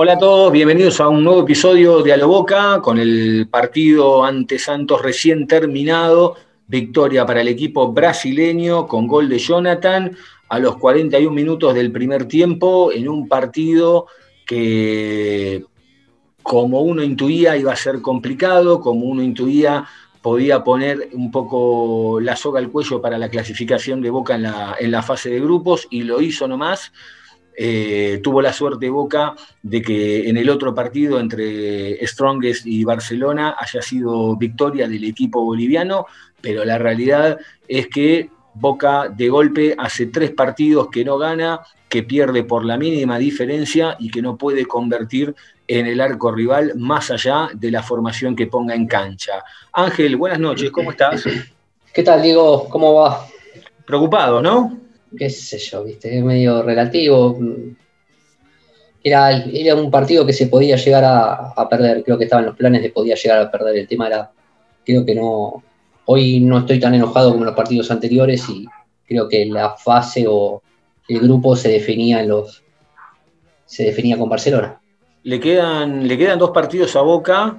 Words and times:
Hola 0.00 0.12
a 0.12 0.18
todos, 0.18 0.52
bienvenidos 0.52 1.00
a 1.00 1.08
un 1.08 1.24
nuevo 1.24 1.40
episodio 1.40 2.04
de 2.04 2.12
A 2.12 2.16
lo 2.16 2.28
Boca 2.28 2.80
con 2.80 2.98
el 2.98 3.48
partido 3.50 4.24
ante 4.24 4.56
Santos 4.56 5.02
recién 5.02 5.48
terminado. 5.48 6.36
Victoria 6.68 7.26
para 7.26 7.40
el 7.40 7.48
equipo 7.48 7.92
brasileño 7.92 8.86
con 8.86 9.08
gol 9.08 9.28
de 9.28 9.40
Jonathan 9.40 10.16
a 10.50 10.60
los 10.60 10.76
41 10.76 11.34
minutos 11.34 11.74
del 11.74 11.90
primer 11.90 12.26
tiempo 12.26 12.92
en 12.92 13.08
un 13.08 13.26
partido 13.26 14.06
que, 14.46 15.64
como 16.44 16.82
uno 16.82 17.02
intuía, 17.02 17.56
iba 17.56 17.72
a 17.72 17.76
ser 17.76 18.00
complicado, 18.00 18.80
como 18.80 19.06
uno 19.06 19.20
intuía, 19.20 19.84
podía 20.22 20.62
poner 20.62 21.08
un 21.12 21.32
poco 21.32 22.20
la 22.20 22.36
soga 22.36 22.60
al 22.60 22.70
cuello 22.70 23.02
para 23.02 23.18
la 23.18 23.28
clasificación 23.28 24.00
de 24.00 24.10
Boca 24.10 24.36
en 24.36 24.44
la, 24.44 24.76
en 24.78 24.92
la 24.92 25.02
fase 25.02 25.28
de 25.28 25.40
grupos 25.40 25.88
y 25.90 26.04
lo 26.04 26.20
hizo 26.20 26.46
nomás. 26.46 26.92
Eh, 27.60 28.20
tuvo 28.22 28.40
la 28.40 28.52
suerte 28.52 28.88
Boca 28.88 29.34
de 29.64 29.82
que 29.82 30.28
en 30.28 30.36
el 30.36 30.48
otro 30.48 30.72
partido 30.72 31.18
entre 31.18 32.06
Strongest 32.06 32.64
y 32.68 32.84
Barcelona 32.84 33.56
haya 33.58 33.82
sido 33.82 34.36
victoria 34.36 34.86
del 34.86 35.02
equipo 35.02 35.42
boliviano, 35.42 36.06
pero 36.40 36.64
la 36.64 36.78
realidad 36.78 37.36
es 37.66 37.88
que 37.88 38.30
Boca 38.54 39.08
de 39.08 39.28
golpe 39.28 39.74
hace 39.76 40.06
tres 40.06 40.30
partidos 40.30 40.88
que 40.88 41.04
no 41.04 41.18
gana, 41.18 41.60
que 41.88 42.04
pierde 42.04 42.44
por 42.44 42.64
la 42.64 42.76
mínima 42.76 43.18
diferencia 43.18 43.96
y 43.98 44.08
que 44.08 44.22
no 44.22 44.36
puede 44.36 44.64
convertir 44.64 45.34
en 45.66 45.86
el 45.86 46.00
arco 46.00 46.30
rival 46.30 46.74
más 46.76 47.10
allá 47.10 47.48
de 47.54 47.72
la 47.72 47.82
formación 47.82 48.36
que 48.36 48.46
ponga 48.46 48.76
en 48.76 48.86
cancha. 48.86 49.42
Ángel, 49.72 50.14
buenas 50.16 50.38
noches, 50.38 50.70
¿cómo 50.70 50.92
estás? 50.92 51.24
¿Qué 51.92 52.04
tal, 52.04 52.22
Diego? 52.22 52.68
¿Cómo 52.68 52.94
va? 52.94 53.26
Preocupado, 53.84 54.40
¿no? 54.40 54.87
Qué 55.16 55.30
sé 55.30 55.58
yo, 55.58 55.84
viste, 55.84 56.18
es 56.18 56.24
medio 56.24 56.62
relativo. 56.62 57.38
Era, 59.02 59.44
era 59.44 59.74
un 59.74 59.90
partido 59.90 60.26
que 60.26 60.32
se 60.32 60.48
podía 60.48 60.76
llegar 60.76 61.04
a, 61.04 61.68
perder, 61.68 62.02
creo 62.04 62.18
que 62.18 62.24
estaban 62.24 62.44
los 62.46 62.56
planes 62.56 62.82
de 62.82 62.90
podía 62.90 63.14
llegar 63.14 63.40
a 63.40 63.50
perder. 63.50 63.76
El 63.76 63.88
tema 63.88 64.08
era, 64.08 64.30
creo 64.84 65.04
que 65.04 65.14
no, 65.14 65.62
hoy 66.04 66.40
no 66.40 66.58
estoy 66.58 66.78
tan 66.78 66.94
enojado 66.94 67.30
como 67.30 67.42
en 67.42 67.46
los 67.46 67.56
partidos 67.56 67.90
anteriores 67.90 68.48
y 68.48 68.66
creo 69.06 69.28
que 69.28 69.46
la 69.46 69.70
fase 69.76 70.26
o 70.28 70.62
el 71.08 71.20
grupo 71.20 71.56
se 71.56 71.70
definía 71.70 72.20
en 72.20 72.28
los, 72.28 72.62
se 73.64 73.84
definía 73.84 74.18
con 74.18 74.28
Barcelona. 74.28 74.80
Le 75.22 75.40
quedan, 75.40 76.06
le 76.06 76.18
quedan 76.18 76.38
dos 76.38 76.50
partidos 76.50 76.94
a 76.96 77.00
Boca 77.00 77.58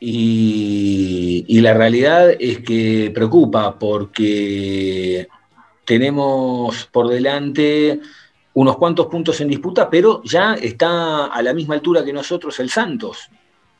y, 0.00 1.44
y 1.46 1.60
la 1.60 1.74
realidad 1.74 2.30
es 2.38 2.58
que 2.60 3.12
preocupa 3.14 3.78
porque 3.78 5.28
tenemos 5.84 6.86
por 6.92 7.08
delante 7.08 8.00
unos 8.54 8.76
cuantos 8.76 9.06
puntos 9.06 9.40
en 9.40 9.48
disputa, 9.48 9.88
pero 9.88 10.22
ya 10.24 10.54
está 10.54 11.26
a 11.26 11.42
la 11.42 11.54
misma 11.54 11.74
altura 11.74 12.04
que 12.04 12.12
nosotros 12.12 12.58
el 12.60 12.70
Santos. 12.70 13.30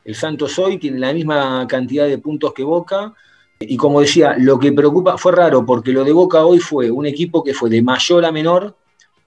El 0.03 0.15
Santos 0.15 0.57
hoy 0.59 0.77
tiene 0.77 0.99
la 0.99 1.13
misma 1.13 1.65
cantidad 1.67 2.07
de 2.07 2.17
puntos 2.17 2.53
que 2.53 2.63
Boca. 2.63 3.13
Y 3.59 3.77
como 3.77 4.01
decía, 4.01 4.35
lo 4.39 4.57
que 4.57 4.71
preocupa 4.71 5.17
fue 5.17 5.33
raro 5.33 5.65
porque 5.65 5.91
lo 5.91 6.03
de 6.03 6.11
Boca 6.11 6.43
hoy 6.45 6.59
fue 6.59 6.89
un 6.89 7.05
equipo 7.05 7.43
que 7.43 7.53
fue 7.53 7.69
de 7.69 7.81
mayor 7.81 8.25
a 8.25 8.31
menor, 8.31 8.75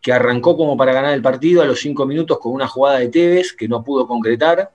que 0.02 0.12
arrancó 0.12 0.56
como 0.56 0.76
para 0.76 0.92
ganar 0.92 1.14
el 1.14 1.22
partido 1.22 1.62
a 1.62 1.66
los 1.66 1.78
cinco 1.78 2.04
minutos 2.06 2.38
con 2.38 2.52
una 2.52 2.66
jugada 2.66 2.98
de 2.98 3.08
Tevez 3.08 3.52
que 3.52 3.68
no 3.68 3.84
pudo 3.84 4.06
concretar, 4.06 4.72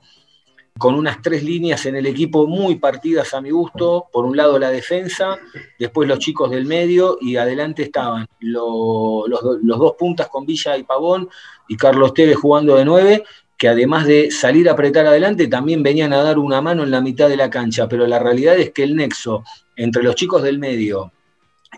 con 0.79 0.95
unas 0.95 1.21
tres 1.21 1.43
líneas 1.43 1.85
en 1.85 1.95
el 1.97 2.07
equipo 2.07 2.47
muy 2.47 2.77
partidas 2.77 3.33
a 3.35 3.41
mi 3.41 3.51
gusto. 3.51 4.07
Por 4.11 4.25
un 4.25 4.35
lado 4.35 4.57
la 4.57 4.71
defensa, 4.71 5.37
después 5.77 6.09
los 6.09 6.17
chicos 6.17 6.49
del 6.49 6.65
medio 6.65 7.19
y 7.21 7.35
adelante 7.35 7.83
estaban 7.83 8.25
lo- 8.39 9.27
los, 9.27 9.41
los 9.61 9.77
dos 9.77 9.93
puntas 9.99 10.29
con 10.29 10.45
Villa 10.45 10.77
y 10.77 10.83
Pavón 10.83 11.29
y 11.67 11.77
Carlos 11.77 12.13
Tevez 12.15 12.37
jugando 12.37 12.75
de 12.77 12.85
nueve, 12.85 13.23
que 13.57 13.67
además 13.67 14.07
de 14.07 14.31
salir 14.31 14.69
a 14.69 14.71
apretar 14.71 15.05
adelante, 15.05 15.47
también 15.47 15.83
venían 15.83 16.13
a 16.13 16.23
dar 16.23 16.39
una 16.39 16.61
mano 16.61 16.83
en 16.83 16.91
la 16.91 17.01
mitad 17.01 17.27
de 17.27 17.37
la 17.37 17.49
cancha. 17.49 17.87
Pero 17.89 18.07
la 18.07 18.17
realidad 18.17 18.57
es 18.57 18.71
que 18.71 18.83
el 18.83 18.95
nexo 18.95 19.43
entre 19.75 20.01
los 20.01 20.15
chicos 20.15 20.41
del 20.41 20.59
medio 20.59 21.11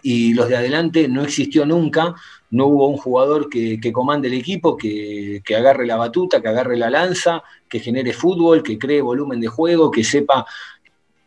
y 0.04 0.34
los 0.34 0.48
de 0.48 0.58
adelante 0.58 1.08
no 1.08 1.24
existió 1.24 1.66
nunca, 1.66 2.16
no 2.52 2.68
hubo 2.68 2.88
un 2.88 2.98
jugador 2.98 3.50
que, 3.50 3.80
comande 3.92 4.28
el 4.28 4.36
equipo, 4.36 4.78
que, 4.78 5.42
agarre 5.56 5.86
la 5.86 5.96
batuta, 5.96 6.42
que 6.42 6.50
agarre 6.50 6.78
la 6.78 6.90
lanza, 6.90 7.44
que 7.68 7.80
genere 7.80 8.14
fútbol, 8.14 8.62
que 8.62 8.78
cree 8.78 9.02
volumen 9.02 9.40
de 9.40 9.48
juego, 9.48 9.90
que 9.90 10.04
sepa 10.04 10.46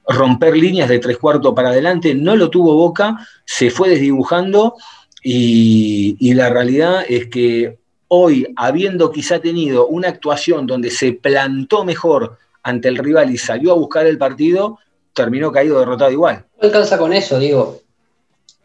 romper 0.06 0.56
líneas 0.56 0.88
de 0.88 0.98
tres 0.98 1.16
cuartos 1.16 1.54
para 1.54 1.70
adelante, 1.70 2.14
no 2.14 2.36
lo 2.36 2.50
tuvo 2.50 2.76
Boca, 2.76 3.26
se 3.46 3.70
fue 3.70 3.88
desdibujando 3.88 4.74
y, 5.22 6.16
y 6.20 6.34
la 6.34 6.50
realidad 6.50 7.04
es 7.08 7.28
que 7.28 7.78
hoy, 8.08 8.46
habiendo 8.56 9.10
quizá 9.10 9.41
tenido 9.41 9.86
una 9.86 10.08
actuación 10.08 10.66
donde 10.66 10.91
se 10.91 11.12
plantó 11.12 11.86
mejor 11.86 12.36
ante 12.62 12.88
el 12.88 12.98
rival 12.98 13.30
y 13.30 13.38
salió 13.38 13.72
a 13.72 13.76
buscar 13.76 14.06
el 14.06 14.18
partido, 14.18 14.78
terminó 15.14 15.50
caído 15.50 15.78
derrotado 15.78 16.10
igual. 16.10 16.44
No 16.60 16.66
alcanza 16.66 16.98
con 16.98 17.14
eso, 17.14 17.38
digo. 17.38 17.80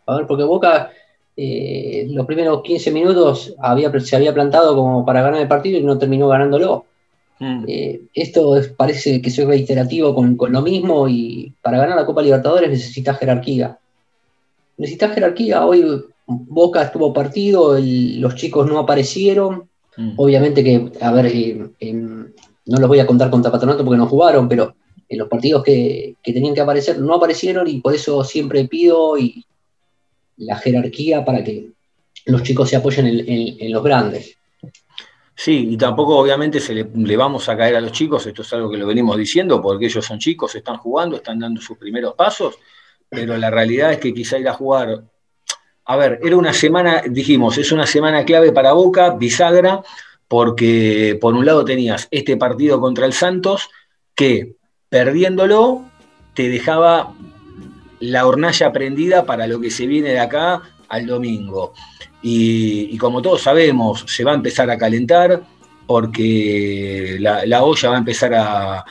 A 0.05 0.17
ver, 0.17 0.27
porque 0.27 0.43
Boca 0.43 0.91
eh, 1.41 2.05
los 2.09 2.25
primeros 2.25 2.61
15 2.63 2.91
minutos 2.91 3.55
había, 3.59 3.97
se 4.01 4.15
había 4.17 4.33
plantado 4.33 4.75
como 4.75 5.05
para 5.05 5.21
ganar 5.21 5.39
el 5.39 5.47
partido 5.47 5.79
y 5.79 5.83
no 5.83 5.97
terminó 5.97 6.27
ganándolo. 6.27 6.85
Mm. 7.39 7.63
Eh, 7.65 8.01
esto 8.13 8.57
es- 8.57 8.67
parece 8.67 9.21
que 9.21 9.29
soy 9.31 9.45
reiterativo 9.45 10.13
con, 10.13 10.35
con 10.35 10.51
lo 10.51 10.61
mismo 10.61 11.07
y 11.07 11.53
para 11.61 11.77
ganar 11.77 11.95
la 11.95 12.05
Copa 12.05 12.21
Libertadores 12.21 12.69
necesitas 12.69 13.17
jerarquía. 13.17 13.77
Necesitas 14.77 15.13
jerarquía. 15.13 15.65
Hoy 15.65 15.85
Boca 16.27 16.81
estuvo 16.83 17.13
partido, 17.13 17.77
el- 17.77 18.19
los 18.19 18.35
chicos 18.35 18.67
no 18.67 18.77
aparecieron. 18.79 19.69
Mm. 19.95 20.11
Obviamente 20.17 20.61
que, 20.63 20.91
a 21.01 21.11
ver, 21.13 21.27
eh, 21.27 21.69
em, 21.79 22.27
no 22.65 22.77
los 22.79 22.87
voy 22.89 22.99
a 22.99 23.07
contar 23.07 23.29
contra 23.29 23.49
Patronato 23.51 23.85
porque 23.85 23.97
no 23.97 24.07
jugaron, 24.07 24.49
pero 24.49 24.75
en 25.07 25.17
los 25.17 25.29
partidos 25.29 25.63
que, 25.63 26.15
que 26.21 26.33
tenían 26.33 26.53
que 26.53 26.61
aparecer 26.61 26.99
no 26.99 27.15
aparecieron 27.15 27.65
y 27.67 27.79
por 27.79 27.95
eso 27.95 28.23
siempre 28.25 28.65
pido 28.65 29.17
y 29.17 29.45
la 30.39 30.57
jerarquía 30.57 31.23
para 31.23 31.43
que 31.43 31.69
los 32.25 32.43
chicos 32.43 32.69
se 32.69 32.75
apoyen 32.75 33.07
en, 33.07 33.71
los 33.71 33.83
grandes. 33.83 34.37
Sí, 35.35 35.69
y 35.71 35.77
tampoco 35.77 36.17
obviamente 36.17 36.59
se 36.59 36.73
le, 36.73 36.89
le 36.93 37.17
vamos 37.17 37.47
a 37.47 37.55
caer 37.55 37.75
a 37.75 37.81
los 37.81 37.93
chicos, 37.93 38.25
esto 38.25 38.41
es 38.41 38.53
algo 38.53 38.69
que 38.69 38.77
lo 38.77 38.85
venimos 38.85 39.15
diciendo, 39.17 39.61
porque 39.61 39.85
ellos 39.85 40.05
son 40.05 40.19
chicos, 40.19 40.53
están 40.55 40.77
jugando, 40.77 41.15
están 41.15 41.39
dando 41.39 41.61
sus 41.61 41.77
primeros 41.77 42.13
pasos, 42.13 42.59
pero 43.07 43.37
la 43.37 43.49
realidad 43.49 43.93
es 43.93 43.99
que 43.99 44.13
quizá 44.13 44.37
ir 44.37 44.49
a 44.49 44.53
jugar, 44.53 45.03
a 45.85 45.95
ver, 45.95 46.19
era 46.21 46.35
una 46.35 46.53
semana, 46.53 47.03
dijimos, 47.09 47.57
es 47.57 47.71
una 47.71 47.87
semana 47.87 48.25
clave 48.25 48.51
para 48.51 48.73
Boca, 48.73 49.11
bisagra, 49.11 49.81
porque 50.27 51.17
por 51.19 51.33
un 51.33 51.45
lado 51.45 51.65
tenías 51.65 52.07
este 52.11 52.37
partido 52.37 52.79
contra 52.79 53.05
el 53.05 53.13
Santos, 53.13 53.69
que 54.13 54.55
perdiéndolo 54.89 55.85
te 56.33 56.49
dejaba 56.49 57.13
la 58.01 58.25
hornalla 58.25 58.71
prendida 58.71 59.25
para 59.25 59.47
lo 59.47 59.59
que 59.59 59.71
se 59.71 59.85
viene 59.87 60.09
de 60.09 60.19
acá 60.19 60.61
al 60.87 61.05
domingo. 61.05 61.73
Y, 62.21 62.97
como 62.97 63.21
todos 63.21 63.41
sabemos, 63.41 64.03
se 64.07 64.23
va 64.23 64.31
a 64.31 64.35
empezar 64.35 64.69
a 64.69 64.77
calentar 64.77 65.41
porque 65.87 67.17
la, 67.19 67.45
la 67.45 67.63
olla 67.63 67.89
va 67.89 67.95
a 67.95 67.99
empezar 67.99 68.33
a, 68.35 68.85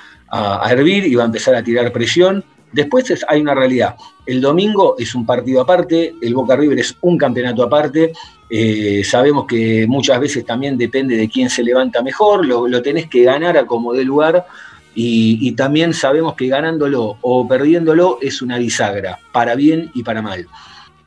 hervir 0.70 1.06
y 1.06 1.14
va 1.14 1.22
a 1.22 1.26
empezar 1.26 1.54
a 1.54 1.62
tirar 1.62 1.92
presión. 1.92 2.44
Después 2.72 3.10
es- 3.10 3.24
hay 3.28 3.40
una 3.40 3.54
realidad. 3.54 3.96
El 4.26 4.40
domingo 4.40 4.94
es 4.98 5.14
un 5.14 5.24
partido 5.24 5.60
aparte, 5.62 6.14
el 6.20 6.34
Boca 6.34 6.54
River 6.56 6.78
es 6.78 6.96
un 7.00 7.16
campeonato 7.16 7.62
aparte. 7.62 8.12
eh, 8.50 9.02
sabemos 9.04 9.46
que 9.46 9.86
muchas 9.86 10.18
veces 10.20 10.44
también 10.44 10.76
depende 10.78 11.16
de 11.16 11.28
quién 11.28 11.50
se 11.50 11.62
levanta 11.62 12.02
mejor, 12.02 12.46
lo, 12.46 12.66
lo 12.66 12.80
tenés 12.80 13.06
que 13.08 13.22
ganar 13.22 13.56
a 13.58 13.66
como 13.66 13.92
dé 13.92 14.04
lugar. 14.04 14.46
Y, 14.94 15.52
también 15.52 15.94
sabemos 15.94 16.34
que 16.34 16.48
ganándolo 16.48 17.18
o 17.20 17.46
perdiéndolo 17.46 18.18
es 18.20 18.42
una 18.42 18.58
bisagra, 18.58 19.18
para 19.32 19.54
bien 19.54 19.90
y 19.94 20.02
para 20.02 20.22
mal 20.22 20.46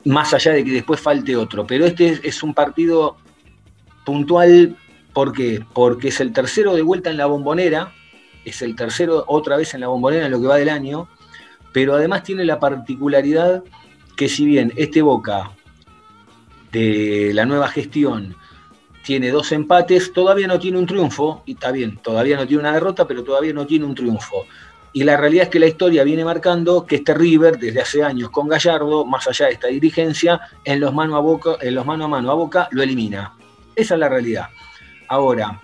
más 0.04 0.34
allá 0.34 0.52
de 0.52 0.64
que 0.64 0.72
después 0.72 1.00
falte 1.00 1.36
otro. 1.36 1.64
Pero 1.66 1.86
este 1.86 2.08
es, 2.08 2.20
es 2.24 2.42
un 2.42 2.54
partido 2.54 3.16
puntual, 4.04 4.76
¿por 5.12 5.32
qué? 5.32 5.64
Porque 5.72 6.08
es 6.08 6.20
el 6.20 6.32
tercero 6.32 6.74
de 6.74 6.82
vuelta 6.82 7.10
en 7.10 7.16
la 7.16 7.26
bombonera, 7.26 7.92
es 8.44 8.62
el 8.62 8.74
tercero 8.74 9.24
otra 9.28 9.56
vez 9.56 9.74
en 9.74 9.80
la 9.80 9.88
bombonera 9.88 10.26
en 10.26 10.32
lo 10.32 10.40
que 10.40 10.46
va 10.48 10.56
del 10.56 10.68
año, 10.68 11.08
pero 11.72 11.94
además 11.94 12.22
tiene 12.22 12.44
la 12.44 12.58
particularidad 12.58 13.62
que 14.16 14.28
si 14.28 14.44
bien 14.44 14.72
este 14.76 15.02
Boca 15.02 15.52
de 16.70 17.32
la 17.34 17.44
nueva 17.44 17.68
gestión 17.68 18.36
tiene 19.02 19.30
dos 19.30 19.52
empates, 19.52 20.12
todavía 20.12 20.46
no 20.46 20.58
tiene 20.58 20.78
un 20.78 20.86
triunfo, 20.86 21.42
y 21.46 21.52
está 21.52 21.72
bien, 21.72 21.98
todavía 21.98 22.36
no 22.36 22.46
tiene 22.46 22.62
una 22.62 22.72
derrota, 22.72 23.06
pero 23.06 23.22
todavía 23.22 23.52
no 23.52 23.66
tiene 23.66 23.84
un 23.84 23.94
triunfo. 23.94 24.46
Y 24.94 25.04
la 25.04 25.16
realidad 25.16 25.44
es 25.44 25.48
que 25.48 25.58
la 25.58 25.66
historia 25.66 26.04
viene 26.04 26.24
marcando 26.24 26.84
que 26.84 26.96
este 26.96 27.14
River, 27.14 27.58
desde 27.58 27.80
hace 27.80 28.02
años 28.02 28.30
con 28.30 28.46
Gallardo, 28.46 29.06
más 29.06 29.26
allá 29.26 29.46
de 29.46 29.52
esta 29.52 29.68
dirigencia, 29.68 30.40
en 30.64 30.80
los 30.80 30.92
mano 30.92 31.16
a, 31.16 31.20
boca, 31.20 31.56
en 31.60 31.74
los 31.74 31.86
mano, 31.86 32.04
a 32.04 32.08
mano 32.08 32.30
a 32.30 32.34
boca 32.34 32.68
lo 32.72 32.82
elimina. 32.82 33.34
Esa 33.74 33.94
es 33.94 34.00
la 34.00 34.08
realidad. 34.08 34.48
Ahora, 35.08 35.58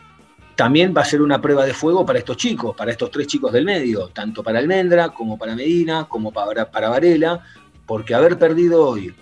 también 0.56 0.94
va 0.96 1.02
a 1.02 1.04
ser 1.04 1.20
una 1.20 1.40
prueba 1.40 1.64
de 1.66 1.74
fuego 1.74 2.04
para 2.06 2.18
estos 2.18 2.36
chicos, 2.38 2.74
para 2.74 2.90
estos 2.90 3.10
tres 3.10 3.26
chicos 3.26 3.52
del 3.52 3.64
medio, 3.64 4.08
tanto 4.08 4.42
para 4.42 4.58
Almendra 4.58 5.10
como 5.10 5.38
para 5.38 5.54
Medina, 5.54 6.06
como 6.08 6.32
para, 6.32 6.70
para 6.70 6.88
Varela, 6.88 7.44
porque 7.86 8.14
haber 8.14 8.38
perdido 8.38 8.84
hoy, 8.84 9.14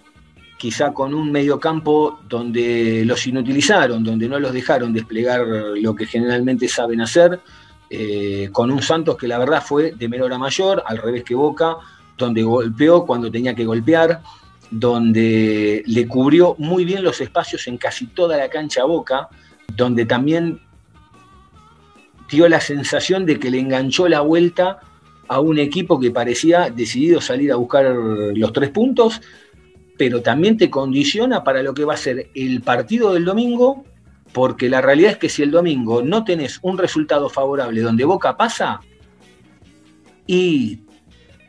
quizá 0.57 0.93
con 0.93 1.15
un 1.15 1.31
mediocampo 1.31 2.21
donde 2.29 3.05
los 3.05 3.27
inutilizaron, 3.27 4.03
donde 4.03 4.29
no 4.29 4.39
los 4.39 4.53
dejaron 4.53 4.93
desplegar 4.93 5.47
lo 5.47 5.95
que 5.95 6.07
generalmente 6.07 6.69
saben 6.69 7.01
hacer, 7.01 7.41
eh, 7.91 8.49
con 8.53 8.71
un 8.71 8.83
Santos 8.83 9.17
que 9.17 9.29
la 9.29 9.39
verdad 9.39 9.63
fue 9.65 9.93
de 9.93 10.09
menor 10.09 10.33
a 10.33 10.39
mayor, 10.39 10.83
al 10.87 10.99
revés 10.99 11.25
que 11.25 11.35
Boca, 11.35 11.77
donde 12.17 12.43
golpeó 12.43 13.05
cuando 13.05 13.31
tenía 13.31 13.55
que 13.55 13.65
golpear, 13.65 14.23
donde 14.71 15.83
le 15.87 16.09
cubrió 16.09 16.57
muy 16.59 16.85
bien 16.85 17.05
los 17.05 17.21
espacios 17.21 17.67
en 17.69 17.77
casi 17.77 18.07
toda 18.07 18.37
la 18.37 18.49
cancha 18.49 18.85
Boca, 18.85 19.29
donde 19.77 20.07
también 20.07 20.61
dio 22.29 22.49
la 22.49 22.61
sensación 22.61 23.27
de 23.27 23.39
que 23.39 23.51
le 23.51 23.61
enganchó 23.61 24.09
la 24.09 24.21
vuelta 24.21 24.81
a 25.29 25.41
un 25.41 25.59
equipo 25.59 26.01
que 26.01 26.11
parecía 26.11 26.71
decidido 26.71 27.21
salir 27.21 27.53
a 27.53 27.57
buscar 27.57 27.85
los 27.85 28.53
tres 28.53 28.71
puntos, 28.71 29.21
pero 29.97 30.23
también 30.23 30.57
te 30.57 30.71
condiciona 30.71 31.43
para 31.43 31.63
lo 31.63 31.75
que 31.75 31.85
va 31.85 31.95
a 31.95 31.99
ser 31.99 32.31
el 32.35 32.61
partido 32.63 33.15
del 33.15 33.25
domingo 33.25 33.85
porque 34.33 34.69
la 34.69 34.83
realidad 34.83 35.13
es 35.13 35.17
que 35.17 35.29
si 35.31 35.43
el 35.43 35.51
domingo 35.51 36.03
no 36.03 36.23
tenés 36.23 36.59
un 36.61 36.77
resultado 36.77 37.31
favorable 37.31 37.81
donde 37.81 38.05
Boca 38.05 38.37
pasa 38.37 38.81
y 40.27 40.81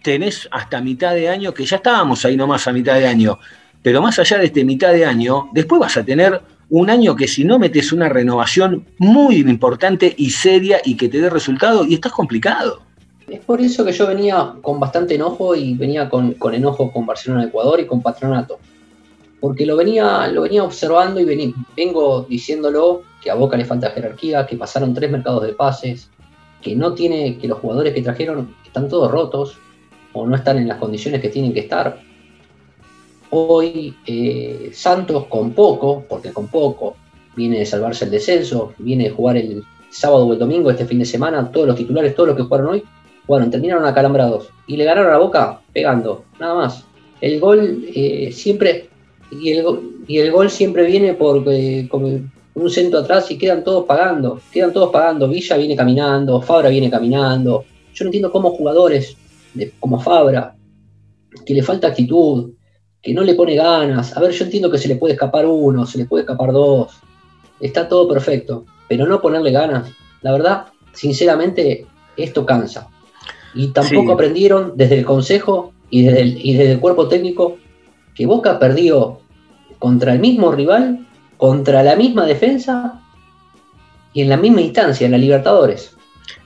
tenés 0.02 0.48
hasta 0.52 0.80
mitad 0.80 1.14
de 1.14 1.28
año, 1.28 1.54
que 1.54 1.66
ya 1.66 1.78
estábamos 1.78 2.24
ahí 2.24 2.38
nomás 2.38 2.66
a 2.66 2.72
mitad 2.72 2.96
de 2.96 3.06
año, 3.06 3.40
pero 3.82 4.02
más 4.02 4.20
allá 4.20 4.38
de 4.38 4.46
este 4.46 4.64
mitad 4.64 4.94
de 4.94 5.06
año, 5.06 5.50
después 5.52 5.82
vas 5.82 5.98
a 5.98 6.06
tener 6.06 6.42
un 6.70 6.90
año 6.90 7.14
que 7.14 7.28
si 7.28 7.44
no 7.44 7.60
metes 7.60 7.92
una 7.92 8.08
renovación 8.08 8.86
muy 9.00 9.38
importante 9.38 10.14
y 10.18 10.30
seria 10.30 10.80
y 10.86 10.96
que 10.96 11.10
te 11.10 11.20
dé 11.20 11.30
resultado, 11.30 11.84
y 11.84 11.96
estás 11.96 12.14
complicado. 12.14 12.87
Es 13.28 13.40
por 13.42 13.60
eso 13.62 13.84
que 13.84 13.92
yo 13.92 14.08
venía 14.08 14.54
con 14.62 14.80
bastante 14.80 15.16
enojo 15.16 15.56
y 15.56 15.76
venía 15.76 16.10
con, 16.10 16.34
con 16.34 16.54
enojo 16.54 16.92
con 16.92 17.06
Barcelona 17.06 17.46
Ecuador 17.46 17.80
y 17.80 17.86
con 17.86 18.02
Patronato 18.02 18.60
porque 19.40 19.66
lo 19.66 19.76
venía, 19.76 20.28
lo 20.28 20.42
venía 20.42 20.64
observando 20.64 21.20
y 21.20 21.54
vengo 21.76 22.26
diciéndolo 22.28 23.04
que 23.22 23.30
a 23.30 23.36
Boca 23.36 23.58
le 23.58 23.66
falta 23.66 23.92
jerarquía, 23.92 24.46
que 24.46 24.58
pasaron 24.58 24.94
tres 24.94 25.12
mercados 25.12 25.44
de 25.44 25.54
pases, 25.54 26.10
que 26.62 26.76
no 26.76 26.94
tiene, 26.94 27.38
que 27.38 27.48
los 27.48 27.60
jugadores 27.60 27.94
que 27.94 28.02
trajeron 28.02 28.56
están 28.66 28.90
todos 28.90 29.12
rotos 29.12 29.58
o 30.14 30.26
no 30.26 30.36
están 30.36 30.58
en 30.58 30.68
las 30.68 30.78
condiciones 30.78 31.22
que 31.22 31.30
tienen 31.30 31.54
que 31.54 31.62
estar. 31.62 32.00
Hoy 33.30 33.96
eh, 34.08 34.72
Santos 34.74 35.26
con 35.26 35.52
poco, 35.52 36.04
porque 36.10 36.32
con 36.34 36.48
poco 36.48 36.96
viene 37.36 37.60
de 37.60 37.66
salvarse 37.66 38.06
el 38.06 38.12
descenso, 38.12 38.74
viene 38.80 39.06
de 39.06 39.10
jugar 39.12 39.38
el 39.38 39.64
sábado 39.92 40.26
o 40.26 40.34
el 40.34 40.40
domingo, 40.40 40.72
este 40.72 40.86
fin 40.86 41.00
de 41.00 41.06
semana, 41.06 41.52
todos 41.52 41.68
los 41.68 41.76
titulares, 41.76 42.16
todos 42.16 42.30
los 42.30 42.38
que 42.38 42.44
jugaron 42.44 42.68
hoy, 42.68 42.84
bueno, 43.28 43.50
terminaron 43.50 43.86
acalambrados 43.86 44.50
y 44.68 44.78
le 44.78 44.86
ganaron 44.86 45.14
a 45.14 45.18
Boca 45.18 45.62
pegando, 45.74 46.24
nada 46.40 46.56
más. 46.56 46.86
El 47.20 47.40
gol 47.40 47.86
eh, 47.94 48.32
siempre 48.32 48.90
y 49.32 49.52
el, 49.52 49.66
y 50.08 50.20
el 50.20 50.32
gol 50.32 50.50
siempre 50.50 50.86
viene 50.86 51.14
por 51.14 51.44
eh, 51.48 51.88
un 52.54 52.70
centro 52.70 53.00
atrás 53.00 53.30
y 53.30 53.38
quedan 53.38 53.64
todos 53.64 53.86
pagando, 53.86 54.40
quedan 54.52 54.74
todos 54.74 54.92
pagando. 54.92 55.28
Villa 55.28 55.58
viene 55.58 55.76
caminando, 55.76 56.42
Fabra 56.42 56.70
viene 56.70 56.90
caminando. 56.90 57.66
Yo 57.94 58.06
no 58.06 58.08
entiendo 58.10 58.32
cómo 58.32 58.52
jugadores 58.52 59.18
como 59.80 60.00
Fabra, 60.00 60.56
que 61.46 61.54
le 61.54 61.64
falta 61.64 61.88
actitud, 61.88 62.52
que 63.02 63.14
no 63.14 63.24
le 63.24 63.34
pone 63.34 63.56
ganas. 63.56 64.16
A 64.16 64.20
ver, 64.20 64.32
yo 64.32 64.46
entiendo 64.46 64.70
que 64.70 64.78
se 64.78 64.88
le 64.88 64.96
puede 64.96 65.14
escapar 65.14 65.46
uno, 65.46 65.86
se 65.86 65.98
le 65.98 66.06
puede 66.06 66.22
escapar 66.22 66.52
dos. 66.52 67.00
Está 67.60 67.88
todo 67.88 68.08
perfecto, 68.08 68.66
pero 68.88 69.08
no 69.08 69.22
ponerle 69.22 69.52
ganas. 69.52 69.90
La 70.22 70.32
verdad, 70.32 70.66
sinceramente, 70.94 71.86
esto 72.16 72.46
cansa. 72.46 72.90
Y 73.58 73.68
tampoco 73.70 74.14
aprendieron 74.14 74.74
desde 74.76 75.00
el 75.00 75.06
consejo 75.06 75.74
y 75.90 76.04
desde 76.04 76.22
y 76.22 76.54
desde 76.54 76.74
el 76.74 76.80
cuerpo 76.80 77.08
técnico 77.08 77.58
que 78.14 78.26
Boca 78.26 78.60
perdió 78.60 79.20
contra 79.80 80.14
el 80.14 80.20
mismo 80.20 80.52
rival, 80.52 81.06
contra 81.38 81.84
la 81.84 81.96
misma 81.96 82.26
defensa 82.26 83.02
y 84.14 84.22
en 84.22 84.30
la 84.30 84.38
misma 84.38 84.62
instancia, 84.62 85.06
en 85.06 85.12
la 85.12 85.18
Libertadores. 85.18 85.96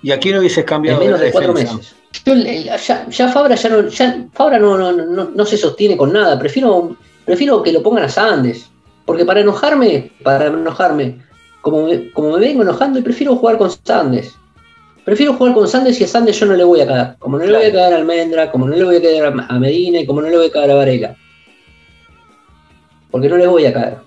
¿Y 0.04 0.12
aquí 0.12 0.32
no 0.32 0.40
hubieses 0.40 0.66
cambiado? 0.66 1.00
En 1.02 1.08
menos 1.08 1.22
de, 1.22 1.32
cuatro 1.32 1.54
meses. 1.54 1.96
ya, 2.26 3.30
Fabra, 3.30 3.56
ya 3.56 3.70
no, 3.70 3.88
ya, 3.88 4.28
Fabra 4.34 4.60
no, 4.60 4.92
no, 4.92 5.46
se 5.46 5.58
sostiene 5.58 5.96
con 5.96 6.12
nada. 6.12 6.38
Prefiero, 6.38 6.96
prefiero 7.26 7.64
que 7.64 7.72
lo 7.72 7.82
pongan 7.82 8.04
a 8.04 8.10
Sandes. 8.10 8.70
Porque 9.06 9.26
para 9.26 9.42
enojarme, 9.42 10.12
para 10.24 10.48
enojarme, 10.48 11.22
como 11.62 11.88
me, 11.88 12.12
como 12.12 12.34
me 12.34 12.40
vengo 12.40 12.62
enojando, 12.62 13.02
prefiero 13.04 13.36
jugar 13.36 13.58
con 13.58 13.72
Sandes. 13.72 14.36
Prefiero 15.06 15.34
jugar 15.34 15.54
con 15.54 15.68
Sandes 15.68 16.00
y 16.00 16.04
a 16.04 16.08
Sandes 16.08 16.40
yo 16.40 16.46
no 16.46 16.54
le 16.54 16.64
voy 16.64 16.82
a 16.82 16.88
caer. 16.88 17.16
Como 17.20 17.38
no 17.38 17.46
le 17.46 17.58
voy 17.58 17.66
a 17.66 17.72
caer 17.72 17.94
a 17.94 17.98
Almendra, 17.98 18.52
como 18.52 18.68
no 18.68 18.76
le 18.76 18.84
voy 18.84 18.98
a 18.98 19.02
caer 19.02 19.26
a 19.26 19.60
Medina 19.60 20.00
y 20.00 20.06
como 20.06 20.22
no 20.22 20.30
le 20.30 20.38
voy 20.38 20.48
a 20.48 20.52
caer 20.52 20.72
a 20.72 20.76
Varela 20.76 21.16
porque 23.12 23.30
no 23.30 23.38
le 23.38 23.46
voy 23.46 23.66
a 23.66 23.74
caer. 23.74 23.98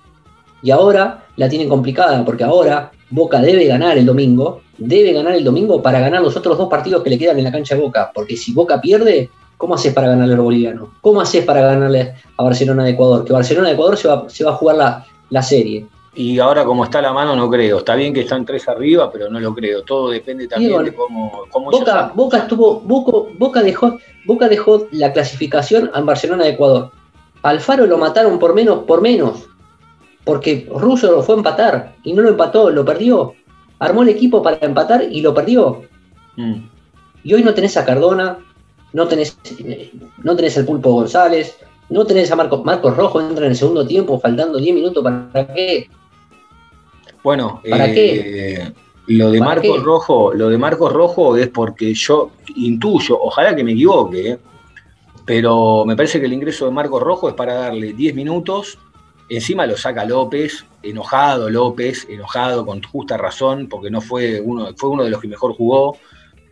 Y 0.63 0.71
ahora 0.71 1.27
la 1.37 1.49
tienen 1.49 1.69
complicada, 1.69 2.25
porque 2.25 2.43
ahora 2.43 2.91
Boca 3.11 3.41
debe 3.41 3.67
ganar 3.67 3.99
el 3.99 4.07
domingo, 4.07 4.63
debe 4.79 5.13
ganar 5.13 5.35
el 5.35 5.45
domingo 5.45 5.83
para 5.83 6.01
ganar 6.01 6.23
los 6.23 6.37
otros 6.37 6.57
dos 6.57 6.69
partidos 6.69 7.03
que 7.03 7.11
le 7.11 7.19
quedan 7.19 7.39
en 7.39 7.45
la 7.45 7.53
cancha 7.53 7.75
de 7.75 7.83
Boca, 7.83 8.11
porque 8.13 8.37
si 8.37 8.53
Boca 8.53 8.81
pierde, 8.81 9.31
¿cómo 9.59 9.75
haces 9.75 9.93
para 9.93 10.09
ganarle 10.09 10.33
a 10.33 10.37
los 10.37 10.45
bolivianos? 10.45 10.89
¿Cómo 11.03 11.21
haces 11.21 11.45
para 11.45 11.61
ganarle 11.61 12.15
a 12.37 12.43
Barcelona 12.43 12.85
de 12.85 12.93
Ecuador? 12.93 13.25
Que 13.25 13.33
Barcelona 13.33 13.69
de 13.69 13.75
Ecuador 13.75 13.97
se 13.99 14.09
va, 14.09 14.29
se 14.29 14.43
va 14.43 14.53
a 14.53 14.55
jugar 14.55 14.77
la, 14.77 15.07
la 15.29 15.43
serie. 15.43 15.87
Y 16.17 16.39
ahora 16.39 16.65
como 16.65 16.85
está 16.85 17.03
la 17.03 17.13
mano 17.13 17.35
no 17.35 17.51
creo. 17.51 17.79
Está 17.79 17.95
bien 17.95 18.15
que 18.15 18.21
están 18.21 18.45
tres 18.45 18.69
arriba, 18.69 19.11
pero 19.11 19.29
no 19.29 19.41
lo 19.41 19.55
creo. 19.55 19.83
Todo 19.83 20.11
depende 20.11 20.47
también 20.47 20.85
de 20.85 20.95
cómo, 20.95 21.45
cómo 21.51 21.71
Boca, 21.71 22.13
Boca 22.15 22.39
estuvo, 22.39 22.81
Boca, 22.81 23.31
Boca, 23.37 23.63
dejó, 23.63 23.99
Boca 24.25 24.49
dejó 24.49 24.87
la 24.93 25.13
clasificación 25.13 25.91
en 25.95 26.07
Barcelona 26.07 26.45
de 26.45 26.51
Ecuador. 26.51 26.91
Alfaro 27.43 27.87
lo 27.87 27.99
mataron 27.99 28.39
por 28.39 28.55
menos, 28.55 28.85
por 28.85 29.03
menos, 29.03 29.49
porque 30.25 30.69
Russo 30.71 31.11
lo 31.11 31.23
fue 31.23 31.35
a 31.35 31.39
empatar 31.39 31.97
y 32.05 32.13
no 32.13 32.23
lo 32.23 32.31
empató, 32.31 32.71
lo 32.71 32.85
perdió. 32.85 33.35
Armó 33.81 34.03
el 34.03 34.09
equipo 34.09 34.43
para 34.43 34.59
empatar 34.65 35.03
y 35.11 35.21
lo 35.21 35.35
perdió. 35.35 35.83
Mm. 36.37 36.69
Y 37.25 37.35
hoy 37.35 37.43
no 37.43 37.55
tenés 37.55 37.77
a 37.77 37.85
Cardona, 37.85 38.39
no 38.93 39.09
tenés, 39.09 39.37
no 40.23 40.37
tenés 40.37 40.57
al 40.57 40.65
Pulpo 40.65 40.93
González, 40.93 41.59
no 41.91 42.05
tenés 42.07 42.31
a 42.31 42.37
Marcos, 42.37 42.65
Marcos 42.65 42.97
Rojo, 42.97 43.21
entra 43.21 43.45
en 43.45 43.51
el 43.51 43.57
segundo 43.57 43.87
tiempo, 43.87 44.19
faltando 44.19 44.59
10 44.59 44.75
minutos, 44.75 45.03
¿para 45.03 45.53
qué? 45.53 45.91
Bueno, 47.25 47.63
¿para 47.69 47.87
qué? 47.87 48.57
Eh, 48.57 48.73
lo 49.07 49.31
de 49.31 49.41
Marcos 49.41 49.83
Rojo, 49.83 50.35
lo 50.35 50.51
de 50.51 50.59
Marcos 50.59 50.93
Rojo 50.93 51.39
es 51.39 51.49
porque 51.49 51.95
yo 51.95 52.33
intuyo, 52.55 53.19
ojalá 53.19 53.57
que 53.57 53.65
me 53.65 53.73
equivoque, 53.73 54.29
¿eh? 54.29 54.39
Pero 55.25 55.87
me 55.87 55.97
parece 55.97 56.21
que 56.21 56.27
el 56.27 56.35
ingreso 56.35 56.67
de 56.67 56.71
Marcos 56.71 57.03
Rojo 57.03 57.31
es 57.31 57.35
para 57.35 57.55
darle 57.55 57.95
10 57.95 58.15
minutos. 58.15 58.79
Encima 59.31 59.67
lo 59.67 59.75
saca 59.75 60.05
López, 60.05 60.67
enojado 60.83 61.49
López, 61.49 62.07
enojado 62.11 62.67
con 62.67 62.83
justa 62.83 63.17
razón, 63.17 63.69
porque 63.71 63.91
no 63.91 64.03
fue 64.03 64.39
uno, 64.39 64.75
fue 64.77 64.91
uno 64.91 65.03
de 65.03 65.11
los 65.11 65.23
que 65.23 65.29
mejor 65.29 65.55
jugó. 65.55 65.97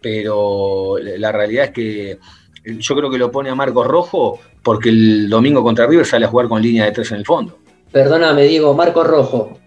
Pero 0.00 0.96
la 0.98 1.32
realidad 1.32 1.66
es 1.66 1.70
que 1.72 2.18
yo 2.64 2.96
creo 2.96 3.10
que 3.10 3.18
lo 3.18 3.30
pone 3.30 3.50
a 3.50 3.54
Marcos 3.54 3.86
Rojo 3.86 4.38
porque 4.62 4.88
el 4.88 5.28
domingo 5.28 5.62
contra 5.62 5.86
River 5.86 6.06
sale 6.06 6.24
a 6.24 6.28
jugar 6.28 6.48
con 6.48 6.62
línea 6.62 6.86
de 6.86 6.92
tres 6.92 7.10
en 7.12 7.18
el 7.18 7.26
fondo. 7.26 7.58
Perdóname, 7.92 8.44
digo, 8.44 8.72
Marcos 8.72 9.06
Rojo 9.06 9.61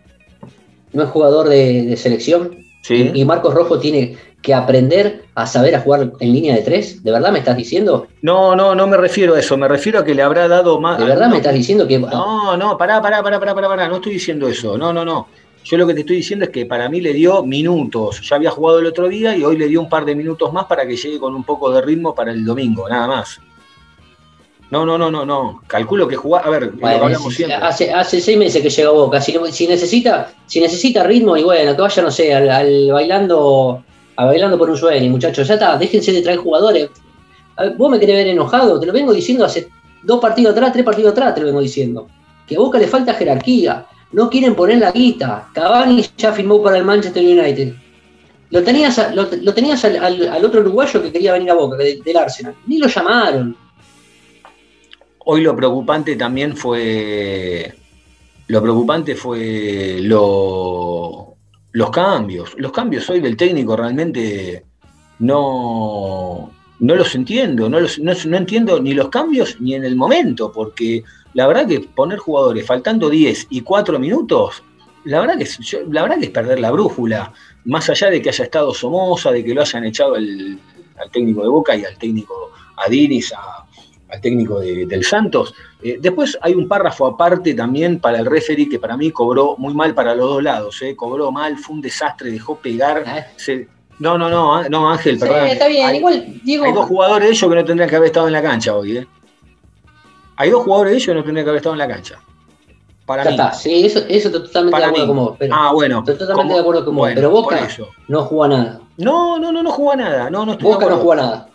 no 0.96 1.04
es 1.04 1.10
jugador 1.10 1.50
de, 1.50 1.96
selección. 1.98 2.58
Sí. 2.82 3.12
Y 3.14 3.26
Marcos 3.26 3.54
Rojo 3.54 3.80
tiene, 3.80 4.16
que 4.46 4.54
aprender 4.54 5.24
a 5.34 5.48
saber 5.48 5.76
a 5.76 5.82
jugar 5.82 6.14
en 6.20 6.32
línea 6.32 6.54
de 6.56 6.62
tres? 6.62 7.04
¿De 7.04 7.12
verdad 7.12 7.32
me 7.32 7.40
estás 7.40 7.58
diciendo? 7.58 8.06
No, 8.22 8.56
no, 8.56 8.76
no 8.76 8.86
me 8.86 8.96
refiero 8.96 9.34
a 9.34 9.40
eso, 9.40 9.58
me 9.58 9.68
refiero 9.68 10.00
a 10.00 10.06
que 10.06 10.14
le 10.14 10.22
habrá 10.22 10.48
dado 10.48 10.80
más... 10.80 11.00
¿De 11.00 11.06
verdad 11.06 11.30
me 11.30 11.38
estás 11.38 11.56
diciendo 11.56 11.88
que...? 11.88 11.98
No, 11.98 12.56
no, 12.56 12.78
pará, 12.78 13.02
pará, 13.02 13.24
pará, 13.24 13.40
pará, 13.40 13.56
pará, 13.56 13.68
pará, 13.68 13.88
no 13.90 13.96
estoy 13.96 14.14
diciendo 14.14 14.48
eso, 14.48 14.78
no, 14.78 14.94
no, 14.94 15.04
no. 15.04 15.28
Yo 15.64 15.78
lo 15.78 15.88
que 15.88 15.96
te 15.96 16.02
estoy 16.02 16.18
diciendo 16.18 16.46
es 16.46 16.52
que 16.52 16.68
para 16.68 16.88
mí 16.90 17.02
le 17.02 17.12
dio 17.12 17.44
minutos. 17.44 18.22
Ya 18.22 18.36
había 18.36 18.52
jugado 18.52 18.78
el 18.78 18.86
otro 18.86 19.08
día 19.08 19.36
y 19.36 19.44
hoy 19.44 19.58
le 19.58 19.68
dio 19.68 19.82
un 19.82 19.90
par 19.90 20.06
de 20.06 20.14
minutos 20.14 20.54
más 20.54 20.66
para 20.66 20.86
que 20.86 20.96
llegue 20.96 21.18
con 21.18 21.34
un 21.34 21.44
poco 21.44 21.72
de 21.72 21.82
ritmo 21.82 22.14
para 22.14 22.32
el 22.32 22.46
domingo, 22.46 22.88
nada 22.88 23.08
más. 23.08 23.42
No, 24.76 24.86
no, 24.86 24.98
no, 24.98 25.10
no, 25.12 25.26
no. 25.26 25.62
Calculo 25.68 26.08
que 26.08 26.16
jugar. 26.16 26.46
A 26.46 26.50
ver, 26.50 26.64
lo 26.64 26.88
hablamos 27.06 27.34
siempre. 27.36 27.56
Hace, 27.68 27.94
hace 27.94 28.20
seis 28.22 28.38
meses 28.38 28.62
que 28.62 28.70
llega 28.70 28.90
Boca. 28.92 29.22
Si, 29.22 29.68
necesita, 29.68 30.32
si 30.46 30.60
necesita 30.60 31.04
ritmo, 31.04 31.38
y 31.38 31.44
bueno, 31.44 31.76
que 31.76 31.82
vaya, 31.82 32.02
no 32.04 32.12
sé, 32.12 32.34
al 32.34 32.92
bailando 32.92 33.84
a 34.18 34.26
bailando 34.26 34.58
por 34.58 34.70
un 34.70 34.78
sueño, 34.78 35.10
muchachos. 35.12 35.48
Ya 35.48 35.54
está, 35.56 35.78
déjense 35.78 36.12
de 36.12 36.22
traer 36.22 36.40
jugadores. 36.40 36.90
vos 37.78 37.90
me 37.92 38.00
querés 38.00 38.16
ver 38.16 38.28
enojado, 38.28 38.80
te 38.80 38.86
lo 38.86 38.94
vengo 38.94 39.14
diciendo 39.14 39.46
hace 39.46 39.68
dos 40.04 40.20
partidos 40.20 40.54
atrás, 40.54 40.72
tres 40.74 40.86
partidos 40.86 41.12
atrás, 41.12 41.34
te 41.36 41.42
lo 41.42 41.48
vengo 41.48 41.62
diciendo. 41.62 42.08
que 42.48 42.56
a 42.56 42.60
Boca 42.60 42.78
le 42.78 42.88
falta 42.88 43.14
jerarquía. 43.14 43.86
No 44.12 44.30
quieren 44.30 44.56
poner 44.56 44.78
la 44.78 44.92
guita. 44.92 45.48
Cavani 45.54 46.06
ya 46.18 46.32
firmó 46.32 46.62
para 46.64 46.78
el 46.78 46.86
Manchester 46.86 47.24
United. 47.24 47.74
Lo 48.52 48.64
tenías, 48.64 48.98
a- 49.00 49.14
lo, 49.14 49.28
lo 49.42 49.54
tenías 49.54 49.84
al, 49.84 49.98
al- 49.98 50.28
al 50.30 50.46
otro 50.46 50.62
uruguayo 50.62 51.02
que 51.02 51.12
quería 51.12 51.34
venir 51.34 51.50
a 51.52 51.56
Boca, 51.56 51.76
de- 51.76 52.00
del 52.06 52.16
Arsenal. 52.18 52.54
Ni 52.68 52.78
lo 52.78 52.88
llamaron. 52.88 53.58
Hoy 55.26 55.42
lo 55.42 55.56
preocupante 55.56 56.16
también 56.16 56.56
fue. 56.56 57.74
Lo 58.48 58.62
preocupante 58.62 59.16
fue 59.16 59.98
lo- 60.02 61.34
los 61.72 61.90
cambios. 61.90 62.54
Los 62.58 62.72
cambios 62.72 63.10
hoy 63.10 63.20
del 63.20 63.36
técnico 63.36 63.76
realmente 63.76 64.64
no, 65.20 66.52
no 66.80 66.96
los 66.96 67.16
entiendo. 67.16 67.68
No, 67.70 67.80
no, 67.80 68.38
entiendo 68.38 68.80
ni 68.80 68.94
los 68.94 69.10
cambios 69.10 69.60
ni 69.60 69.74
en 69.74 69.84
el 69.84 69.96
momento, 69.96 70.52
porque 70.52 71.04
la 71.34 71.48
verdad 71.48 71.68
que 71.68 71.80
poner 71.80 72.20
jugadores 72.20 72.66
faltando 72.66 73.10
10 73.10 73.48
y 73.50 73.62
4 73.62 73.98
minutos, 73.98 74.62
la 75.06 75.20
verdad 75.22 75.38
que 75.38 75.44
es, 75.44 75.60
la 75.90 76.04
verdad 76.04 76.20
que 76.20 76.26
es 76.26 76.32
perder 76.32 76.60
la 76.60 76.72
brújula. 76.72 77.34
Más 77.66 77.90
allá 77.90 78.12
de 78.12 78.22
que 78.22 78.30
haya 78.30 78.44
estado 78.46 78.74
Somoza, 78.76 79.32
de 79.32 79.44
que 79.44 79.56
lo 79.56 79.62
hayan 79.62 79.86
echado 79.86 80.16
al 80.16 80.60
técnico 81.12 81.42
de 81.42 81.50
Boca 81.50 81.76
y 81.76 81.84
al 81.84 81.98
técnico 81.98 82.52
Adiris, 82.78 83.34
a- 83.34 83.66
al 84.10 84.22
técnico 84.22 84.60
de- 84.60 84.86
del 84.86 85.04
Santos. 85.04 85.54
Eh, 85.82 85.98
después 86.00 86.38
hay 86.42 86.54
un 86.54 86.68
párrafo 86.68 87.08
aparte 87.08 87.54
también 87.54 88.00
para 88.00 88.20
el 88.20 88.26
referee 88.26 88.70
que 88.70 88.80
para 88.80 88.96
mí 88.96 89.12
cobró 89.12 89.56
muy 89.58 89.74
mal 89.74 89.94
para 89.94 90.14
los 90.16 90.30
dos 90.30 90.44
lados. 90.44 90.82
eh. 90.84 90.96
Cobró 90.96 91.32
mal, 91.32 91.58
fue 91.58 91.76
un 91.76 91.82
desastre, 91.82 92.30
dejó 92.32 92.56
pegar. 92.58 93.04
Ah, 93.06 93.26
se- 93.36 93.68
no, 94.00 94.18
no, 94.18 94.30
no, 94.30 94.56
ah, 94.56 94.70
no, 94.70 94.90
Ángel, 94.90 95.16
Sí, 95.16 95.22
perdón. 95.26 95.48
está 95.48 95.68
bien, 95.68 95.88
Hay- 95.88 95.98
igual, 95.98 96.26
hay 96.46 96.74
dos 96.74 96.86
jugadores 96.86 97.28
de 97.30 97.34
ellos 97.34 97.50
que 97.50 97.56
no 97.56 97.66
tendrían 97.66 97.90
que 97.90 97.96
haber 97.96 98.08
estado 98.08 98.28
en 98.28 98.34
la 98.34 98.42
cancha 98.42 98.76
hoy. 98.76 98.98
¿eh? 98.98 99.08
Hay 100.38 100.50
dos 100.50 100.64
jugadores 100.64 100.92
de 100.92 100.98
ellos 100.98 101.08
que 101.08 101.14
no 101.16 101.24
tendrían 101.24 101.46
que 101.46 101.50
haber 101.50 101.58
estado 101.60 101.76
en 101.76 101.80
la 101.80 101.88
cancha. 101.88 102.20
Para 103.06 103.24
ya 103.24 103.30
mí. 103.30 103.36
está, 103.36 103.54
sí, 103.54 103.86
eso, 103.86 104.00
eso 104.00 104.28
estoy 104.30 104.42
totalmente 104.44 104.72
Para 104.72 104.86
de 104.88 104.90
acuerdo 104.92 105.06
mí. 105.06 105.08
con 105.20 105.26
vos. 105.28 105.36
Pero, 105.40 105.56
ah, 105.56 105.72
bueno. 105.74 106.00
estoy 106.00 106.18
totalmente 106.18 106.54
de 106.56 106.60
acuerdo 106.60 106.86
con 106.86 106.96
vos. 106.96 107.02
bueno, 107.02 107.16
pero 107.16 107.30
Boca 107.30 107.68
no 108.08 108.22
juega 108.24 108.58
nada. 108.58 108.82
No, 108.98 109.38
no, 109.40 109.52
no, 109.52 109.62
no 109.64 109.72
juega 109.72 109.96
nada. 110.04 110.30
No, 110.30 110.46
no 110.46 110.54
estoy 110.54 110.66
Boca 110.72 110.90
no 110.90 110.98
juega 110.98 111.22
nada. 111.22 111.50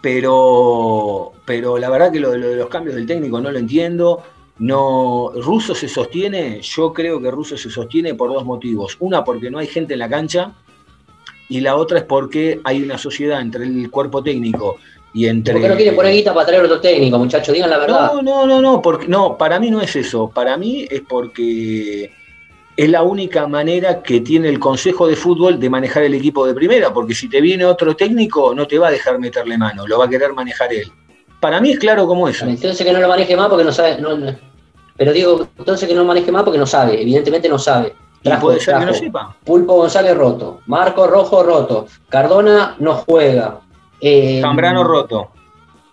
Pero, 0.00 1.32
pero 1.44 1.78
la 1.78 1.90
verdad 1.90 2.12
que 2.12 2.20
lo, 2.20 2.36
lo 2.36 2.48
de 2.48 2.56
los 2.56 2.68
cambios 2.68 2.96
del 2.96 3.06
técnico 3.06 3.40
no 3.40 3.50
lo 3.50 3.58
entiendo. 3.58 4.22
No, 4.58 5.32
Russo 5.36 5.74
se 5.74 5.88
sostiene, 5.88 6.60
yo 6.60 6.92
creo 6.92 7.20
que 7.20 7.30
Russo 7.30 7.56
se 7.56 7.70
sostiene 7.70 8.14
por 8.14 8.30
dos 8.30 8.44
motivos. 8.44 8.96
Una, 9.00 9.24
porque 9.24 9.50
no 9.50 9.58
hay 9.58 9.66
gente 9.66 9.94
en 9.94 10.00
la 10.00 10.08
cancha, 10.08 10.52
y 11.48 11.60
la 11.60 11.76
otra 11.76 11.98
es 11.98 12.04
porque 12.04 12.60
hay 12.62 12.82
una 12.82 12.96
sociedad 12.96 13.40
entre 13.40 13.64
el 13.64 13.90
cuerpo 13.90 14.22
técnico 14.22 14.76
y 15.12 15.26
entre. 15.26 15.54
¿Por 15.54 15.62
qué 15.62 15.68
no 15.68 15.76
quieren 15.76 15.96
poner 15.96 16.14
guita 16.14 16.32
para 16.32 16.46
traer 16.46 16.62
otro 16.62 16.80
técnico, 16.80 17.18
muchachos? 17.18 17.52
Digan 17.52 17.70
la 17.70 17.78
verdad. 17.78 18.12
No, 18.14 18.22
no, 18.22 18.46
no, 18.46 18.60
no, 18.60 18.80
porque, 18.80 19.08
no, 19.08 19.36
para 19.36 19.58
mí 19.58 19.70
no 19.70 19.80
es 19.80 19.96
eso. 19.96 20.30
Para 20.32 20.56
mí 20.56 20.86
es 20.88 21.00
porque 21.08 22.12
es 22.82 22.90
la 22.90 23.02
única 23.02 23.46
manera 23.46 24.02
que 24.02 24.20
tiene 24.20 24.48
el 24.48 24.58
Consejo 24.58 25.06
de 25.06 25.16
Fútbol 25.16 25.58
de 25.60 25.68
manejar 25.68 26.02
el 26.04 26.14
equipo 26.14 26.46
de 26.46 26.54
primera, 26.54 26.92
porque 26.92 27.14
si 27.14 27.28
te 27.28 27.40
viene 27.40 27.64
otro 27.64 27.94
técnico 27.96 28.54
no 28.54 28.66
te 28.66 28.78
va 28.78 28.88
a 28.88 28.90
dejar 28.90 29.18
meterle 29.18 29.58
mano, 29.58 29.86
lo 29.86 29.98
va 29.98 30.06
a 30.06 30.08
querer 30.08 30.32
manejar 30.32 30.72
él. 30.72 30.90
Para 31.40 31.60
mí 31.60 31.72
es 31.72 31.78
claro 31.78 32.06
como 32.06 32.28
eso. 32.28 32.46
Entonces 32.46 32.86
que 32.86 32.92
no 32.92 33.00
lo 33.00 33.08
maneje 33.08 33.36
más 33.36 33.48
porque 33.48 33.64
no 33.64 33.72
sabe. 33.72 33.98
no- 34.00 34.16
no. 34.16 34.34
pero 34.96 35.12
digo, 35.12 35.46
entonces 35.58 35.88
que 35.88 35.94
no 35.94 36.00
lo 36.02 36.06
maneje 36.06 36.30
más 36.30 36.42
porque 36.42 36.58
no 36.58 36.66
sabe. 36.66 37.00
Evidentemente 37.00 37.48
no 37.48 37.58
sabe. 37.58 37.94
Y 38.22 38.28
Trajo- 38.28 38.42
puede 38.42 38.60
ser 38.60 38.78
que 38.78 38.84
no 38.86 38.92
sepa. 38.94 39.36
Pulpo 39.44 39.74
González 39.74 40.14
roto. 40.16 40.60
Marco 40.66 41.06
Rojo 41.06 41.42
roto. 41.42 41.86
Cardona 42.10 42.76
no 42.78 42.94
juega. 42.94 43.60
Eh, 44.00 44.40
Zambrano 44.42 44.84
roto. 44.84 45.30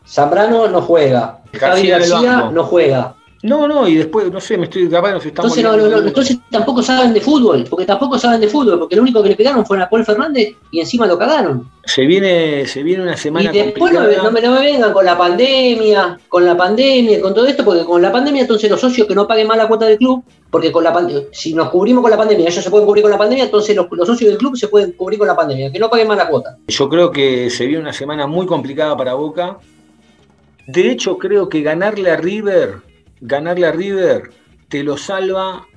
Zambrano 0.05 0.67
no 0.67 0.81
juega. 0.81 1.39
Javi 1.53 1.87
García 1.87 2.49
no 2.51 2.63
juega. 2.63 3.15
No, 3.47 3.65
no, 3.65 3.87
y 3.87 3.95
después, 3.95 4.29
no 4.31 4.41
sé, 4.41 4.57
me 4.57 4.65
estoy 4.65 4.89
capaz 4.89 5.13
nos 5.13 5.25
estamos. 5.25 5.57
Entonces, 5.57 5.63
no, 5.63 5.89
no, 5.89 6.01
no, 6.01 6.07
entonces 6.07 6.37
tampoco 6.51 6.83
saben 6.83 7.13
de 7.13 7.21
fútbol, 7.21 7.65
porque 7.69 7.85
tampoco 7.85 8.19
saben 8.19 8.41
de 8.41 8.47
fútbol, 8.49 8.77
porque 8.77 8.97
lo 8.97 9.03
único 9.03 9.23
que 9.23 9.29
le 9.29 9.35
pegaron 9.35 9.65
fue 9.65 9.81
a 9.81 9.89
Paul 9.89 10.03
Fernández 10.03 10.55
y 10.69 10.81
encima 10.81 11.07
lo 11.07 11.17
cagaron. 11.17 11.69
Se 11.85 12.05
viene, 12.05 12.67
se 12.67 12.83
viene 12.83 13.03
una 13.03 13.13
Y 13.13 13.17
semana 13.17 13.49
después 13.51 13.93
no, 13.93 13.99
complicada. 13.99 14.23
no 14.27 14.31
me, 14.31 14.41
no 14.41 14.51
me 14.51 14.59
vengan 14.59 14.91
con 14.91 15.05
la 15.05 15.17
pandemia, 15.17 16.19
con 16.27 16.45
la 16.45 16.57
pandemia, 16.57 17.21
con 17.21 17.33
todo 17.33 17.47
esto, 17.47 17.63
porque 17.63 17.85
con 17.85 18.01
la 18.01 18.11
pandemia 18.11 18.41
entonces 18.41 18.69
los 18.69 18.81
socios 18.81 19.07
que 19.07 19.15
no 19.15 19.25
paguen 19.25 19.47
más 19.47 19.57
la 19.57 19.67
cuota 19.69 19.85
del 19.85 19.97
club, 19.97 20.23
porque 20.51 20.71
con 20.71 20.83
la 20.83 20.93
si 21.31 21.53
nos 21.53 21.69
cubrimos 21.69 22.01
con 22.01 22.11
la 22.11 22.17
pandemia, 22.17 22.49
ellos 22.49 22.61
se 22.61 22.69
pueden 22.69 22.85
cubrir 22.85 23.03
con 23.03 23.11
la 23.11 23.17
pandemia, 23.17 23.45
entonces 23.45 23.75
los, 23.75 23.87
los 23.91 24.07
socios 24.07 24.29
del 24.29 24.37
club 24.37 24.57
se 24.57 24.67
pueden 24.67 24.91
cubrir 24.91 25.19
con 25.19 25.27
la 25.27 25.35
pandemia, 25.37 25.71
que 25.71 25.79
no 25.79 25.89
paguen 25.89 26.09
más 26.09 26.17
la 26.17 26.27
cuota. 26.27 26.57
Yo 26.67 26.89
creo 26.89 27.11
que 27.11 27.49
se 27.49 27.65
viene 27.65 27.81
una 27.81 27.93
semana 27.93 28.27
muy 28.27 28.45
complicada 28.45 28.97
para 28.97 29.13
Boca. 29.13 29.57
De 30.67 30.91
hecho, 30.91 31.17
creo 31.17 31.47
que 31.47 31.61
ganarle 31.61 32.11
a 32.11 32.17
River, 32.17 32.79
ganarle 33.21 33.67
a 33.67 33.71
River, 33.71 34.31
te 34.67 34.83
lo 34.83 34.97
salva 34.97 35.67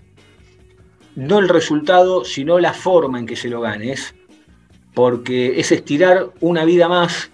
no 1.17 1.39
el 1.39 1.49
resultado, 1.49 2.25
sino 2.25 2.59
la 2.59 2.73
forma 2.73 3.19
en 3.19 3.27
que 3.27 3.37
se 3.37 3.49
lo 3.49 3.61
ganes. 3.61 4.15
Porque 4.95 5.61
es 5.61 5.73
estirar 5.73 6.31
una 6.41 6.65
vida 6.65 6.89
más. 6.89 7.31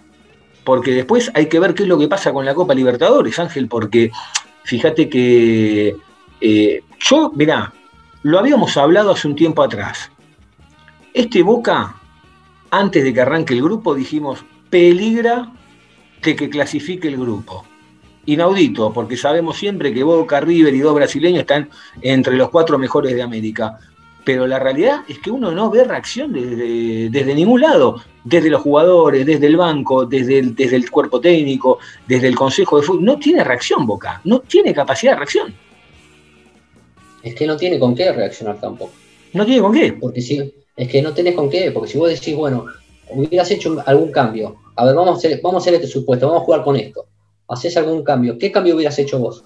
Porque 0.63 0.91
después 0.91 1.31
hay 1.33 1.47
que 1.47 1.59
ver 1.59 1.73
qué 1.73 1.83
es 1.83 1.89
lo 1.89 1.97
que 1.97 2.07
pasa 2.07 2.33
con 2.33 2.45
la 2.45 2.53
Copa 2.53 2.73
Libertadores, 2.73 3.39
Ángel, 3.39 3.67
porque 3.67 4.11
fíjate 4.63 5.09
que 5.09 5.95
eh, 6.41 6.81
yo, 6.99 7.31
mirá, 7.35 7.73
lo 8.23 8.39
habíamos 8.39 8.75
hablado 8.75 9.11
hace 9.11 9.27
un 9.27 9.35
tiempo 9.35 9.63
atrás. 9.63 10.11
Este 11.13 11.41
Boca 11.41 11.95
antes 12.71 13.03
de 13.03 13.13
que 13.13 13.21
arranque 13.21 13.53
el 13.53 13.61
grupo 13.61 13.95
dijimos, 13.95 14.43
peligra 14.69 15.51
de 16.21 16.35
que 16.35 16.49
clasifique 16.49 17.07
el 17.07 17.17
grupo. 17.17 17.65
Inaudito, 18.27 18.91
porque 18.91 19.15
sabemos 19.15 19.57
siempre 19.57 19.93
que 19.93 20.03
Boca, 20.03 20.41
River 20.41 20.73
y 20.75 20.79
dos 20.79 20.93
brasileños 20.93 21.41
están 21.41 21.69
entre 22.01 22.35
los 22.35 22.49
cuatro 22.49 22.77
mejores 22.77 23.15
de 23.15 23.21
América. 23.21 23.79
Pero 24.25 24.45
la 24.45 24.59
realidad 24.59 25.03
es 25.07 25.19
que 25.19 25.31
uno 25.31 25.51
no 25.51 25.71
ve 25.71 25.85
reacción 25.85 26.33
desde, 26.33 27.09
desde 27.09 27.33
ningún 27.33 27.61
lado, 27.61 28.01
desde 28.25 28.49
los 28.49 28.61
jugadores, 28.61 29.25
desde 29.25 29.47
el 29.47 29.55
banco, 29.55 30.05
desde 30.05 30.39
el, 30.39 30.53
desde 30.53 30.75
el 30.75 30.91
cuerpo 30.91 31.21
técnico, 31.21 31.79
desde 32.05 32.27
el 32.27 32.35
Consejo 32.35 32.75
de 32.75 32.83
Fútbol. 32.83 33.05
No 33.05 33.17
tiene 33.17 33.45
reacción 33.45 33.85
Boca, 33.85 34.19
no 34.25 34.39
tiene 34.41 34.73
capacidad 34.73 35.13
de 35.13 35.17
reacción. 35.19 35.55
Es 37.23 37.33
que 37.33 37.47
no 37.47 37.55
tiene 37.55 37.79
con 37.79 37.95
qué 37.95 38.11
reaccionar 38.11 38.59
tampoco. 38.59 38.91
No 39.31 39.45
tiene 39.45 39.61
con 39.61 39.73
qué. 39.73 39.93
Porque 39.93 40.21
si, 40.21 40.53
es 40.75 40.87
que 40.89 41.01
no 41.01 41.13
tenés 41.13 41.33
con 41.33 41.49
qué, 41.49 41.71
porque 41.71 41.89
si 41.89 41.97
vos 41.97 42.09
decís, 42.09 42.35
bueno, 42.35 42.65
hubieras 43.09 43.49
hecho 43.51 43.81
algún 43.85 44.11
cambio, 44.11 44.57
a 44.75 44.85
ver, 44.85 44.95
vamos 44.95 45.15
a 45.15 45.17
hacer, 45.17 45.39
vamos 45.41 45.61
a 45.61 45.63
hacer 45.63 45.75
este 45.75 45.87
supuesto, 45.87 46.27
vamos 46.27 46.41
a 46.41 46.45
jugar 46.45 46.63
con 46.65 46.75
esto. 46.75 47.05
Haces 47.47 47.77
algún 47.77 48.03
cambio, 48.03 48.37
¿qué 48.37 48.51
cambio 48.51 48.75
hubieras 48.75 48.99
hecho 48.99 49.19
vos? 49.19 49.45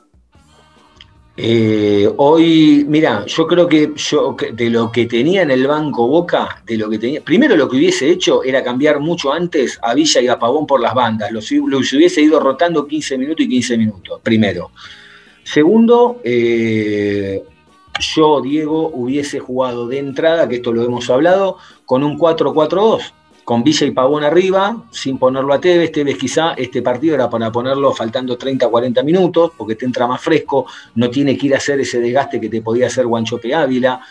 Eh, 1.38 2.12
hoy, 2.17 2.86
mira, 2.88 3.25
yo 3.25 3.48
creo 3.48 3.67
que 3.67 3.93
yo 3.96 4.36
de 4.53 4.70
lo 4.70 4.91
que 4.91 5.05
tenía 5.05 5.43
en 5.43 5.51
el 5.51 5.65
banco 5.65 6.08
Boca, 6.08 6.62
de 6.65 6.77
lo 6.77 6.89
que 6.89 7.00
tenía, 7.00 7.22
primero 7.22 7.55
lo 7.55 7.70
que 7.70 7.77
hubiese 7.77 8.10
hecho 8.10 8.43
era 8.43 8.63
cambiar 8.63 9.00
mucho 9.00 9.31
antes 9.31 9.79
a 9.81 9.93
Villa 9.93 10.22
y 10.22 10.27
a 10.27 10.38
Pavón 10.38 10.67
por 10.67 10.81
las 10.81 10.93
bandas, 10.93 11.31
los 11.31 11.50
hubiese 11.51 12.22
ido 12.22 12.39
rotando 12.39 12.86
15 12.86 13.17
minutos 13.17 13.46
y 13.46 13.50
15 13.50 13.77
minutos, 13.77 14.20
primero. 14.22 14.72
Segundo, 15.43 16.20
eh, 16.24 17.43
yo, 18.00 18.41
Diego, 18.41 18.89
hubiese 18.93 19.39
jugado 19.39 19.88
de 19.88 20.00
entrada, 20.00 20.48
que 20.48 20.55
esto 20.55 20.74
lo 20.74 20.84
hemos 20.84 21.10
hablado, 21.10 21.58
con 21.86 22.03
un 22.03 22.17
4-4-2, 22.17 23.13
con 23.44 23.64
Villa 23.64 23.86
y 23.86 23.92
Pavón 23.92 24.24
arriba, 24.24 24.84
sin 24.92 25.18
ponerlo 25.18 25.54
a 25.54 25.60
Tevez. 25.60 25.92
Tevez 25.92 26.18
quizá 26.18 26.54
este 26.54 26.82
partido 26.82 27.16
era 27.16 27.30
para 27.30 27.52
ponerlo 27.52 27.94
faltando 27.94 28.38
30-40 28.38 29.04
minutos, 29.04 29.52
porque 29.58 29.76
te 29.76 29.86
entra 29.86 30.08
más 30.08 30.22
fresco, 30.22 30.66
no 30.96 31.10
tiene 31.10 31.38
que 31.38 31.48
ir 31.48 31.54
a 31.54 31.58
hacer 31.58 31.80
ese 31.80 32.00
desgaste 32.00 32.40
que 32.40 32.50
te 32.50 32.62
podía 32.62 32.88
hacer 32.88 33.06
Guanchope 33.06 33.54
Ávila. 33.54 34.02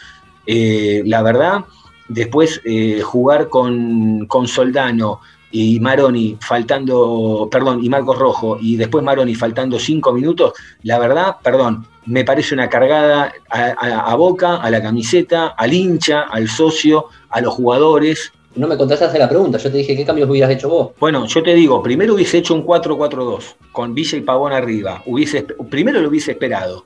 Eh, 0.46 1.02
la 1.06 1.22
verdad, 1.22 1.64
después 2.08 2.60
eh, 2.64 3.00
jugar 3.02 3.48
con, 3.48 4.26
con 4.26 4.48
Soldano 4.48 5.20
y 5.52 5.80
Maroni 5.80 6.36
faltando, 6.40 7.48
perdón, 7.50 7.84
y 7.84 7.88
Marcos 7.88 8.18
Rojo, 8.18 8.58
y 8.60 8.76
después 8.76 9.04
Maroni 9.04 9.34
faltando 9.34 9.78
5 9.78 10.12
minutos, 10.12 10.52
la 10.82 10.98
verdad, 10.98 11.36
perdón, 11.42 11.86
me 12.06 12.24
parece 12.24 12.54
una 12.54 12.68
cargada 12.68 13.32
a 13.50 14.14
Boca, 14.16 14.56
a 14.56 14.70
la 14.70 14.82
camiseta, 14.82 15.48
al 15.48 15.72
hincha, 15.72 16.22
al 16.22 16.48
socio, 16.48 17.06
a 17.28 17.40
los 17.40 17.54
jugadores. 17.54 18.32
No 18.56 18.66
me 18.66 18.76
contestaste 18.76 19.18
la 19.18 19.28
pregunta, 19.28 19.58
yo 19.58 19.70
te 19.70 19.78
dije 19.78 19.96
qué 19.96 20.04
cambios 20.04 20.28
hubieras 20.28 20.50
hecho 20.50 20.68
vos. 20.68 20.90
Bueno, 20.98 21.26
yo 21.26 21.42
te 21.42 21.54
digo, 21.54 21.82
primero 21.82 22.14
hubiese 22.14 22.38
hecho 22.38 22.54
un 22.54 22.66
4-4-2, 22.66 23.54
con 23.70 23.94
Villa 23.94 24.18
y 24.18 24.22
Pavón 24.22 24.52
arriba. 24.52 25.02
Hubiese, 25.06 25.42
primero 25.70 26.00
lo 26.00 26.08
hubiese 26.08 26.32
esperado, 26.32 26.84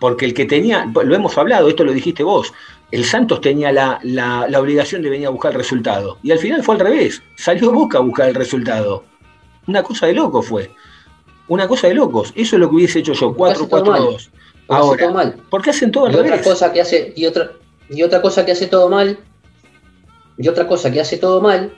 porque 0.00 0.24
el 0.24 0.34
que 0.34 0.46
tenía, 0.46 0.90
lo 0.92 1.14
hemos 1.14 1.38
hablado, 1.38 1.68
esto 1.68 1.84
lo 1.84 1.92
dijiste 1.92 2.24
vos, 2.24 2.52
el 2.90 3.04
Santos 3.04 3.40
tenía 3.40 3.70
la, 3.72 4.00
la, 4.02 4.46
la 4.48 4.60
obligación 4.60 5.02
de 5.02 5.10
venir 5.10 5.28
a 5.28 5.30
buscar 5.30 5.52
el 5.52 5.58
resultado. 5.58 6.18
Y 6.22 6.32
al 6.32 6.38
final 6.38 6.64
fue 6.64 6.74
al 6.74 6.80
revés, 6.80 7.22
salió 7.36 7.70
Boca 7.72 7.98
a 7.98 8.00
buscar 8.00 8.28
el 8.28 8.34
resultado. 8.34 9.04
Una 9.66 9.82
cosa 9.82 10.06
de 10.06 10.14
loco 10.14 10.42
fue. 10.42 10.70
Una 11.48 11.68
cosa 11.68 11.88
de 11.88 11.94
locos. 11.94 12.32
Eso 12.34 12.56
es 12.56 12.60
lo 12.60 12.68
que 12.68 12.76
hubiese 12.76 13.00
hecho 13.00 13.12
yo, 13.12 13.34
4-4-2. 13.34 14.28
Ahora, 14.68 15.10
mal. 15.10 15.36
¿por 15.48 15.62
qué 15.62 15.70
hacen 15.70 15.92
todo 15.92 16.06
al 16.06 16.12
y 16.12 16.16
revés? 16.16 16.32
Otra 16.32 16.44
cosa 16.44 16.72
que 16.72 16.80
hace, 16.80 17.12
y, 17.14 17.26
otra, 17.26 17.52
y 17.88 18.02
otra 18.02 18.20
cosa 18.20 18.44
que 18.44 18.52
hace 18.52 18.66
todo 18.66 18.88
mal, 18.88 19.18
y 20.38 20.48
otra 20.48 20.66
cosa 20.66 20.90
que 20.92 21.00
hace 21.00 21.16
todo 21.18 21.40
mal, 21.40 21.72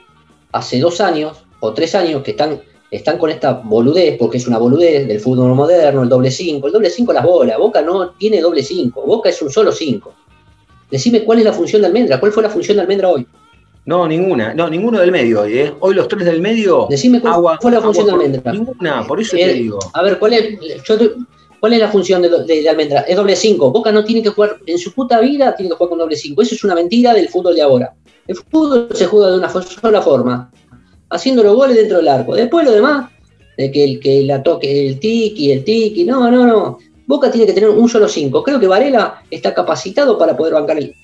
hace 0.53 0.79
dos 0.81 1.01
años 1.01 1.39
o 1.61 1.73
tres 1.73 1.95
años 1.95 2.23
que 2.23 2.33
están 2.33 2.61
están 2.91 3.19
con 3.19 3.29
esta 3.29 3.53
boludez, 3.53 4.17
porque 4.19 4.39
es 4.39 4.47
una 4.47 4.57
boludez 4.57 5.07
del 5.07 5.21
fútbol 5.21 5.55
moderno, 5.55 6.03
el 6.05 6.09
doble 6.09 6.31
5. 6.31 6.67
El 6.69 6.73
doble 6.73 6.89
5 6.89 7.13
las 7.13 7.23
bolas. 7.23 7.59
Boca 7.59 7.83
no 7.83 8.13
tiene 8.13 8.41
doble 8.41 8.63
5. 8.63 9.03
Boca 9.03 9.29
es 9.29 9.43
un 9.43 9.51
solo 9.51 9.71
5. 9.73 10.11
Decime 10.91 11.23
cuál 11.23 11.41
es 11.41 11.45
la 11.45 11.53
función 11.53 11.83
de 11.83 11.89
Almendra. 11.89 12.19
¿Cuál 12.19 12.33
fue 12.33 12.43
la 12.43 12.49
función 12.49 12.77
de 12.79 12.83
Almendra 12.85 13.11
hoy? 13.11 13.27
No, 13.85 14.09
ninguna. 14.09 14.55
No, 14.55 14.71
ninguno 14.71 15.01
del 15.01 15.13
medio 15.13 15.43
hoy, 15.43 15.59
¿eh? 15.59 15.75
Hoy 15.81 15.95
los 15.95 16.09
tres 16.09 16.25
del 16.25 16.41
medio. 16.41 16.87
Decime 16.89 17.21
cuál 17.21 17.35
agua- 17.35 17.59
fue 17.61 17.71
la 17.73 17.83
función 17.83 18.07
de 18.07 18.13
Almendra. 18.13 18.53
Ninguna, 18.53 19.07
por 19.07 19.21
eso 19.21 19.37
Eh, 19.37 19.41
te 19.45 19.53
digo. 19.53 19.79
A 19.93 20.03
ver, 20.03 20.19
¿cuál 20.19 20.33
es, 20.33 20.59
yo 20.85 20.97
¿cuál 21.61 21.73
es 21.75 21.81
la 21.81 21.89
función 21.89 22.23
de, 22.23 22.29
de- 22.29 22.63
de 22.63 22.69
Almendra? 22.69 23.01
Es 23.01 23.17
doble 23.17 23.35
5. 23.37 23.71
Boca 23.71 23.91
no 23.93 24.05
tiene 24.05 24.23
que 24.23 24.31
jugar, 24.31 24.57
en 24.67 24.79
su 24.79 24.93
puta 24.93 25.21
vida 25.21 25.55
tiene 25.57 25.71
que 25.71 25.77
jugar 25.77 25.91
con 25.91 25.99
doble 25.99 26.17
5. 26.17 26.43
Eso 26.43 26.55
es 26.55 26.65
una 26.65 26.75
mentira 26.75 27.13
del 27.15 27.29
fútbol 27.29 27.55
de 27.55 27.63
ahora. 27.63 27.95
El 28.27 28.37
fútbol 28.37 28.89
se 28.95 29.07
juega 29.07 29.31
de 29.31 29.39
una 29.39 29.49
sola 29.49 30.03
forma, 30.03 30.51
haciendo 31.11 31.43
los 31.43 31.55
goles 31.57 31.77
dentro 31.77 31.97
del 31.99 32.09
arco. 32.09 32.35
Después 32.35 32.65
lo 32.65 32.73
demás, 32.73 33.11
de 33.57 33.71
que 33.73 33.85
el 33.85 34.01
que 34.01 34.23
la 34.23 34.43
toque 34.43 34.87
el 34.89 34.99
tiki, 35.01 35.51
el 35.51 35.65
tiki, 35.65 36.05
no, 36.05 36.31
no, 36.31 36.47
no. 36.47 36.79
Boca 37.07 37.31
tiene 37.31 37.47
que 37.47 37.55
tener 37.55 37.71
un 37.71 37.89
solo 37.89 38.07
5. 38.07 38.43
Creo 38.45 38.61
que 38.61 38.67
Varela 38.67 39.23
está 39.31 39.55
capacitado 39.55 40.19
para 40.19 40.37
poder 40.37 40.53
bancar 40.53 40.77
el, 40.79 40.95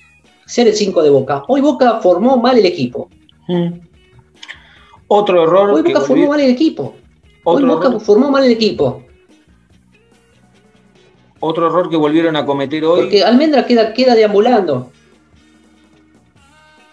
ser 0.45 0.67
el 0.67 0.75
5 0.75 1.01
de 1.01 1.09
Boca. 1.09 1.43
Hoy 1.47 1.61
Boca 1.61 1.99
formó 1.99 2.37
mal 2.37 2.57
el 2.59 2.65
equipo. 2.67 3.09
Mm. 3.47 3.79
Otro 5.07 5.43
error 5.43 5.71
Hoy 5.71 5.83
que 5.83 5.93
Boca 5.93 6.05
formó 6.05 6.27
mal 6.27 6.39
el 6.39 6.51
equipo. 6.51 6.93
Hoy 7.43 7.63
Boca 7.63 7.87
error- 7.87 8.01
formó 8.01 8.31
mal 8.31 8.43
el 8.43 8.51
equipo. 8.51 9.03
Otro 11.39 11.67
error 11.67 11.89
que 11.89 11.97
volvieron 11.97 12.35
a 12.35 12.45
cometer 12.45 12.83
hoy. 12.85 13.01
Porque 13.01 13.23
Almendra 13.23 13.65
queda, 13.65 13.93
queda 13.93 14.15
deambulando. 14.15 14.91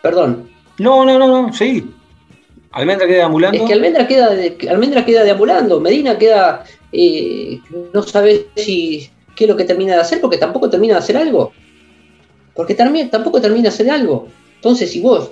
Perdón. 0.02 0.48
No, 0.78 1.04
no, 1.04 1.18
no, 1.18 1.28
no, 1.42 1.52
sí. 1.52 1.90
Almendra 2.72 3.06
queda 3.06 3.26
ambulando. 3.26 3.58
Es 3.58 3.64
que 3.66 3.72
Almendra 3.74 4.06
queda, 4.06 4.30
Almendra 4.70 5.04
queda 5.04 5.24
deambulando. 5.24 5.80
Medina 5.80 6.18
queda. 6.18 6.64
eh, 6.92 7.60
no 7.94 8.02
sabe 8.02 8.46
si 8.56 9.08
qué 9.36 9.44
es 9.44 9.50
lo 9.50 9.56
que 9.56 9.64
termina 9.64 9.94
de 9.94 10.00
hacer, 10.00 10.20
porque 10.20 10.38
tampoco 10.38 10.68
termina 10.70 10.94
de 10.94 10.98
hacer 11.00 11.16
algo. 11.16 11.52
Porque 12.54 12.74
también, 12.74 13.10
tampoco 13.10 13.40
termina 13.40 13.62
de 13.64 13.68
hacer 13.68 13.90
algo. 13.90 14.28
Entonces, 14.56 14.90
si 14.90 15.00
vos 15.00 15.30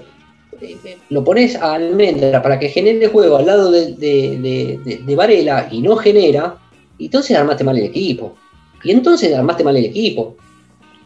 eh, 0.61 0.77
eh, 0.85 0.99
lo 1.11 1.25
pones 1.25 1.57
a 1.57 1.75
Almendra 1.75 2.43
para 2.43 2.59
que 2.59 2.69
genere 2.69 3.09
juego 3.09 3.37
al 3.37 3.47
lado 3.47 3.71
de, 3.71 3.93
de- 3.95 4.39
de- 4.39 4.81
de- 4.85 4.99
de 5.05 5.17
Varela 5.17 5.69
y 5.71 5.81
no 5.83 5.97
genera, 5.97 6.57
entonces 6.99 7.37
armaste 7.37 7.65
mal 7.65 7.77
el 7.79 7.85
equipo. 7.87 8.37
Y 8.83 8.91
entonces 8.93 9.35
armaste 9.37 9.65
mal 9.65 9.77
el 9.77 9.85
equipo. 9.87 10.37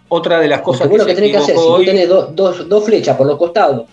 Otra 0.09 0.38
de 0.40 0.49
las 0.49 0.61
cosas 0.61 0.87
lo 0.88 0.93
que 0.93 1.04
que 1.07 1.11
se 1.11 1.14
tenés 1.14 1.31
que 1.33 1.37
hacer, 1.38 1.54
si 1.57 1.61
equivocó 1.61 1.71
vos 1.71 1.78
hoy, 1.81 1.87
tenés 1.87 2.09
dos- 2.09 2.35
dos- 2.37 2.69
dos 2.69 2.85
flechas 2.85 3.16
por 3.16 3.26
los 3.26 3.37
costados 3.38 3.85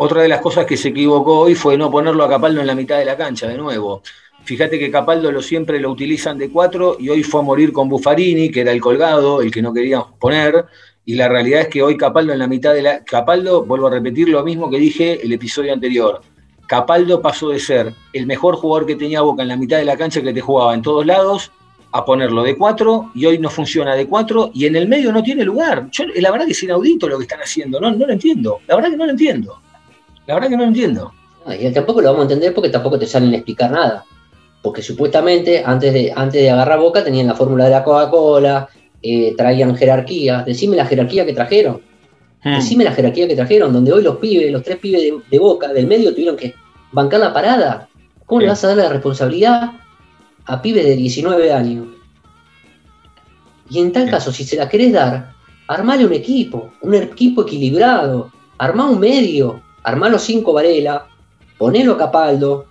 otra 0.00 0.22
de 0.22 0.28
las 0.28 0.40
cosas 0.40 0.64
que 0.64 0.76
se 0.76 0.88
equivocó 0.90 1.40
hoy 1.40 1.54
fue 1.56 1.76
no 1.76 1.90
ponerlo 1.90 2.22
a 2.24 2.28
Capaldo 2.28 2.60
en 2.60 2.68
la 2.68 2.74
mitad 2.76 2.98
de 2.98 3.04
la 3.04 3.16
cancha 3.16 3.48
de 3.48 3.56
nuevo. 3.58 4.02
Fíjate 4.44 4.78
que 4.78 4.90
Capaldo 4.92 5.32
lo 5.32 5.42
siempre 5.42 5.80
lo 5.80 5.90
utilizan 5.90 6.38
de 6.38 6.50
cuatro 6.50 6.96
y 7.00 7.08
hoy 7.08 7.24
fue 7.24 7.40
a 7.40 7.44
morir 7.44 7.72
con 7.72 7.88
Buffarini, 7.88 8.48
que 8.50 8.60
era 8.60 8.70
el 8.70 8.80
colgado, 8.80 9.42
el 9.42 9.50
que 9.50 9.60
no 9.60 9.72
queríamos 9.74 10.12
poner. 10.20 10.66
Y 11.04 11.14
la 11.16 11.28
realidad 11.28 11.62
es 11.62 11.68
que 11.68 11.82
hoy 11.82 11.96
Capaldo 11.96 12.32
en 12.32 12.38
la 12.38 12.46
mitad 12.46 12.74
de 12.74 12.82
la. 12.82 13.02
Capaldo, 13.04 13.64
vuelvo 13.64 13.88
a 13.88 13.90
repetir 13.90 14.28
lo 14.28 14.44
mismo 14.44 14.70
que 14.70 14.78
dije 14.78 15.18
el 15.20 15.32
episodio 15.32 15.72
anterior. 15.72 16.20
Capaldo 16.68 17.20
pasó 17.20 17.48
de 17.48 17.58
ser 17.58 17.92
el 18.12 18.26
mejor 18.26 18.54
jugador 18.54 18.86
que 18.86 18.94
tenía 18.94 19.22
Boca 19.22 19.42
en 19.42 19.48
la 19.48 19.56
mitad 19.56 19.78
de 19.78 19.84
la 19.84 19.96
cancha 19.96 20.22
que 20.22 20.32
te 20.32 20.40
jugaba 20.40 20.74
en 20.74 20.82
todos 20.82 21.04
lados 21.04 21.50
a 21.90 22.04
ponerlo 22.04 22.42
de 22.42 22.56
cuatro 22.56 23.10
y 23.14 23.24
hoy 23.26 23.38
no 23.38 23.48
funciona 23.48 23.94
de 23.94 24.06
cuatro 24.06 24.50
y 24.54 24.66
en 24.66 24.76
el 24.76 24.88
medio 24.88 25.10
no 25.12 25.22
tiene 25.22 25.44
lugar. 25.44 25.88
Yo, 25.90 26.04
la 26.16 26.30
verdad 26.30 26.46
que 26.46 26.52
es 26.52 26.62
inaudito 26.62 27.08
lo 27.08 27.16
que 27.18 27.24
están 27.24 27.40
haciendo, 27.40 27.80
no, 27.80 27.90
no 27.90 28.06
lo 28.06 28.12
entiendo. 28.12 28.58
La 28.66 28.76
verdad 28.76 28.90
que 28.90 28.96
no 28.96 29.04
lo 29.06 29.10
entiendo. 29.12 29.58
La 30.26 30.34
verdad 30.34 30.48
que 30.48 30.56
no 30.56 30.62
lo 30.62 30.68
entiendo. 30.68 31.12
Y 31.58 31.70
tampoco 31.72 32.02
lo 32.02 32.08
vamos 32.08 32.20
a 32.20 32.22
entender 32.24 32.52
porque 32.54 32.68
tampoco 32.68 32.98
te 32.98 33.06
salen 33.06 33.32
a 33.32 33.36
explicar 33.36 33.70
nada. 33.70 34.04
Porque 34.60 34.82
supuestamente 34.82 35.62
antes 35.64 35.94
de, 35.94 36.12
antes 36.14 36.42
de 36.42 36.50
agarrar 36.50 36.78
boca 36.78 37.02
tenían 37.02 37.26
la 37.28 37.34
fórmula 37.34 37.64
de 37.64 37.70
la 37.70 37.82
Coca-Cola, 37.84 38.68
eh, 39.00 39.34
traían 39.36 39.74
jerarquía. 39.74 40.42
Decime 40.46 40.76
la 40.76 40.84
jerarquía 40.84 41.24
que 41.24 41.32
trajeron. 41.32 41.80
Hmm. 42.44 42.56
Decime 42.56 42.84
la 42.84 42.92
jerarquía 42.92 43.26
que 43.26 43.34
trajeron, 43.34 43.72
donde 43.72 43.92
hoy 43.92 44.02
los 44.02 44.16
pibes, 44.16 44.52
los 44.52 44.62
tres 44.62 44.76
pibes 44.76 45.00
de, 45.00 45.18
de 45.30 45.38
boca, 45.38 45.68
del 45.68 45.86
medio, 45.86 46.10
tuvieron 46.12 46.36
que 46.36 46.54
bancar 46.92 47.20
la 47.20 47.32
parada. 47.32 47.88
¿Cómo 48.26 48.40
Sí. 48.40 48.44
le 48.44 48.50
vas 48.50 48.62
a 48.64 48.68
dar 48.68 48.76
la 48.76 48.88
responsabilidad 48.90 49.70
a 50.48 50.60
pibes 50.60 50.84
de 50.84 50.96
19 50.96 51.52
años? 51.52 51.86
Y 53.70 53.78
en 53.80 53.92
tal 53.92 54.10
caso, 54.10 54.32
si 54.32 54.44
se 54.44 54.56
la 54.56 54.68
querés 54.68 54.92
dar, 54.92 55.32
armale 55.68 56.04
un 56.06 56.12
equipo, 56.12 56.72
un 56.80 56.94
equipo 56.94 57.42
equilibrado, 57.42 58.32
armá 58.58 58.86
un 58.88 58.98
medio, 58.98 59.62
armá 59.84 60.08
los 60.08 60.22
cinco 60.22 60.52
Varela, 60.54 61.06
ponelo 61.58 61.92
a 61.94 61.98
Capaldo, 61.98 62.66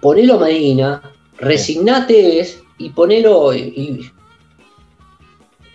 ponelo 0.00 0.34
a 0.36 0.38
Medina, 0.40 1.02
resignate 1.38 2.40
es 2.40 2.62
y 2.78 2.90
ponelo 2.90 3.52
y- 3.54 3.58
y- 3.60 4.10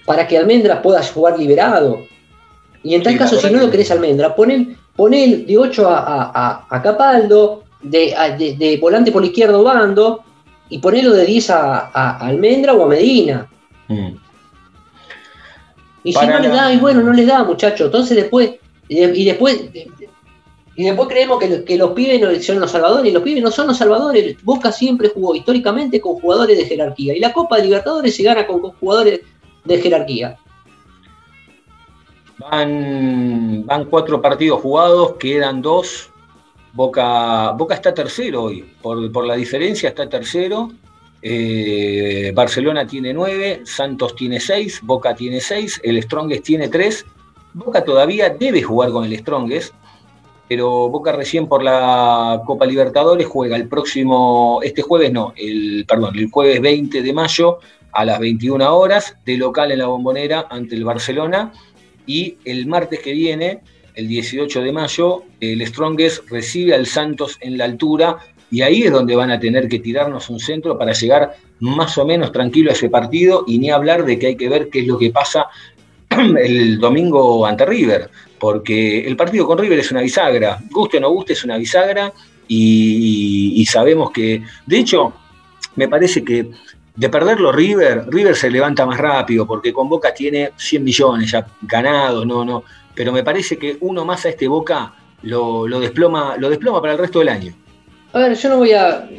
para 0.05 0.27
que 0.27 0.37
Almendras 0.37 0.79
pueda 0.81 1.03
jugar 1.03 1.37
liberado. 1.39 1.99
Y 2.83 2.95
en 2.95 3.03
tal 3.03 3.13
Sí, 3.13 3.19
la 3.19 3.25
caso, 3.25 3.39
si 3.39 3.47
no 3.53 3.59
que- 3.59 3.65
lo 3.65 3.71
querés 3.71 3.91
Almendra, 3.91 4.35
pon 4.35 5.13
el 5.13 5.45
de 5.45 5.57
8 5.57 5.87
a, 5.87 5.99
a- 5.99 6.31
a- 6.33 6.65
a 6.69 6.81
Capaldo, 6.81 7.63
de, 7.81 8.15
a- 8.15 8.35
de- 8.35 8.55
de 8.55 8.77
volante 8.77 9.11
por 9.11 9.23
izquierdo 9.23 9.63
bando, 9.63 10.23
y 10.71 10.79
ponelo 10.79 11.11
de 11.13 11.25
10 11.25 11.49
a, 11.51 11.91
a 11.93 12.17
Almendra 12.25 12.73
o 12.73 12.83
a 12.85 12.87
Medina. 12.87 13.47
Hmm. 13.87 14.15
Y 16.03 16.13
Para 16.13 16.25
si 16.27 16.33
no 16.33 16.39
le 16.39 16.47
la- 16.49 16.55
da, 16.55 16.73
y 16.73 16.77
bueno, 16.77 17.01
no 17.01 17.13
les 17.13 17.27
da, 17.27 17.43
muchachos. 17.43 17.85
Entonces 17.85 18.15
después, 18.17 18.51
y, 18.87 18.95
de- 18.95 19.15
y 19.17 19.25
después, 19.25 19.61
y 20.75 20.83
después 20.85 21.09
creemos 21.09 21.37
que, 21.39 21.63
que 21.63 21.77
los 21.77 21.91
pibes 21.91 22.19
no 22.21 22.33
son 22.41 22.59
los 22.59 22.71
salvadores, 22.71 23.11
y 23.11 23.13
los 23.13 23.21
pibes 23.21 23.43
no 23.43 23.51
son 23.51 23.67
los 23.67 23.77
salvadores. 23.77 24.41
Boca 24.43 24.71
siempre 24.71 25.09
jugó 25.09 25.35
históricamente 25.35 25.99
con 26.01 26.13
jugadores 26.15 26.57
de 26.57 26.65
jerarquía. 26.65 27.15
Y 27.15 27.19
la 27.19 27.33
Copa 27.33 27.57
de 27.57 27.63
Libertadores 27.65 28.15
se 28.15 28.23
gana 28.23 28.47
con, 28.47 28.59
con 28.61 28.71
jugadores 28.71 29.19
de 29.65 29.77
jerarquía. 29.81 30.37
Van, 32.39 33.63
van 33.65 33.85
cuatro 33.85 34.21
partidos 34.21 34.61
jugados, 34.61 35.13
quedan 35.19 35.61
dos. 35.61 36.09
Boca, 36.73 37.51
Boca 37.51 37.75
está 37.75 37.93
tercero 37.93 38.43
hoy, 38.43 38.63
por, 38.81 39.11
por 39.11 39.25
la 39.25 39.35
diferencia 39.35 39.89
está 39.89 40.07
tercero. 40.07 40.71
Eh, 41.21 42.31
Barcelona 42.33 42.87
tiene 42.87 43.13
nueve, 43.13 43.61
Santos 43.65 44.15
tiene 44.15 44.39
seis, 44.39 44.79
Boca 44.81 45.13
tiene 45.13 45.39
seis, 45.39 45.79
el 45.83 46.01
Strongest 46.01 46.43
tiene 46.43 46.69
tres. 46.69 47.05
Boca 47.53 47.83
todavía 47.83 48.29
debe 48.29 48.61
jugar 48.63 48.91
con 48.91 49.05
el 49.05 49.17
Strongest, 49.17 49.73
pero 50.47 50.89
Boca 50.89 51.11
recién 51.11 51.47
por 51.47 51.61
la 51.61 52.41
Copa 52.45 52.65
Libertadores 52.65 53.27
juega 53.27 53.55
el 53.55 53.67
próximo, 53.67 54.59
este 54.63 54.81
jueves 54.81 55.11
no, 55.11 55.33
el, 55.35 55.85
perdón, 55.87 56.17
el 56.17 56.31
jueves 56.31 56.61
20 56.61 57.01
de 57.01 57.13
mayo 57.13 57.59
a 57.91 58.05
las 58.05 58.19
21 58.19 58.75
horas, 58.75 59.17
de 59.25 59.37
local 59.37 59.71
en 59.71 59.79
la 59.79 59.87
bombonera 59.87 60.47
ante 60.49 60.75
el 60.75 60.85
Barcelona. 60.85 61.51
Y 62.07 62.37
el 62.45 62.65
martes 62.65 62.99
que 62.99 63.11
viene, 63.11 63.61
el 63.95 64.07
18 64.07 64.61
de 64.61 64.71
mayo, 64.71 65.23
el 65.39 65.65
Strongest 65.65 66.29
recibe 66.29 66.73
al 66.73 66.85
Santos 66.85 67.37
en 67.41 67.57
la 67.57 67.65
altura 67.65 68.17
y 68.51 68.61
ahí 68.61 68.83
es 68.83 68.91
donde 68.91 69.15
van 69.15 69.31
a 69.31 69.39
tener 69.39 69.67
que 69.67 69.79
tirarnos 69.79 70.29
un 70.29 70.39
centro 70.39 70.77
para 70.77 70.91
llegar 70.91 71.35
más 71.59 71.97
o 71.97 72.05
menos 72.05 72.31
tranquilo 72.31 72.69
a 72.69 72.73
ese 72.73 72.89
partido 72.89 73.45
y 73.47 73.59
ni 73.59 73.71
hablar 73.71 74.05
de 74.05 74.19
que 74.19 74.27
hay 74.27 74.35
que 74.35 74.49
ver 74.49 74.69
qué 74.69 74.81
es 74.81 74.87
lo 74.87 74.97
que 74.97 75.09
pasa 75.09 75.47
el 76.09 76.77
domingo 76.79 77.45
ante 77.45 77.65
River, 77.65 78.09
porque 78.37 79.07
el 79.07 79.15
partido 79.15 79.47
con 79.47 79.57
River 79.57 79.79
es 79.79 79.91
una 79.91 80.01
bisagra, 80.01 80.59
guste 80.69 80.97
o 80.97 80.99
no 80.99 81.09
guste 81.09 81.33
es 81.33 81.43
una 81.45 81.57
bisagra 81.57 82.11
y, 82.47 83.65
sabemos 83.69 84.11
que, 84.11 84.43
de 84.65 84.77
hecho, 84.77 85.13
me 85.77 85.87
parece 85.87 86.21
que 86.21 86.49
de 86.93 87.09
perderlo 87.09 87.53
River, 87.53 88.03
River 88.09 88.35
se 88.35 88.51
levanta 88.51 88.85
más 88.85 88.99
rápido 88.99 89.47
porque 89.47 89.71
con 89.71 89.87
Boca 89.87 90.13
tiene 90.13 90.51
100 90.57 90.83
millones 90.83 91.31
ya 91.31 91.47
ganados, 91.61 92.25
no, 92.27 92.43
no, 92.43 92.65
pero 92.95 93.11
me 93.11 93.23
parece 93.23 93.57
que 93.57 93.77
uno 93.81 94.05
más 94.05 94.25
a 94.25 94.29
este 94.29 94.47
Boca 94.47 94.93
lo, 95.23 95.67
lo 95.67 95.79
desploma, 95.79 96.35
lo 96.37 96.49
desploma 96.49 96.81
para 96.81 96.93
el 96.93 96.99
resto 96.99 97.19
del 97.19 97.29
año. 97.29 97.53
A 98.13 98.19
ver, 98.19 98.35
yo 98.35 98.49
no 98.49 98.57
voy 98.57 98.73
a. 98.73 99.09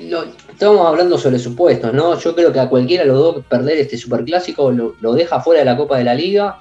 estamos 0.50 0.86
hablando 0.86 1.16
sobre 1.16 1.38
supuestos, 1.38 1.94
¿no? 1.94 2.18
Yo 2.18 2.34
creo 2.34 2.52
que 2.52 2.60
a 2.60 2.68
cualquiera 2.68 3.04
de 3.04 3.08
los 3.08 3.18
dos 3.18 3.44
perder 3.46 3.78
este 3.78 3.96
superclásico 3.96 4.70
lo, 4.70 5.14
deja 5.14 5.40
fuera 5.40 5.60
de 5.60 5.64
la 5.64 5.76
Copa 5.78 5.96
de 5.96 6.04
la 6.04 6.14
Liga 6.14 6.58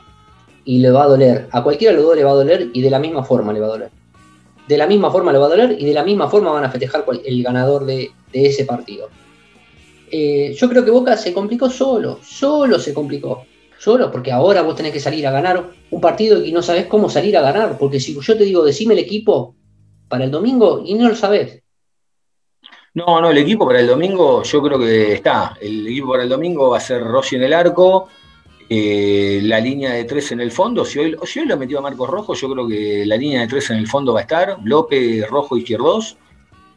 y 0.64 0.80
le 0.80 0.92
va 0.92 1.04
a 1.04 1.08
doler. 1.08 1.50
A 1.52 1.62
cualquiera 1.62 1.92
de 1.92 1.98
los 1.98 2.06
dos 2.06 2.16
le 2.16 2.24
va 2.24 2.32
a 2.32 2.36
doler 2.36 2.70
y 2.74 2.82
de 2.82 2.90
la 2.90 3.00
misma 3.00 3.24
forma 3.24 3.52
le 3.52 3.60
va 3.60 3.68
a 3.68 3.72
doler. 3.72 3.90
De 4.66 4.78
la 4.78 4.88
misma 4.88 5.12
forma 5.12 5.34
le 5.34 5.40
va 5.40 5.48
a 5.48 5.50
doler 5.50 5.76
y 5.78 5.86
de 5.86 5.94
la 5.94 6.06
misma 6.06 6.30
forma 6.30 6.52
van 6.52 6.64
a 6.64 6.70
festejar 6.70 7.04
el 7.26 7.44
ganador 7.44 7.86
de, 7.86 8.12
de 8.32 8.46
ese 8.46 8.64
partido. 8.64 9.10
Eh, 10.10 10.54
yo 10.58 10.70
creo 10.70 10.86
que 10.86 10.92
Boca 10.92 11.18
se 11.18 11.34
complicó 11.34 11.70
solo, 11.70 12.20
solo 12.24 12.80
se 12.80 12.94
complicó. 12.94 13.46
Solo, 13.82 14.12
porque 14.12 14.32
ahora 14.32 14.62
vos 14.62 14.76
tenés 14.76 14.92
que 14.94 15.00
salir 15.00 15.26
a 15.26 15.32
ganar 15.32 15.72
un 15.90 16.00
partido 16.00 16.46
y 16.46 16.52
no 16.52 16.62
sabés 16.62 16.86
cómo 16.86 17.10
salir 17.10 17.36
a 17.36 17.42
ganar. 17.42 17.80
Porque 17.80 18.00
si 18.00 18.14
yo 18.14 18.38
te 18.38 18.44
digo, 18.44 18.64
decime 18.64 18.94
el 18.94 19.00
equipo 19.00 19.56
para 20.08 20.26
el 20.26 20.30
domingo 20.30 20.84
y 20.86 20.94
no 20.94 21.10
lo 21.10 21.16
sabés. 21.16 21.64
No, 22.94 23.20
no, 23.20 23.32
el 23.32 23.40
equipo 23.40 23.66
para 23.66 23.80
el 23.80 23.88
domingo 23.88 24.44
yo 24.44 24.62
creo 24.62 24.78
que 24.78 25.14
está. 25.14 25.58
El 25.60 25.88
equipo 25.88 26.12
para 26.12 26.22
el 26.22 26.30
domingo 26.30 26.70
va 26.70 26.78
a 26.78 26.82
ser 26.82 27.02
Rossi 27.04 27.38
en 27.38 27.44
el 27.44 27.54
arco, 27.54 28.08
eh, 28.70 29.40
la 29.42 29.60
línea 29.60 29.94
de 29.94 30.04
tres 30.04 30.32
en 30.32 30.42
el 30.42 30.52
fondo. 30.52 30.86
Si 30.86 31.00
hoy, 31.00 31.16
si 31.24 31.40
hoy 31.40 31.48
lo 31.48 31.58
metió 31.58 31.80
a 31.80 31.82
Marcos 31.82 32.08
Rojo, 32.08 32.36
yo 32.36 32.52
creo 32.52 32.68
que 32.68 33.04
la 33.08 33.18
línea 33.18 33.42
de 33.42 33.48
tres 33.48 33.68
en 33.72 33.78
el 33.78 33.88
fondo 33.88 34.14
va 34.14 34.20
a 34.20 34.24
estar. 34.24 34.58
López, 34.64 35.28
Rojo, 35.28 35.58
Izquierdos. 35.58 36.18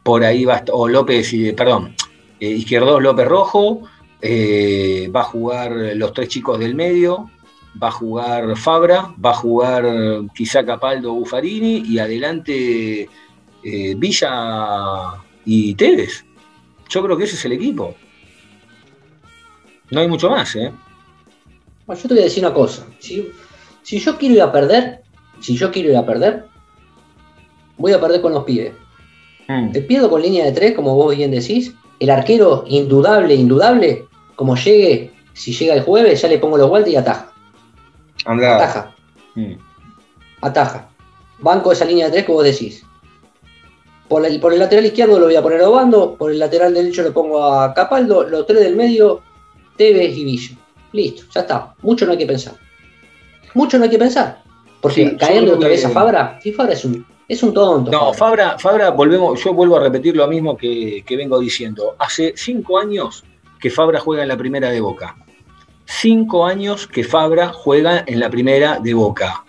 por 0.02 0.24
ahí 0.24 0.46
va, 0.46 0.54
a 0.54 0.56
est- 0.58 0.70
o 0.72 0.88
López, 0.88 1.32
y- 1.34 1.52
perdón, 1.52 1.94
eh, 2.40 2.48
Izquierdos 2.48 3.02
López 3.02 3.26
Rojo, 3.26 3.82
eh, 4.26 5.10
va 5.14 5.20
a 5.20 5.24
jugar 5.24 5.70
los 5.96 6.14
tres 6.14 6.28
chicos 6.28 6.58
del 6.58 6.74
medio, 6.74 7.30
va 7.80 7.88
a 7.88 7.92
jugar 7.92 8.56
Fabra, 8.56 9.14
va 9.22 9.32
a 9.32 9.34
jugar 9.34 9.84
quizá 10.34 10.64
Capaldo 10.64 11.12
Buffarini 11.12 11.82
y 11.86 11.98
adelante 11.98 13.02
eh, 13.62 13.94
Villa 13.98 15.12
y 15.44 15.74
Tevez. 15.74 16.24
Yo 16.88 17.02
creo 17.04 17.18
que 17.18 17.24
ese 17.24 17.34
es 17.34 17.44
el 17.44 17.52
equipo. 17.52 17.94
No 19.90 20.00
hay 20.00 20.08
mucho 20.08 20.30
más, 20.30 20.56
¿eh? 20.56 20.72
Bueno, 21.84 22.00
yo 22.00 22.08
te 22.08 22.14
voy 22.14 22.22
a 22.22 22.24
decir 22.24 22.42
una 22.42 22.54
cosa. 22.54 22.86
Si, 23.00 23.28
si 23.82 23.98
yo 23.98 24.16
quiero 24.16 24.36
ir 24.36 24.42
a 24.42 24.50
perder, 24.50 25.02
si 25.40 25.54
yo 25.54 25.70
quiero 25.70 25.90
ir 25.90 25.98
a 25.98 26.06
perder, 26.06 26.46
voy 27.76 27.92
a 27.92 28.00
perder 28.00 28.22
con 28.22 28.32
los 28.32 28.44
pibes. 28.44 28.72
Mm. 29.48 29.72
Te 29.72 29.82
pierdo 29.82 30.08
con 30.08 30.22
línea 30.22 30.46
de 30.46 30.52
tres, 30.52 30.72
como 30.72 30.94
vos 30.94 31.14
bien 31.14 31.30
decís. 31.30 31.74
El 32.00 32.08
arquero, 32.08 32.64
indudable, 32.66 33.34
indudable, 33.34 34.06
como 34.36 34.56
llegue, 34.56 35.12
si 35.32 35.52
llega 35.52 35.74
el 35.74 35.82
jueves, 35.82 36.20
ya 36.22 36.28
le 36.28 36.38
pongo 36.38 36.56
los 36.58 36.68
guantes 36.68 36.92
y 36.92 36.96
ataja. 36.96 37.32
Andrada. 38.24 38.56
Ataja, 38.56 38.94
Mm. 39.34 39.54
ataja. 40.40 40.88
Banco 41.40 41.72
esa 41.72 41.84
línea 41.84 42.06
de 42.06 42.12
tres 42.12 42.24
que 42.26 42.32
vos 42.32 42.44
decís. 42.44 42.84
Por, 44.08 44.22
la- 44.22 44.40
por 44.40 44.52
el 44.52 44.58
lateral 44.58 44.86
izquierdo 44.86 45.18
lo 45.18 45.26
voy 45.26 45.36
a 45.36 45.42
poner 45.42 45.60
a 45.62 45.68
Obando, 45.68 46.14
por 46.16 46.30
el 46.30 46.38
lateral 46.38 46.72
derecho 46.74 47.02
le 47.02 47.10
pongo 47.10 47.42
a 47.44 47.72
Capaldo, 47.74 48.24
los 48.24 48.46
tres 48.46 48.60
del 48.60 48.76
medio, 48.76 49.20
Tevez 49.76 50.16
y 50.16 50.24
Villa. 50.24 50.56
Listo, 50.92 51.24
ya 51.34 51.40
está. 51.40 51.74
Mucho 51.82 52.06
no 52.06 52.12
hay 52.12 52.18
que 52.18 52.26
pensar. 52.26 52.54
Mucho 53.54 53.78
no 53.78 53.84
hay 53.84 53.90
que 53.90 53.98
pensar. 53.98 54.42
Porque 54.80 55.08
Sí, 55.10 55.16
caerle 55.16 55.52
otra 55.52 55.68
vez 55.68 55.80
que- 55.80 55.86
a 55.86 55.90
Fabra, 55.90 56.38
sí, 56.42 56.52
Fabra 56.52 56.74
es 56.74 56.84
un, 56.84 57.04
es 57.26 57.42
un 57.42 57.52
tonto. 57.54 57.90
No, 57.90 58.12
Fabra. 58.12 58.50
Fabra, 58.50 58.58
Fabra, 58.58 58.90
volvemos, 58.90 59.42
yo 59.42 59.52
vuelvo 59.54 59.76
a 59.76 59.80
repetir 59.80 60.14
lo 60.14 60.28
mismo 60.28 60.56
que, 60.56 61.02
que 61.06 61.16
vengo 61.16 61.38
diciendo. 61.40 61.96
Hace 61.98 62.34
cinco 62.36 62.78
años 62.78 63.24
que 63.64 63.70
Fabra 63.70 63.98
juega 63.98 64.20
en 64.24 64.28
la 64.28 64.36
primera 64.36 64.68
de 64.68 64.78
Boca. 64.82 65.16
Cinco 65.86 66.44
años 66.44 66.86
que 66.86 67.02
Fabra 67.02 67.48
juega 67.48 68.04
en 68.06 68.20
la 68.20 68.28
primera 68.28 68.78
de 68.78 68.92
Boca. 68.92 69.42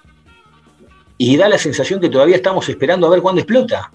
Y 1.18 1.36
da 1.36 1.50
la 1.50 1.58
sensación 1.58 2.00
que 2.00 2.08
todavía 2.08 2.38
estamos 2.38 2.70
esperando 2.70 3.08
a 3.08 3.10
ver 3.10 3.20
cuándo 3.22 3.42
explota. 3.42 3.92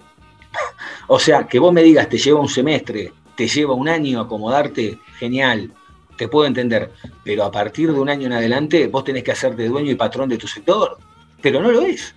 o 1.07 1.17
sea, 1.17 1.47
que 1.47 1.57
vos 1.57 1.73
me 1.73 1.81
digas, 1.81 2.07
te 2.07 2.19
lleva 2.19 2.39
un 2.39 2.49
semestre, 2.49 3.11
te 3.35 3.47
lleva 3.47 3.73
un 3.73 3.89
año 3.89 4.19
acomodarte, 4.21 4.99
genial, 5.17 5.73
te 6.17 6.27
puedo 6.27 6.45
entender. 6.45 6.91
Pero 7.23 7.43
a 7.43 7.49
partir 7.51 7.91
de 7.91 7.99
un 7.99 8.07
año 8.07 8.27
en 8.27 8.33
adelante, 8.33 8.89
vos 8.89 9.03
tenés 9.03 9.23
que 9.23 9.31
hacerte 9.31 9.67
dueño 9.67 9.89
y 9.89 9.95
patrón 9.95 10.29
de 10.29 10.37
tu 10.37 10.47
sector. 10.47 10.99
Pero 11.41 11.63
no 11.63 11.71
lo 11.71 11.81
es. 11.81 12.13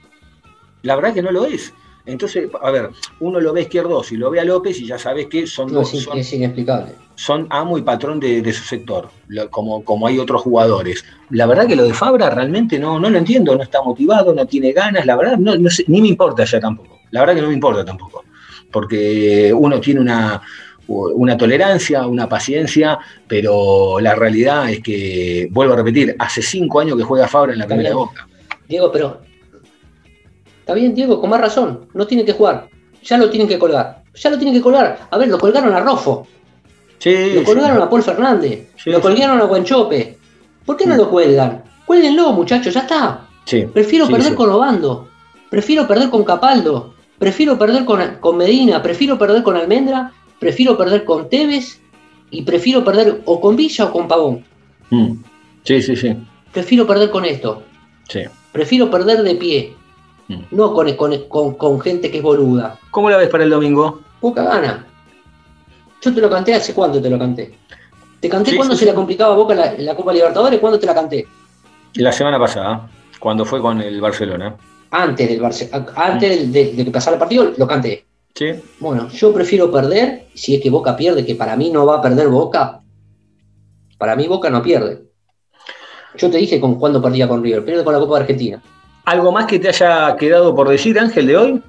La 0.83 0.95
verdad 0.95 1.15
que 1.15 1.23
no 1.23 1.31
lo 1.31 1.47
es. 1.47 1.73
Entonces, 2.05 2.51
a 2.61 2.71
ver, 2.71 2.91
uno 3.21 3.41
lo 3.41 3.55
ve 3.55 3.61
a 3.61 3.63
Izquierdos 3.63 4.13
y 4.13 4.19
lo 4.19 4.31
ve 4.31 4.41
a 4.41 4.45
López 4.45 4.79
y 4.79 4.87
ya 4.87 4.99
sabes 4.99 5.27
que 5.27 5.47
son, 5.47 5.69
No, 5.73 5.79
dos- 5.79 5.89
son, 5.89 6.19
es 6.19 6.31
inexplicable. 6.35 7.03
Son 7.17 7.47
amo 7.51 7.79
y 7.79 7.83
patrón 7.83 8.21
de, 8.21 8.43
de 8.43 8.53
su 8.53 8.65
sector, 8.65 9.09
como, 9.51 9.85
como 9.85 10.07
hay 10.07 10.19
otros 10.19 10.43
jugadores. 10.43 11.05
La 11.31 11.47
verdad 11.47 11.67
que 11.67 11.77
lo 11.77 11.85
de 11.85 11.95
Fabra 11.95 12.31
realmente 12.31 12.79
no, 12.79 12.99
no 12.99 13.11
lo 13.11 13.19
entiendo, 13.19 13.57
no 13.57 13.63
está 13.63 13.83
motivado, 13.83 14.35
no 14.35 14.47
tiene 14.47 14.73
ganas, 14.73 15.07
la 15.07 15.17
verdad, 15.17 15.39
no, 15.39 15.55
ni 15.57 16.01
me 16.01 16.09
importa 16.09 16.45
ya 16.45 16.61
tampoco. 16.61 17.01
La 17.11 17.21
verdad 17.21 17.37
que 17.37 17.43
no 17.43 17.49
me 17.49 17.55
importa 17.55 17.85
tampoco. 17.85 18.25
Porque 18.71 19.53
uno 19.57 19.81
tiene 19.81 20.01
una, 20.01 20.43
una 20.89 21.37
tolerancia, 21.37 22.07
una 22.07 22.29
paciencia, 22.29 22.99
pero 23.29 24.01
la 24.01 24.15
realidad 24.15 24.69
es 24.71 24.81
que, 24.81 25.49
vuelvo 25.51 25.75
a 25.75 25.77
repetir, 25.77 26.17
hace 26.19 26.43
cinco 26.43 26.81
años 26.81 26.97
que 26.97 27.05
juega 27.05 27.29
Fabra 27.29 27.53
en 27.53 27.61
la 27.61 27.67
primera 27.67 27.91
bien. 27.91 27.99
boca. 27.99 28.29
Diego, 28.69 28.91
pero. 28.91 29.21
Está 30.61 30.75
bien, 30.75 30.95
Diego, 30.95 31.21
con 31.21 31.31
más 31.31 31.41
razón. 31.41 31.89
No 31.95 32.07
tiene 32.07 32.25
que 32.25 32.33
jugar. 32.33 32.69
Ya 33.03 33.19
lo 33.19 33.31
tienen 33.31 33.47
que 33.47 33.59
colgar. 33.59 34.03
Ya 34.15 34.31
lo 34.31 34.39
tienen 34.39 34.55
que 34.55 34.63
colgar. 34.63 34.99
A 35.11 35.19
ver, 35.19 35.29
lo 35.29 35.39
colgaron 35.39 35.73
a 35.75 35.81
Rofo. 35.81 36.27
Sí, 37.05 37.35
Lo 37.35 37.41
sí. 37.41 37.45
colgaron 37.47 37.83
a 37.83 37.91
Paul 37.91 38.03
Fernández. 38.03 38.69
Sí, 38.83 38.89
lo 38.91 38.97
sí. 38.97 39.03
colgaron 39.03 39.39
a 39.39 39.45
Guanchope. 39.45 40.17
¿Por 40.65 40.77
qué 40.79 40.87
no 40.87 40.95
Mm. 40.95 40.99
lo 40.99 41.11
cuelgan? 41.11 41.63
Cuélguenlo, 41.85 42.33
muchachos, 42.33 42.73
ya 42.73 42.81
está. 42.81 43.27
Sí, 43.45 43.67
Prefiero 43.73 44.07
sí, 44.07 44.13
perder 44.13 44.31
sí. 44.31 44.35
con 44.35 44.49
Obando. 44.51 45.09
Prefiero 45.51 45.87
perder 45.87 46.09
con 46.09 46.25
Capaldo. 46.25 46.95
Prefiero 47.19 47.59
perder 47.59 47.85
con, 47.85 48.01
con 48.21 48.39
Medina. 48.39 48.83
Prefiero 48.83 49.19
perder 49.19 49.43
con 49.43 49.55
Almendra. 49.57 50.13
Prefiero 50.41 50.79
perder 50.79 51.05
con 51.05 51.29
Tevez. 51.29 51.79
Y 52.31 52.41
prefiero 52.43 52.83
perder 52.83 53.21
o 53.27 53.39
con 53.41 53.55
Villa 53.55 53.85
o 53.85 53.93
con 53.93 54.09
Pavón. 54.09 54.43
Mm. 54.89 55.13
Sí, 55.63 55.83
sí, 55.83 55.95
sí. 55.97 56.17
Prefiero 56.53 56.87
perder 56.87 57.11
con 57.11 57.25
esto. 57.27 57.63
sí. 58.09 58.21
Prefiero 58.51 58.91
perder 58.91 59.23
de 59.25 59.35
pie. 59.35 59.75
Mm. 60.29 60.39
No 60.53 60.73
con, 60.73 60.91
con- 60.95 61.19
con- 61.29 61.55
con 61.57 61.81
gente 61.81 62.11
que 62.11 62.17
es 62.19 62.23
boluda. 62.23 62.79
¿Cómo 62.91 63.11
la 63.11 63.17
ves 63.19 63.29
para 63.29 63.45
el 63.45 63.51
domingo? 63.51 64.01
Poca 64.21 64.43
gana. 64.45 64.87
Yo 66.05 66.15
te 66.15 66.21
lo 66.21 66.29
canté 66.29 66.55
hace 66.55 66.75
cuánto 66.75 67.01
te 67.01 67.09
lo 67.09 67.19
canté. 67.19 67.55
Te 68.21 68.29
canté 68.29 68.51
Sí, 68.51 68.57
cuando 68.57 68.75
sí, 68.75 68.81
se 68.81 68.85
sí. 68.85 68.91
la 68.91 68.95
complicaba 68.95 69.33
a 69.35 69.37
Boca 69.37 69.55
la, 69.55 69.73
la 69.79 69.97
Copa 69.97 70.13
Libertadores, 70.13 70.61
¿cuándo 70.61 70.79
te 70.79 70.87
la 70.87 70.95
canté? 70.95 71.27
La 71.95 72.13
semana 72.13 72.39
pasada, 72.39 72.89
cuando 73.19 73.45
fue 73.45 73.61
con 73.61 73.81
el 73.81 74.01
Barcelona. 74.01 74.55
Antes 74.91 75.29
del 75.29 75.41
Barce- 75.41 75.71
antes 75.97 76.53
de, 76.53 76.73
de 76.73 76.85
que 76.85 76.91
pasara 76.91 77.15
el 77.15 77.21
partido, 77.21 77.53
lo 77.57 77.67
canté. 77.67 78.05
Sí. 78.35 78.53
Bueno, 78.81 79.09
yo 79.09 79.33
prefiero 79.33 79.71
perder, 79.71 80.27
si 80.35 80.57
es 80.57 80.63
que 80.63 80.71
Boca 80.71 80.97
pierde, 80.97 81.25
que 81.25 81.35
para 81.37 81.57
mí 81.57 81.71
no 81.71 81.87
va 81.87 81.97
a 81.99 82.03
perder 82.03 82.29
Boca. 82.29 82.81
Para 83.99 84.17
mí 84.17 84.27
Boca 84.27 84.51
no 84.51 84.63
pierde. 84.63 85.05
Yo 86.17 86.31
te 86.31 86.37
dije 86.39 86.61
con 86.61 86.77
cuándo 86.77 87.01
perdía 87.03 87.27
con 87.29 87.43
River, 87.43 87.65
pierde 87.65 87.83
con 87.85 87.93
la 87.95 88.01
Copa 88.01 88.17
de 88.17 88.21
Argentina. 88.23 88.63
¿Algo 89.05 89.33
más 89.33 89.47
que 89.47 89.59
te 89.59 89.69
haya 89.69 90.17
quedado 90.17 90.55
por 90.55 90.69
decir, 90.69 90.99
Ángel, 90.99 91.27
de 91.27 91.37
hoy? 91.37 91.63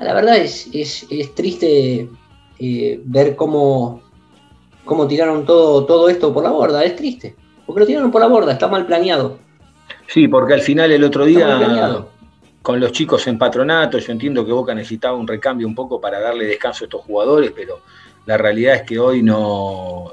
La 0.00 0.14
verdad 0.14 0.38
es, 0.38 0.68
es, 0.72 1.06
es 1.10 1.34
triste 1.34 2.08
eh, 2.58 3.00
ver 3.04 3.36
cómo, 3.36 4.02
cómo 4.84 5.06
tiraron 5.06 5.44
todo, 5.44 5.84
todo 5.84 6.08
esto 6.08 6.32
por 6.32 6.42
la 6.42 6.50
borda, 6.50 6.82
es 6.84 6.96
triste. 6.96 7.36
Porque 7.66 7.80
lo 7.80 7.86
tiraron 7.86 8.10
por 8.10 8.20
la 8.20 8.26
borda, 8.26 8.52
está 8.52 8.66
mal 8.66 8.86
planeado. 8.86 9.38
Sí, 10.06 10.26
porque 10.26 10.54
al 10.54 10.62
final 10.62 10.90
el 10.90 11.04
otro 11.04 11.24
día, 11.24 12.04
con 12.62 12.80
los 12.80 12.92
chicos 12.92 13.26
en 13.26 13.38
patronato, 13.38 13.98
yo 13.98 14.12
entiendo 14.12 14.44
que 14.44 14.52
Boca 14.52 14.74
necesitaba 14.74 15.16
un 15.16 15.28
recambio 15.28 15.66
un 15.66 15.74
poco 15.74 16.00
para 16.00 16.18
darle 16.18 16.46
descanso 16.46 16.84
a 16.84 16.86
estos 16.86 17.02
jugadores, 17.02 17.52
pero 17.54 17.80
la 18.26 18.36
realidad 18.36 18.76
es 18.76 18.82
que 18.82 18.98
hoy 18.98 19.22
no. 19.22 20.12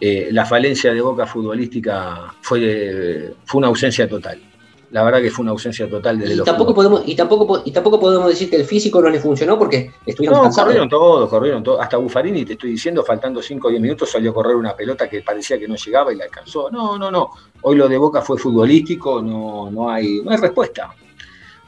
eh, 0.00 0.28
la 0.32 0.44
falencia 0.44 0.92
de 0.92 1.00
Boca 1.00 1.26
futbolística 1.26 2.34
fue, 2.40 3.32
fue 3.44 3.58
una 3.58 3.68
ausencia 3.68 4.08
total. 4.08 4.40
La 4.90 5.04
verdad 5.04 5.20
que 5.20 5.30
fue 5.30 5.44
una 5.44 5.52
ausencia 5.52 5.88
total 5.88 6.18
desde 6.18 6.34
Y 6.34 6.36
los 6.38 6.44
tampoco, 6.44 6.72
jugadores. 6.74 6.98
podemos, 6.98 7.12
y, 7.12 7.16
tampoco, 7.16 7.46
po- 7.46 7.62
y 7.64 7.70
tampoco 7.70 8.00
podemos 8.00 8.28
decir 8.28 8.50
que 8.50 8.56
el 8.56 8.64
físico 8.64 9.00
no 9.00 9.08
le 9.08 9.20
funcionó 9.20 9.56
porque 9.56 9.92
estuvieron 10.04 10.38
No, 10.38 10.42
cansados. 10.44 10.66
corrieron 10.66 10.88
todos, 10.88 11.30
corrieron 11.30 11.62
todos. 11.62 11.80
Hasta 11.80 11.96
Buffarini, 11.96 12.44
te 12.44 12.54
estoy 12.54 12.70
diciendo, 12.72 13.04
faltando 13.04 13.40
5 13.40 13.68
o 13.68 13.70
10 13.70 13.80
minutos 13.80 14.10
salió 14.10 14.32
a 14.32 14.34
correr 14.34 14.56
una 14.56 14.74
pelota 14.74 15.08
que 15.08 15.22
parecía 15.22 15.58
que 15.60 15.68
no 15.68 15.76
llegaba 15.76 16.12
y 16.12 16.16
la 16.16 16.24
alcanzó. 16.24 16.70
No, 16.70 16.98
no, 16.98 17.08
no. 17.10 17.30
Hoy 17.62 17.76
lo 17.76 17.88
de 17.88 17.96
Boca 17.98 18.20
fue 18.20 18.36
futbolístico, 18.36 19.22
no, 19.22 19.70
no, 19.70 19.88
hay, 19.90 20.22
no 20.22 20.32
hay 20.32 20.38
respuesta. 20.38 20.92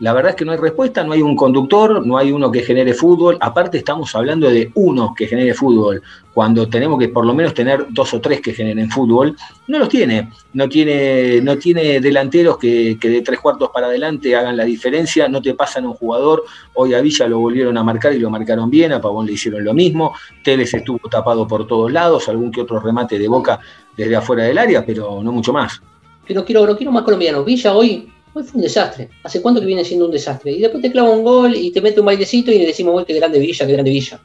La 0.03 0.13
verdad 0.13 0.31
es 0.31 0.37
que 0.37 0.45
no 0.45 0.51
hay 0.51 0.59
respuesta, 0.59 1.05
no 1.05 1.13
hay 1.13 1.23
un 1.23 1.37
conductor, 1.37 2.05
no 2.05 2.19
hay 2.19 2.33
uno 2.33 2.51
que 2.51 2.65
genere 2.65 2.93
fútbol. 2.93 3.39
Aparte 3.41 3.79
estamos 3.79 4.13
hablando 4.17 4.51
de 4.51 4.73
uno 4.75 5.15
que 5.17 5.29
genere 5.29 5.55
fútbol, 5.55 6.03
cuando 6.35 6.69
tenemos 6.69 6.99
que 6.99 7.09
por 7.09 7.25
lo 7.25 7.33
menos 7.33 7.55
tener 7.55 7.87
dos 7.91 8.13
o 8.13 8.21
tres 8.21 8.41
que 8.41 8.53
generen 8.53 8.91
fútbol. 8.91 9.37
No 9.69 9.79
los 9.79 9.89
tiene, 9.89 10.29
no 10.55 10.69
tiene, 10.69 11.41
no 11.41 11.57
tiene 11.57 12.01
delanteros 12.01 12.59
que, 12.59 12.99
de 13.01 13.23
tres 13.23 13.39
cuartos 13.39 13.71
para 13.73 13.87
adelante 13.87 14.35
hagan 14.35 14.57
la 14.57 14.65
diferencia, 14.65 15.29
no 15.29 15.41
te 15.41 15.55
pasan 15.55 15.87
un 15.87 15.93
jugador. 15.93 16.43
Hoy 16.75 16.95
a 16.95 17.01
Villa 17.01 17.29
lo 17.29 17.39
volvieron 17.39 17.79
a 17.79 17.85
marcar 17.85 18.13
y 18.13 18.19
lo 18.19 18.29
marcaron 18.29 18.69
bien, 18.71 18.91
a 18.91 19.01
Pavón 19.01 19.27
le 19.27 19.35
hicieron 19.35 19.63
lo 19.63 19.73
mismo. 19.73 20.15
Tevez 20.43 20.75
estuvo 20.75 21.09
tapado 21.09 21.47
por 21.47 21.65
todos 21.69 21.93
lados, 21.93 22.29
algún 22.29 22.51
que 22.51 22.63
otro 22.63 22.81
remate 22.81 23.21
de 23.21 23.29
boca 23.29 23.61
desde 23.97 24.17
afuera 24.17 24.43
del 24.43 24.59
área, 24.59 24.85
pero 24.85 25.23
no 25.23 25.31
mucho 25.31 25.53
más. 25.53 25.81
Pero 26.27 26.45
quiero, 26.45 26.77
quiero 26.77 26.91
más 26.91 27.05
colombianos. 27.05 27.45
Villa 27.45 27.73
hoy, 27.73 28.13
hoy 28.35 28.43
fue 28.43 28.57
un 28.57 28.63
desastre. 28.63 29.11
¿Hace 29.23 29.43
cuánto 29.43 29.61
que 29.61 29.67
viene 29.67 29.85
siendo 29.85 30.07
un 30.07 30.11
desastre? 30.11 30.53
Y 30.53 30.61
después 30.61 30.83
te 30.83 30.91
clava 30.91 31.11
un 31.11 31.23
gol 31.23 31.55
y 31.55 31.71
te 31.71 31.81
mete 31.81 32.01
un 32.01 32.07
bailecito 32.07 32.51
y 32.51 32.59
le 32.59 32.67
decimos, 32.67 32.95
hoy 32.95 33.05
qué 33.05 33.15
grande 33.15 33.39
Villa, 33.39 33.67
qué 33.67 33.73
grande 33.73 33.91
Villa. 33.91 34.21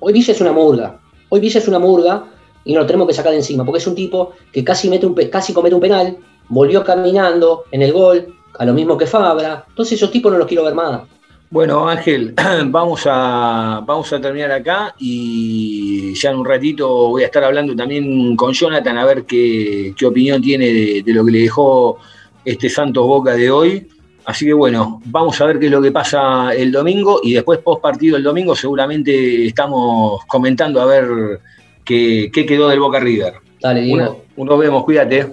Hoy 0.00 0.12
Villa 0.12 0.32
es 0.32 0.40
una 0.40 0.52
murga. 0.52 1.00
Hoy 1.28 1.40
Villa 1.40 1.58
es 1.58 1.68
una 1.68 1.78
murga 1.78 2.24
y 2.64 2.72
nos 2.72 2.82
lo 2.82 2.86
tenemos 2.86 3.08
que 3.08 3.14
sacar 3.14 3.32
de 3.32 3.38
encima, 3.38 3.64
porque 3.64 3.78
es 3.78 3.86
un 3.86 3.94
tipo 3.94 4.32
que 4.52 4.62
casi, 4.64 4.88
mete 4.88 5.06
un, 5.06 5.14
casi 5.14 5.52
comete 5.52 5.74
un 5.74 5.80
penal, 5.80 6.16
volvió 6.48 6.84
caminando 6.84 7.64
en 7.70 7.82
el 7.82 7.92
gol, 7.92 8.34
a 8.58 8.64
lo 8.64 8.72
mismo 8.72 8.96
que 8.98 9.06
Fabra. 9.06 9.64
Entonces 9.68 9.94
esos 9.94 10.10
tipos 10.10 10.30
no 10.32 10.38
los 10.38 10.46
quiero 10.46 10.64
ver 10.64 10.74
más. 10.74 11.02
Bueno, 11.50 11.88
Ángel, 11.88 12.34
vamos 12.66 13.02
a, 13.06 13.82
vamos 13.84 14.12
a 14.12 14.20
terminar 14.20 14.52
acá 14.52 14.94
y 14.98 16.14
ya 16.14 16.30
en 16.30 16.38
un 16.38 16.46
ratito 16.46 17.08
voy 17.08 17.22
a 17.22 17.26
estar 17.26 17.44
hablando 17.44 17.76
también 17.76 18.34
con 18.36 18.52
Jonathan 18.52 18.96
a 18.98 19.04
ver 19.04 19.24
qué, 19.24 19.94
qué 19.96 20.06
opinión 20.06 20.40
tiene 20.40 21.02
de 21.02 21.12
lo 21.12 21.24
que 21.24 21.32
le 21.32 21.40
dejó 21.40 21.98
este 22.44 22.68
Santos 22.68 23.06
Boca 23.06 23.34
de 23.34 23.50
hoy. 23.50 23.88
Así 24.24 24.46
que 24.46 24.52
bueno, 24.52 25.00
vamos 25.06 25.40
a 25.40 25.46
ver 25.46 25.58
qué 25.58 25.66
es 25.66 25.72
lo 25.72 25.82
que 25.82 25.90
pasa 25.90 26.54
el 26.54 26.70
domingo 26.70 27.20
y 27.24 27.34
después 27.34 27.58
post 27.58 27.82
partido 27.82 28.16
el 28.16 28.22
domingo 28.22 28.54
seguramente 28.54 29.46
estamos 29.46 30.24
comentando 30.26 30.80
a 30.80 30.86
ver 30.86 31.40
qué, 31.84 32.30
qué 32.32 32.46
quedó 32.46 32.68
del 32.68 32.78
Boca 32.80 33.00
River. 33.00 33.34
Dale, 33.60 33.80
Diego, 33.82 34.24
Una- 34.36 34.50
nos 34.50 34.58
vemos, 34.60 34.84
cuídate. 34.84 35.26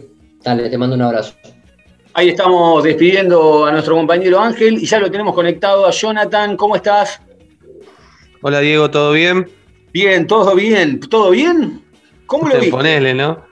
dale, 0.44 0.70
te 0.70 0.78
mando 0.78 0.96
un 0.96 1.04
abrazo. 1.04 1.34
Ahí 2.16 2.30
estamos 2.30 2.84
despidiendo 2.84 3.66
a 3.66 3.72
nuestro 3.72 3.96
compañero 3.96 4.40
Ángel 4.40 4.74
y 4.82 4.86
ya 4.88 5.00
lo 5.00 5.12
tenemos 5.12 5.36
conectado 5.36 5.86
a 5.86 5.92
Jonathan. 5.92 6.58
¿Cómo 6.58 6.76
estás? 6.76 7.22
Hola 8.42 8.60
Diego, 8.60 8.90
¿todo 8.90 9.12
bien? 9.14 9.48
Bien, 9.94 10.26
todo 10.26 10.56
bien. 10.56 11.00
¿Todo 11.00 11.30
bien? 11.32 11.82
¿Cómo 12.26 12.48
lo 12.50 12.56
viste? 12.56 12.72
Ponele, 12.72 13.14
¿no? 13.14 13.44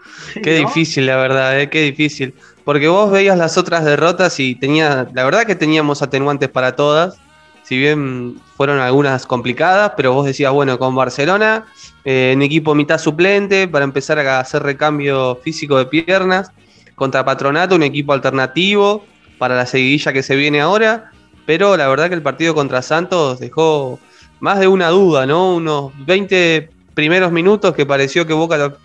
Qué 0.41 0.55
difícil, 0.55 1.05
la 1.05 1.17
verdad, 1.17 1.59
¿eh? 1.61 1.69
qué 1.69 1.81
difícil. 1.83 2.33
Porque 2.67 2.89
vos 2.89 3.09
veías 3.09 3.37
las 3.37 3.57
otras 3.57 3.85
derrotas 3.85 4.41
y 4.41 4.53
tenía, 4.53 5.07
la 5.13 5.23
verdad 5.23 5.45
que 5.45 5.55
teníamos 5.55 6.01
atenuantes 6.01 6.49
para 6.49 6.75
todas. 6.75 7.17
Si 7.63 7.77
bien 7.77 8.41
fueron 8.57 8.79
algunas 8.79 9.25
complicadas, 9.25 9.93
pero 9.95 10.11
vos 10.11 10.25
decías, 10.25 10.51
bueno, 10.51 10.77
con 10.77 10.93
Barcelona, 10.93 11.65
eh, 12.03 12.31
en 12.33 12.41
equipo 12.41 12.75
mitad 12.75 12.97
suplente, 12.97 13.69
para 13.69 13.85
empezar 13.85 14.19
a 14.19 14.41
hacer 14.41 14.63
recambio 14.63 15.37
físico 15.37 15.77
de 15.77 15.85
piernas. 15.85 16.51
Contra 16.95 17.23
Patronato, 17.23 17.73
un 17.73 17.83
equipo 17.83 18.11
alternativo 18.11 19.05
para 19.37 19.55
la 19.55 19.65
seguidilla 19.65 20.11
que 20.11 20.21
se 20.21 20.35
viene 20.35 20.59
ahora. 20.59 21.11
Pero 21.45 21.77
la 21.77 21.87
verdad 21.87 22.09
que 22.09 22.15
el 22.15 22.21
partido 22.21 22.53
contra 22.53 22.81
Santos 22.81 23.39
dejó 23.39 23.97
más 24.41 24.59
de 24.59 24.67
una 24.67 24.89
duda, 24.89 25.25
¿no? 25.25 25.55
Unos 25.55 25.93
20 26.05 26.69
primeros 26.93 27.31
minutos 27.31 27.73
que 27.73 27.85
pareció 27.85 28.27
que 28.27 28.33
Boca 28.33 28.75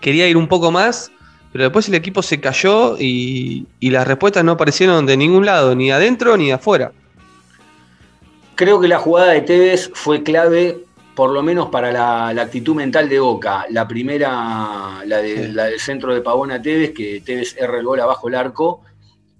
quería 0.00 0.26
ir 0.26 0.36
un 0.36 0.48
poco 0.48 0.72
más, 0.72 1.12
pero 1.54 1.66
después 1.66 1.88
el 1.88 1.94
equipo 1.94 2.20
se 2.20 2.40
cayó 2.40 2.96
y, 2.98 3.64
las 3.80 4.08
respuestas 4.08 4.42
no 4.42 4.50
aparecieron 4.50 5.06
de 5.06 5.16
ningún 5.16 5.46
lado, 5.46 5.76
ni 5.76 5.92
adentro 5.92 6.36
ni 6.36 6.50
afuera. 6.50 6.90
Creo 8.56 8.80
que 8.80 8.88
la 8.88 8.98
jugada 8.98 9.34
de 9.34 9.42
Tevez 9.42 9.88
fue 9.94 10.24
clave, 10.24 10.78
por 11.14 11.30
lo 11.30 11.44
menos 11.44 11.68
para 11.68 11.92
la, 11.92 12.42
actitud 12.42 12.74
mental 12.74 13.08
de 13.08 13.20
Boca. 13.20 13.66
La 13.70 13.86
primera, 13.86 15.04
la, 15.06 15.18
del 15.18 15.78
centro 15.78 16.12
de 16.12 16.22
Pavón 16.22 16.50
Tevez, 16.60 16.92
que 16.92 17.22
Tevez 17.24 17.56
erra 17.56 17.78
el 17.78 17.84
gol 17.84 18.00
abajo 18.00 18.26
el 18.26 18.34
arco. 18.34 18.80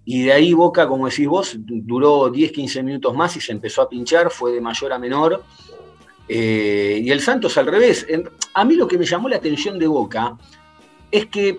Y 0.05 0.23
de 0.23 0.35
ahí 0.35 0.53
Boca, 0.53 0.87
como 0.87 1.09
decís 1.09 1.27
vos, 1.27 1.57
duró 1.59 2.33
10-15 2.33 2.85
minutos 2.85 3.13
más 3.17 3.37
y 3.37 3.41
se 3.41 3.51
empezó 3.51 3.83
a 3.83 3.89
pinchar, 3.89 4.31
fue 4.31 4.53
de 4.53 4.61
mayor 4.61 4.93
a 4.93 5.01
menor. 5.01 5.43
Eh, 6.29 7.01
y 7.03 7.11
el 7.11 7.21
Santos 7.21 7.59
al 7.59 7.67
revés. 7.67 8.07
A 8.55 8.65
mí 8.65 8.77
lo 8.77 8.87
que 8.87 8.99
me 8.99 9.05
llamó 9.05 9.29
la 9.29 9.39
atención 9.39 9.81
de 9.81 9.89
Boca 9.89 10.37
es 11.11 11.27
que 11.27 11.59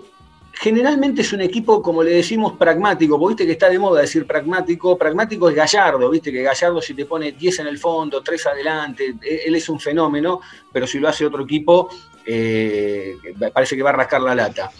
generalmente 0.58 1.22
es 1.22 1.32
un 1.32 1.42
equipo, 1.42 1.82
como 1.82 2.02
le 2.02 2.12
decimos, 2.12 2.54
pragmático, 2.54 3.24
viste 3.26 3.44
que 3.44 3.52
está 3.52 3.68
de 3.68 3.78
moda 3.78 4.00
decir 4.00 4.26
pragmático, 4.26 4.96
pragmático 4.96 5.48
es 5.48 5.54
Gallardo, 5.54 6.10
viste 6.10 6.32
que 6.32 6.42
Gallardo 6.42 6.80
si 6.80 6.94
te 6.94 7.04
pone 7.04 7.32
10 7.32 7.60
en 7.60 7.66
el 7.66 7.78
fondo, 7.78 8.22
3 8.22 8.46
adelante, 8.46 9.14
e, 9.22 9.42
él 9.46 9.54
es 9.54 9.68
un 9.68 9.78
fenómeno, 9.78 10.40
pero 10.72 10.86
si 10.86 10.98
lo 10.98 11.08
hace 11.08 11.26
otro 11.26 11.44
equipo, 11.44 11.90
eh, 12.24 13.16
parece 13.52 13.76
que 13.76 13.82
va 13.82 13.90
a 13.90 13.94
rascar 13.94 14.22
la 14.22 14.34
lata. 14.34 14.70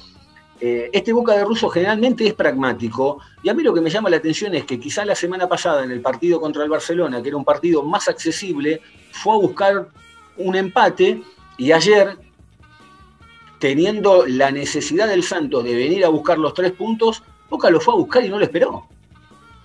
Eh, 0.59 0.89
este 0.93 1.13
Boca 1.13 1.35
de 1.35 1.45
Russo 1.45 1.69
generalmente 1.69 2.27
es 2.27 2.33
pragmático 2.33 3.19
y 3.43 3.51
a 3.51 3.55
mí 3.55 3.63
lo 3.63 3.75
que 3.75 3.83
me 3.83 3.91
llama 3.91 4.09
la 4.09 4.17
atención 4.17 4.55
es 4.55 4.65
que 4.65 4.81
quizá 4.81 5.05
la 5.05 5.15
semana 5.15 5.47
pasada 5.47 5.85
en 5.85 5.91
el 5.91 6.01
partido 6.01 6.41
contra 6.41 6.65
el 6.65 6.71
Barcelona, 6.71 7.21
que 7.21 7.29
era 7.29 7.37
un 7.37 7.45
partido 7.45 7.83
más 7.83 8.09
accesible, 8.09 8.81
fue 9.13 9.35
a 9.35 9.39
buscar 9.39 9.89
un 10.39 10.57
empate 10.57 11.23
y 11.59 11.73
ayer, 11.73 12.17
teniendo 13.59 14.27
la 14.27 14.51
necesidad 14.51 15.09
del 15.09 15.23
Santos 15.23 15.65
de 15.65 15.75
venir 15.75 16.05
a 16.05 16.09
buscar 16.09 16.39
los 16.39 16.55
tres 16.55 16.73
puntos, 16.73 17.23
Boca 17.49 17.71
lo 17.71 17.81
fue 17.81 17.95
a 17.95 17.97
buscar 17.97 18.25
y 18.25 18.29
no 18.29 18.39
lo 18.39 18.45
esperó. 18.45 18.87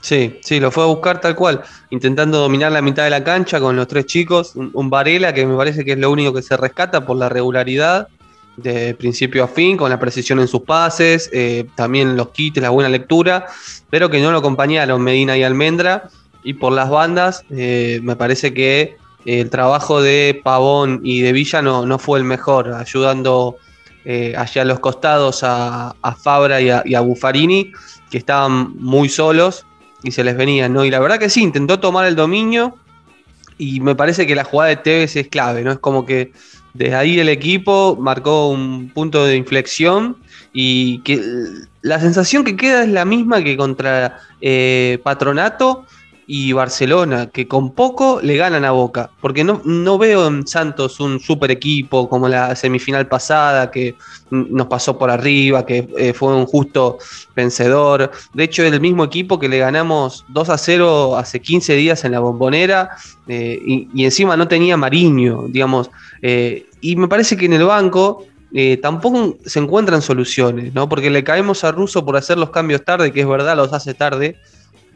Sí, 0.01 0.39
sí, 0.41 0.59
lo 0.59 0.71
fue 0.71 0.83
a 0.83 0.87
buscar 0.87 1.21
tal 1.21 1.35
cual, 1.35 1.61
intentando 1.91 2.39
dominar 2.39 2.71
la 2.71 2.81
mitad 2.81 3.03
de 3.03 3.11
la 3.11 3.23
cancha 3.23 3.59
con 3.59 3.75
los 3.75 3.87
tres 3.87 4.05
chicos, 4.07 4.53
un 4.55 4.89
Varela 4.89 5.33
que 5.33 5.45
me 5.45 5.55
parece 5.55 5.85
que 5.85 5.91
es 5.91 5.97
lo 5.97 6.09
único 6.09 6.33
que 6.33 6.41
se 6.41 6.57
rescata 6.57 7.05
por 7.05 7.17
la 7.17 7.29
regularidad 7.29 8.07
de 8.57 8.95
principio 8.95 9.43
a 9.43 9.47
fin, 9.47 9.77
con 9.77 9.89
la 9.89 9.99
precisión 9.99 10.39
en 10.39 10.47
sus 10.47 10.61
pases, 10.61 11.29
eh, 11.33 11.65
también 11.75 12.17
los 12.17 12.29
kits, 12.29 12.61
la 12.61 12.69
buena 12.69 12.89
lectura, 12.89 13.45
pero 13.89 14.09
que 14.09 14.19
no 14.19 14.31
lo 14.31 14.39
acompañaron 14.39 15.01
Medina 15.01 15.37
y 15.37 15.43
Almendra. 15.43 16.09
Y 16.43 16.55
por 16.55 16.73
las 16.73 16.89
bandas, 16.89 17.43
eh, 17.51 17.99
me 18.01 18.15
parece 18.15 18.53
que 18.53 18.97
el 19.25 19.49
trabajo 19.51 20.01
de 20.01 20.41
Pavón 20.43 21.01
y 21.03 21.21
de 21.21 21.31
Villa 21.31 21.61
no, 21.61 21.85
no 21.85 21.99
fue 21.99 22.17
el 22.17 22.25
mejor, 22.25 22.73
ayudando 22.73 23.57
eh, 24.05 24.33
hacia 24.35 24.65
los 24.65 24.79
costados 24.79 25.41
a, 25.43 25.95
Fabra 26.21 26.59
y 26.61 26.69
a, 26.69 27.01
Buffarini, 27.01 27.71
que 28.09 28.17
estaban 28.17 28.75
muy 28.77 29.09
solos 29.09 29.65
y 30.03 30.11
se 30.11 30.23
les 30.23 30.35
venían, 30.35 30.73
¿no? 30.73 30.83
Y 30.83 30.89
la 30.89 30.99
verdad 30.99 31.19
que 31.19 31.29
sí, 31.29 31.43
intentó 31.43 31.79
tomar 31.79 32.07
el 32.07 32.15
dominio 32.15 32.75
y 33.57 33.79
me 33.79 33.93
parece 33.95 34.25
que 34.25 34.35
la 34.35 34.43
jugada 34.43 34.69
de 34.69 34.77
Tevez 34.77 35.15
es 35.15 35.27
clave, 35.27 35.63
¿no? 35.63 35.71
Es 35.71 35.79
como 35.79 36.05
que 36.05 36.31
desde 36.73 36.95
ahí 36.95 37.19
el 37.19 37.29
equipo 37.29 37.97
marcó 37.99 38.49
un 38.49 38.89
punto 38.89 39.25
de 39.25 39.35
inflexión 39.35 40.17
y 40.53 40.99
que 40.99 41.21
la 41.81 41.99
sensación 41.99 42.43
que 42.43 42.55
queda 42.55 42.83
es 42.83 42.89
la 42.89 43.05
misma 43.05 43.43
que 43.43 43.57
contra 43.57 44.19
eh, 44.41 44.99
Patronato 45.03 45.85
y 46.33 46.53
Barcelona, 46.53 47.27
que 47.27 47.45
con 47.45 47.71
poco 47.73 48.21
le 48.23 48.37
ganan 48.37 48.63
a 48.63 48.71
Boca, 48.71 49.11
porque 49.19 49.43
no, 49.43 49.61
no 49.65 49.97
veo 49.97 50.27
en 50.27 50.47
Santos 50.47 51.01
un 51.01 51.19
super 51.19 51.51
equipo 51.51 52.07
como 52.07 52.29
la 52.29 52.55
semifinal 52.55 53.05
pasada, 53.05 53.69
que 53.69 53.95
nos 54.29 54.67
pasó 54.67 54.97
por 54.97 55.11
arriba, 55.11 55.65
que 55.65 55.89
eh, 55.97 56.13
fue 56.13 56.33
un 56.33 56.45
justo 56.45 56.99
vencedor. 57.35 58.11
De 58.33 58.45
hecho, 58.45 58.63
es 58.63 58.71
el 58.71 58.79
mismo 58.79 59.03
equipo 59.03 59.39
que 59.39 59.49
le 59.49 59.57
ganamos 59.57 60.23
2 60.29 60.49
a 60.51 60.57
0 60.57 61.17
hace 61.17 61.41
15 61.41 61.75
días 61.75 62.05
en 62.05 62.13
la 62.13 62.21
bombonera, 62.21 62.91
eh, 63.27 63.59
y, 63.93 64.05
encima 64.05 64.37
no 64.37 64.47
tenía 64.47 64.77
Mariño, 64.77 65.47
digamos. 65.49 65.91
Eh, 66.21 66.65
y 66.79 66.95
me 66.95 67.09
parece 67.09 67.35
que 67.35 67.47
en 67.47 67.53
el 67.53 67.65
banco 67.65 68.25
tampoco 68.81 69.37
se 69.45 69.59
encuentran 69.59 70.01
soluciones, 70.01 70.73
¿no? 70.73 70.87
Porque 70.87 71.09
le 71.09 71.25
caemos 71.25 71.65
a 71.65 71.73
Russo 71.73 72.05
por 72.05 72.15
hacer 72.15 72.37
los 72.37 72.51
cambios 72.51 72.85
tarde, 72.85 73.11
que 73.11 73.19
es 73.19 73.27
verdad, 73.27 73.57
los 73.57 73.73
hace 73.73 73.93
tarde 73.93 74.37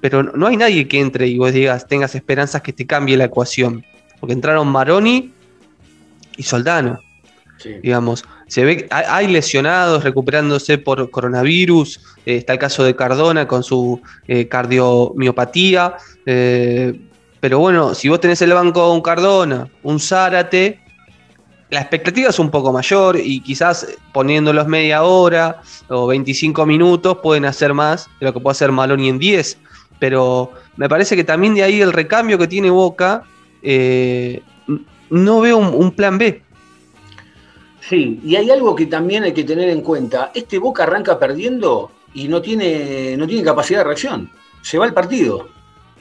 pero 0.06 0.22
no 0.22 0.46
hay 0.46 0.56
nadie 0.56 0.88
que 0.88 1.00
entre 1.00 1.26
y 1.26 1.40
vos 1.40 1.52
digas, 1.52 1.88
tengas 1.88 2.14
esperanzas 2.14 2.62
que 2.62 2.72
te 2.72 2.86
cambie 2.86 3.18
la 3.18 3.24
ecuación. 3.24 3.84
Porque 4.20 4.34
entraron 4.34 4.68
Maroni 4.68 5.32
y 6.38 6.44
Soldano. 6.44 7.00
Digamos, 7.82 8.24
se 8.46 8.64
ve 8.64 8.88
hay 8.92 9.28
lesionados 9.28 10.04
recuperándose 10.04 10.78
por 10.78 11.10
coronavirus. 11.10 12.00
Eh, 12.24 12.36
está 12.36 12.54
el 12.54 12.60
caso 12.60 12.84
de 12.84 12.96
Cardona 12.96 13.48
con 13.48 13.64
su 13.64 14.00
eh, 14.28 14.48
cardiomiopatía. 14.48 15.96
Eh, 16.28 17.02
pero 17.40 17.58
bueno, 17.58 17.96
si 17.96 18.08
vos 18.08 18.20
tenés 18.20 18.44
el 18.44 18.54
banco 18.54 18.94
un 18.94 19.02
Cardona, 19.02 19.68
un 19.82 20.00
Zárate, 20.00 20.82
la 21.72 21.82
expectativa 21.82 22.30
es 22.30 22.38
un 22.38 22.52
poco 22.52 22.72
mayor 22.72 23.18
y 23.18 23.42
quizás 23.42 23.88
poniéndolos 24.14 24.68
media 24.68 25.02
hora 25.02 25.62
o 25.88 26.06
25 26.06 26.64
minutos 26.68 27.18
pueden 27.24 27.46
hacer 27.46 27.74
más 27.74 28.06
de 28.20 28.28
lo 28.28 28.34
que 28.34 28.40
puede 28.40 28.52
hacer 28.52 28.72
Maloni 28.72 29.10
en 29.10 29.18
10 29.18 29.58
pero 30.00 30.52
me 30.78 30.90
parece 30.90 31.16
que 31.16 31.24
también 31.24 31.56
de 31.56 31.64
ahí 31.64 31.82
el 31.82 31.94
recambio 31.94 32.38
que 32.38 32.48
tiene 32.48 32.70
Boca, 32.70 33.24
eh, 33.62 34.42
no 35.10 35.42
veo 35.42 35.58
un, 35.58 35.92
plan 35.92 36.18
B. 36.18 36.42
Sí, 37.82 38.20
y 38.24 38.36
hay 38.36 38.50
algo 38.50 38.76
que 38.76 38.88
también 38.88 39.24
hay 39.24 39.34
que 39.34 39.44
tener 39.44 39.70
en 39.70 39.82
cuenta. 39.82 40.32
Este 40.34 40.58
Boca 40.58 40.84
arranca 40.84 41.20
perdiendo 41.20 41.92
y 42.14 42.28
no 42.28 42.42
tiene, 42.42 43.16
no 43.18 43.28
tiene 43.28 43.44
capacidad 43.44 43.80
de 43.80 43.86
reacción. 43.86 44.30
Se 44.62 44.78
va 44.78 44.86
el 44.86 44.94
partido. 44.94 45.48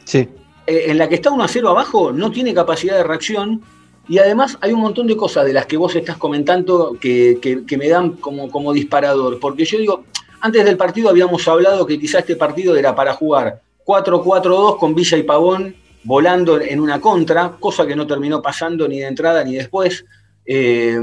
Sí. 0.04 0.28
Eh, 0.66 0.84
en 0.86 0.98
la 0.98 1.08
que 1.08 1.16
está 1.16 1.30
1 1.30 1.44
a 1.44 1.48
0 1.48 1.68
abajo, 1.68 2.12
no 2.12 2.30
tiene 2.30 2.54
capacidad 2.54 2.96
de 2.96 3.04
reacción. 3.04 3.62
Y 4.08 4.18
además 4.18 4.58
hay 4.60 4.72
un 4.72 4.80
montón 4.80 5.06
de 5.06 5.16
cosas 5.16 5.46
de 5.46 5.52
las 5.52 5.66
que 5.66 5.76
vos 5.76 5.94
estás 5.94 6.16
comentando 6.16 6.96
que, 7.00 7.64
me 7.78 7.88
dan 7.88 8.12
como, 8.12 8.50
como 8.50 8.72
disparador. 8.72 9.38
Porque 9.38 9.64
yo 9.64 9.78
digo, 9.78 10.04
antes 10.40 10.64
del 10.64 10.76
partido 10.76 11.08
habíamos 11.08 11.46
hablado 11.48 11.86
que 11.86 11.98
quizá 11.98 12.18
este 12.18 12.36
partido 12.36 12.76
era 12.76 12.94
para 12.94 13.14
jugar 13.14 13.62
4-4-2 13.84 14.78
con 14.78 14.94
Villa 14.94 15.18
y 15.18 15.22
Pavón 15.22 15.74
volando 16.04 16.60
en 16.60 16.80
una 16.80 17.00
contra, 17.00 17.56
cosa 17.58 17.86
que 17.86 17.96
no 17.96 18.06
terminó 18.06 18.40
pasando 18.40 18.86
ni 18.86 19.00
de 19.00 19.06
entrada 19.06 19.42
ni 19.42 19.54
después. 19.54 20.04
Eh, 20.44 20.98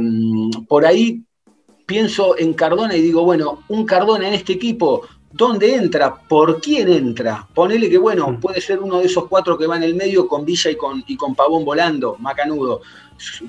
por 0.68 0.86
ahí 0.86 1.24
pienso 1.86 2.38
en 2.38 2.54
Cardona 2.54 2.96
y 2.96 3.02
digo, 3.02 3.26
bueno, 3.26 3.64
un 3.68 3.86
Cardona 3.86 4.28
en 4.28 4.36
este 4.36 4.54
equipo, 4.54 5.02
¿dónde 5.32 5.76
entra? 5.76 6.16
¿Por 6.16 6.62
quién 6.62 6.90
entra? 6.90 7.48
Ponele 7.54 7.90
que, 7.90 7.98
bueno, 7.98 8.30
mm. 8.30 8.40
puede 8.40 8.62
ser 8.62 8.80
uno 8.80 9.00
de 9.00 9.06
esos 9.06 9.28
cuatro 9.28 9.58
que 9.58 9.68
va 9.68 9.78
en 9.78 9.84
el 9.84 9.96
medio 9.96 10.28
con 10.28 10.46
Villa 10.46 10.72
y 10.72 10.76
con, 10.76 11.04
y 11.08 11.18
con 11.18 11.36
Pavón 11.36 11.66
volando, 11.66 12.16
macanudo, 12.20 12.82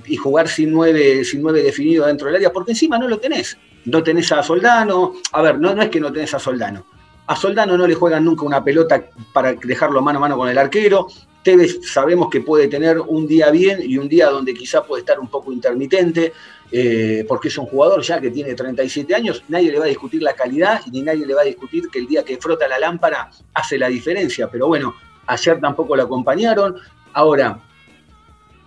y 0.06 0.16
jugar 0.16 0.48
sin 0.48 0.72
nueve, 0.72 1.24
sin 1.24 1.42
nueve 1.42 1.62
definido 1.62 2.06
dentro 2.06 2.26
del 2.26 2.36
área, 2.36 2.52
porque 2.52 2.72
encima 2.72 2.98
no 2.98 3.08
lo 3.08 3.18
tenés. 3.18 3.56
No 3.84 4.02
tenés 4.02 4.30
a 4.32 4.42
Soldano, 4.42 5.14
a 5.32 5.42
ver, 5.42 5.58
no, 5.58 5.74
no 5.74 5.82
es 5.82 5.88
que 5.88 6.00
no 6.00 6.12
tenés 6.12 6.34
a 6.34 6.38
Soldano, 6.38 6.84
a 7.26 7.36
Soldano 7.36 7.76
no 7.76 7.86
le 7.86 7.94
juegan 7.94 8.24
nunca 8.24 8.44
una 8.44 8.62
pelota 8.62 9.04
para 9.32 9.52
dejarlo 9.54 10.02
mano 10.02 10.18
a 10.18 10.20
mano 10.20 10.36
con 10.36 10.48
el 10.48 10.58
arquero. 10.58 11.06
Tevez 11.42 11.80
sabemos 11.90 12.28
que 12.30 12.40
puede 12.40 12.68
tener 12.68 13.00
un 13.00 13.26
día 13.26 13.50
bien 13.50 13.80
y 13.82 13.98
un 13.98 14.08
día 14.08 14.28
donde 14.28 14.54
quizá 14.54 14.84
puede 14.84 15.00
estar 15.00 15.18
un 15.18 15.28
poco 15.28 15.52
intermitente, 15.52 16.32
eh, 16.70 17.24
porque 17.26 17.48
es 17.48 17.58
un 17.58 17.66
jugador 17.66 18.02
ya 18.02 18.20
que 18.20 18.30
tiene 18.30 18.54
37 18.54 19.14
años, 19.14 19.42
nadie 19.48 19.72
le 19.72 19.78
va 19.78 19.86
a 19.86 19.88
discutir 19.88 20.22
la 20.22 20.34
calidad 20.34 20.80
y 20.86 20.90
ni 20.90 21.02
nadie 21.02 21.26
le 21.26 21.34
va 21.34 21.42
a 21.42 21.44
discutir 21.44 21.88
que 21.90 21.98
el 21.98 22.06
día 22.06 22.24
que 22.24 22.38
frota 22.38 22.68
la 22.68 22.78
lámpara 22.78 23.30
hace 23.54 23.78
la 23.78 23.88
diferencia. 23.88 24.48
Pero 24.50 24.68
bueno, 24.68 24.94
ayer 25.26 25.60
tampoco 25.60 25.96
lo 25.96 26.04
acompañaron. 26.04 26.76
Ahora, 27.12 27.58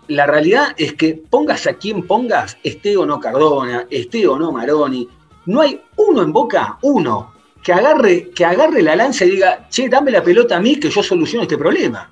la 0.08 0.26
realidad 0.28 0.76
es 0.78 0.94
que 0.94 1.14
pongas 1.30 1.66
a 1.68 1.74
quien 1.76 2.06
pongas, 2.06 2.58
esté 2.62 2.96
o 2.98 3.06
no 3.06 3.20
Cardona, 3.20 3.88
esté 3.90 4.28
o 4.28 4.38
no 4.38 4.52
Maroni, 4.52 5.08
no 5.46 5.62
hay 5.62 5.82
uno 5.96 6.22
en 6.22 6.34
boca, 6.34 6.78
uno 6.82 7.35
que 7.66 7.74
agarre, 7.74 8.30
que 8.30 8.46
agarre 8.46 8.84
la 8.84 8.96
lanza 8.96 9.26
y 9.26 9.32
diga, 9.32 9.68
che, 9.72 9.90
dame 9.90 10.12
la 10.12 10.24
pelota 10.24 10.56
a 10.56 10.62
mí 10.62 10.80
que 10.80 10.92
yo 10.92 11.02
soluciono 11.02 11.42
este 11.42 11.58
problema. 11.58 12.12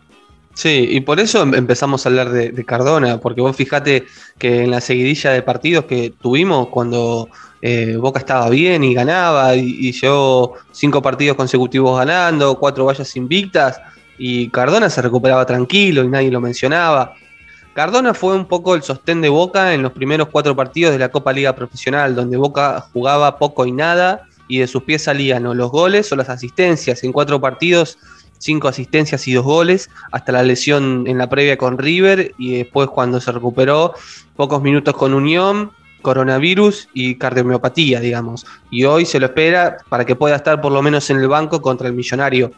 Sí, 0.56 0.88
y 0.90 1.02
por 1.02 1.20
eso 1.20 1.44
em- 1.44 1.54
empezamos 1.54 2.04
a 2.04 2.10
hablar 2.10 2.32
de, 2.32 2.66
Cardona, 2.66 3.20
porque 3.20 3.42
vos 3.42 3.56
fijate 3.56 4.06
que 4.40 4.64
en 4.64 4.72
la 4.72 4.82
seguidilla 4.82 5.30
de 5.30 5.44
partidos 5.44 5.86
que 5.86 6.12
tuvimos 6.20 6.70
cuando 6.70 7.30
eh, 7.62 7.98
Boca 7.98 8.18
estaba 8.18 8.50
bien 8.50 8.84
y 8.84 8.96
ganaba, 8.96 9.56
y, 9.56 9.78
y 9.80 9.92
llevó 9.92 10.56
cinco 10.72 11.04
partidos 11.04 11.38
consecutivos 11.38 12.00
ganando, 12.00 12.58
cuatro 12.58 12.86
vallas 12.86 13.16
invictas, 13.16 13.80
y 14.18 14.50
Cardona 14.50 14.90
se 14.90 15.04
recuperaba 15.04 15.46
tranquilo 15.46 16.04
y 16.04 16.08
nadie 16.08 16.32
lo 16.32 16.42
mencionaba. 16.42 17.14
Cardona 17.76 18.16
fue 18.16 18.36
un 18.36 18.48
poco 18.48 18.74
el 18.74 18.82
sostén 18.82 19.22
de 19.22 19.30
Boca 19.30 19.76
en 19.76 19.84
los 19.84 19.92
primeros 19.92 20.30
cuatro 20.30 20.56
partidos 20.56 20.94
de 20.94 21.00
la 21.00 21.10
Copa 21.10 21.32
Liga 21.32 21.54
Profesional, 21.54 22.16
donde 22.16 22.38
Boca 22.38 22.84
jugaba 22.92 23.38
poco 23.38 23.68
y 23.68 23.72
nada, 23.72 24.28
y 24.48 24.60
de 24.60 24.68
sus 24.68 24.84
pies 24.84 25.04
salían 25.04 25.46
o 25.46 25.54
los 25.54 25.72
goles 25.72 26.12
o 26.12 26.16
las 26.16 26.30
asistencias. 26.30 27.04
En 27.04 27.12
cuatro 27.12 27.40
partidos 27.40 27.98
cinco 28.44 28.68
asistencias 28.68 29.26
y 29.28 29.34
dos 29.34 29.46
goles, 29.46 29.90
hasta 30.12 30.34
la 30.34 30.44
lesión 30.44 31.06
en 31.08 31.18
la 31.18 31.30
previa 31.30 31.58
con 31.58 31.78
River 31.78 32.34
y 32.38 32.58
después 32.58 32.90
cuando 32.90 33.22
se 33.22 33.32
recuperó, 33.32 33.94
pocos 34.36 34.62
minutos 34.62 34.96
con 34.96 35.14
Unión, 35.14 35.72
coronavirus 36.02 36.90
y 36.94 37.16
cardiomiopatía, 37.16 38.02
digamos. 38.02 38.46
Y 38.70 38.84
hoy 38.84 39.06
se 39.06 39.20
lo 39.20 39.28
espera 39.28 39.78
para 39.88 40.06
que 40.06 40.16
pueda 40.16 40.36
estar 40.36 40.60
por 40.60 40.74
lo 40.74 40.82
menos 40.82 41.10
en 41.10 41.18
el 41.18 41.30
banco 41.30 41.62
contra 41.62 41.88
el 41.88 41.94
millonario. 41.94 42.52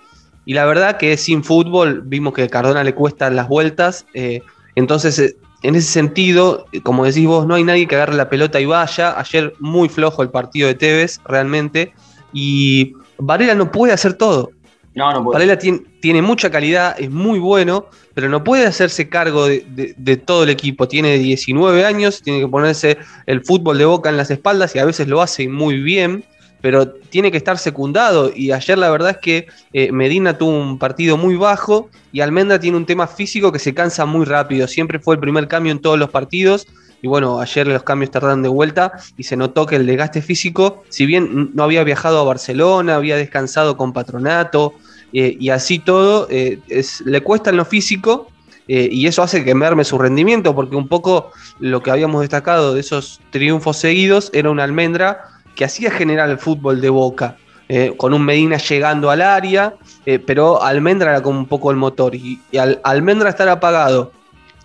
Y 0.43 0.53
la 0.53 0.65
verdad 0.65 0.97
que 0.97 1.15
sin 1.17 1.43
fútbol 1.43 2.01
vimos 2.03 2.33
que 2.33 2.49
Cardona 2.49 2.83
le 2.83 2.95
cuestan 2.95 3.35
las 3.35 3.47
vueltas, 3.47 4.05
eh, 4.13 4.41
entonces 4.75 5.17
eh, 5.19 5.37
en 5.67 5.75
ese 5.75 5.91
sentido, 5.91 6.65
eh, 6.71 6.81
como 6.81 7.05
decís 7.05 7.25
vos, 7.27 7.45
no 7.47 7.55
hay 7.55 7.63
nadie 7.63 7.87
que 7.87 7.95
agarre 7.95 8.15
la 8.15 8.29
pelota 8.29 8.59
y 8.59 8.65
vaya. 8.65 9.19
Ayer 9.19 9.53
muy 9.59 9.89
flojo 9.89 10.21
el 10.23 10.29
partido 10.29 10.67
de 10.67 10.75
Tevez, 10.75 11.19
realmente. 11.25 11.93
Y 12.33 12.93
Varela 13.17 13.55
no 13.55 13.71
puede 13.71 13.93
hacer 13.93 14.13
todo. 14.13 14.51
No, 14.93 15.11
no 15.11 15.23
puede. 15.23 15.35
Varela 15.35 15.57
tiene, 15.57 15.81
tiene 16.01 16.21
mucha 16.21 16.49
calidad, 16.49 16.95
es 16.97 17.09
muy 17.11 17.39
bueno, 17.39 17.87
pero 18.13 18.29
no 18.29 18.43
puede 18.43 18.65
hacerse 18.65 19.09
cargo 19.09 19.45
de, 19.47 19.65
de- 19.69 19.93
de 19.97 20.17
todo 20.17 20.43
el 20.43 20.49
equipo. 20.49 20.87
Tiene 20.87 21.17
19 21.17 21.85
años, 21.85 22.21
tiene 22.21 22.39
que 22.39 22.47
ponerse 22.47 22.97
el 23.25 23.43
fútbol 23.43 23.77
de 23.77 23.85
boca 23.85 24.09
en 24.09 24.17
las 24.17 24.31
espaldas 24.31 24.75
y 24.75 24.79
a 24.79 24.85
veces 24.85 25.07
lo 25.07 25.21
hace 25.21 25.49
muy 25.49 25.81
bien, 25.81 26.23
pero 26.65 26.87
tiene 26.87 27.29
que 27.29 27.37
estar 27.37 27.59
secundado. 27.59 28.31
Y 28.35 28.51
ayer 28.51 28.75
la 28.79 28.89
verdad 28.89 29.11
es 29.11 29.17
que 29.17 29.45
eh, 29.71 29.91
Medina 29.91 30.35
tuvo 30.35 30.49
un 30.59 30.79
partido 30.79 31.15
muy 31.15 31.35
bajo 31.35 31.91
y 32.11 32.21
Almendra 32.21 32.59
tiene 32.59 32.75
un 32.75 32.87
tema 32.87 33.05
físico 33.05 33.51
que 33.51 33.59
se 33.59 33.75
cansa 33.75 34.07
muy 34.07 34.25
rápido. 34.25 34.67
Siempre 34.67 34.97
fue 34.97 35.13
el 35.13 35.21
primer 35.21 35.47
cambio 35.47 35.71
en 35.71 35.77
todos 35.77 35.99
los 35.99 36.09
partidos. 36.09 36.65
Y 37.03 37.07
bueno, 37.07 37.39
ayer 37.39 37.67
los 37.67 37.83
cambios 37.83 38.09
tardaron 38.09 38.41
de 38.41 38.49
vuelta 38.49 38.93
y 39.15 39.21
se 39.25 39.37
notó 39.37 39.67
que 39.67 39.75
el 39.75 39.85
desgaste 39.85 40.23
físico, 40.23 40.81
si 40.89 41.05
bien 41.05 41.51
no 41.53 41.61
había 41.61 41.83
viajado 41.83 42.17
a 42.19 42.23
Barcelona, 42.23 42.95
había 42.95 43.15
descansado 43.15 43.77
con 43.77 43.93
Patronato, 43.93 44.73
eh, 45.13 45.37
y 45.39 45.49
así 45.49 45.77
todo, 45.77 46.25
eh, 46.31 46.57
es- 46.67 47.01
le 47.01 47.21
cuesta 47.21 47.51
en 47.51 47.57
lo 47.57 47.65
físico 47.65 48.31
y 48.67 49.05
eso 49.05 49.21
hace 49.21 49.45
que 49.45 49.53
merme 49.53 49.83
su 49.83 49.99
rendimiento, 49.99 50.55
porque 50.55 50.75
un 50.75 50.87
poco 50.87 51.29
lo 51.59 51.83
que 51.83 51.91
habíamos 51.91 52.21
destacado 52.21 52.73
de 52.73 52.79
esos 52.79 53.21
triunfos 53.29 53.77
seguidos 53.77 54.31
era 54.33 54.49
una 54.49 54.63
almendra 54.63 55.34
que 55.55 55.65
hacía 55.65 55.91
generar 55.91 56.29
el 56.29 56.37
fútbol 56.37 56.81
de 56.81 56.89
boca, 56.89 57.37
eh, 57.67 57.93
con 57.97 58.13
un 58.13 58.23
Medina 58.23 58.57
llegando 58.57 59.09
al 59.09 59.21
área, 59.21 59.73
eh, 60.05 60.19
pero 60.19 60.61
Almendra 60.61 61.11
era 61.11 61.23
como 61.23 61.39
un 61.39 61.47
poco 61.47 61.71
el 61.71 61.77
motor, 61.77 62.13
y, 62.13 62.39
al 62.57 62.79
Almendra 62.83 63.29
estar 63.29 63.49
apagado, 63.49 64.11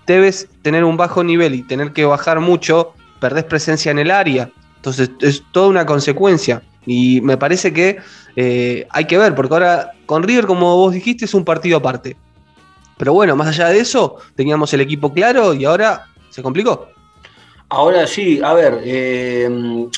debes 0.06 0.48
tener 0.62 0.84
un 0.84 0.96
bajo 0.96 1.24
nivel 1.24 1.54
y 1.54 1.62
tener 1.62 1.92
que 1.92 2.04
bajar 2.04 2.40
mucho, 2.40 2.92
perdés 3.20 3.44
presencia 3.44 3.90
en 3.90 3.98
el 3.98 4.10
área, 4.10 4.50
entonces 4.76 5.10
es 5.20 5.42
toda 5.52 5.68
una 5.68 5.86
consecuencia. 5.86 6.62
Y 6.86 7.20
me 7.20 7.36
parece 7.36 7.72
que 7.72 7.98
eh, 8.36 8.86
hay 8.90 9.04
que 9.04 9.18
ver, 9.18 9.34
porque 9.34 9.54
ahora 9.54 9.92
con 10.06 10.22
River, 10.22 10.46
como 10.46 10.76
vos 10.76 10.94
dijiste, 10.94 11.26
es 11.26 11.34
un 11.34 11.44
partido 11.44 11.76
aparte. 11.76 12.16
Pero 12.96 13.12
bueno, 13.12 13.36
más 13.36 13.48
allá 13.48 13.68
de 13.68 13.80
eso, 13.80 14.16
teníamos 14.34 14.72
el 14.74 14.80
equipo 14.80 15.12
claro 15.12 15.54
y 15.54 15.64
ahora 15.64 16.06
se 16.30 16.42
complicó. 16.42 16.88
Ahora 17.70 18.04
sí, 18.06 18.40
a 18.42 18.52
ver, 18.52 18.80
eh, 18.84 19.48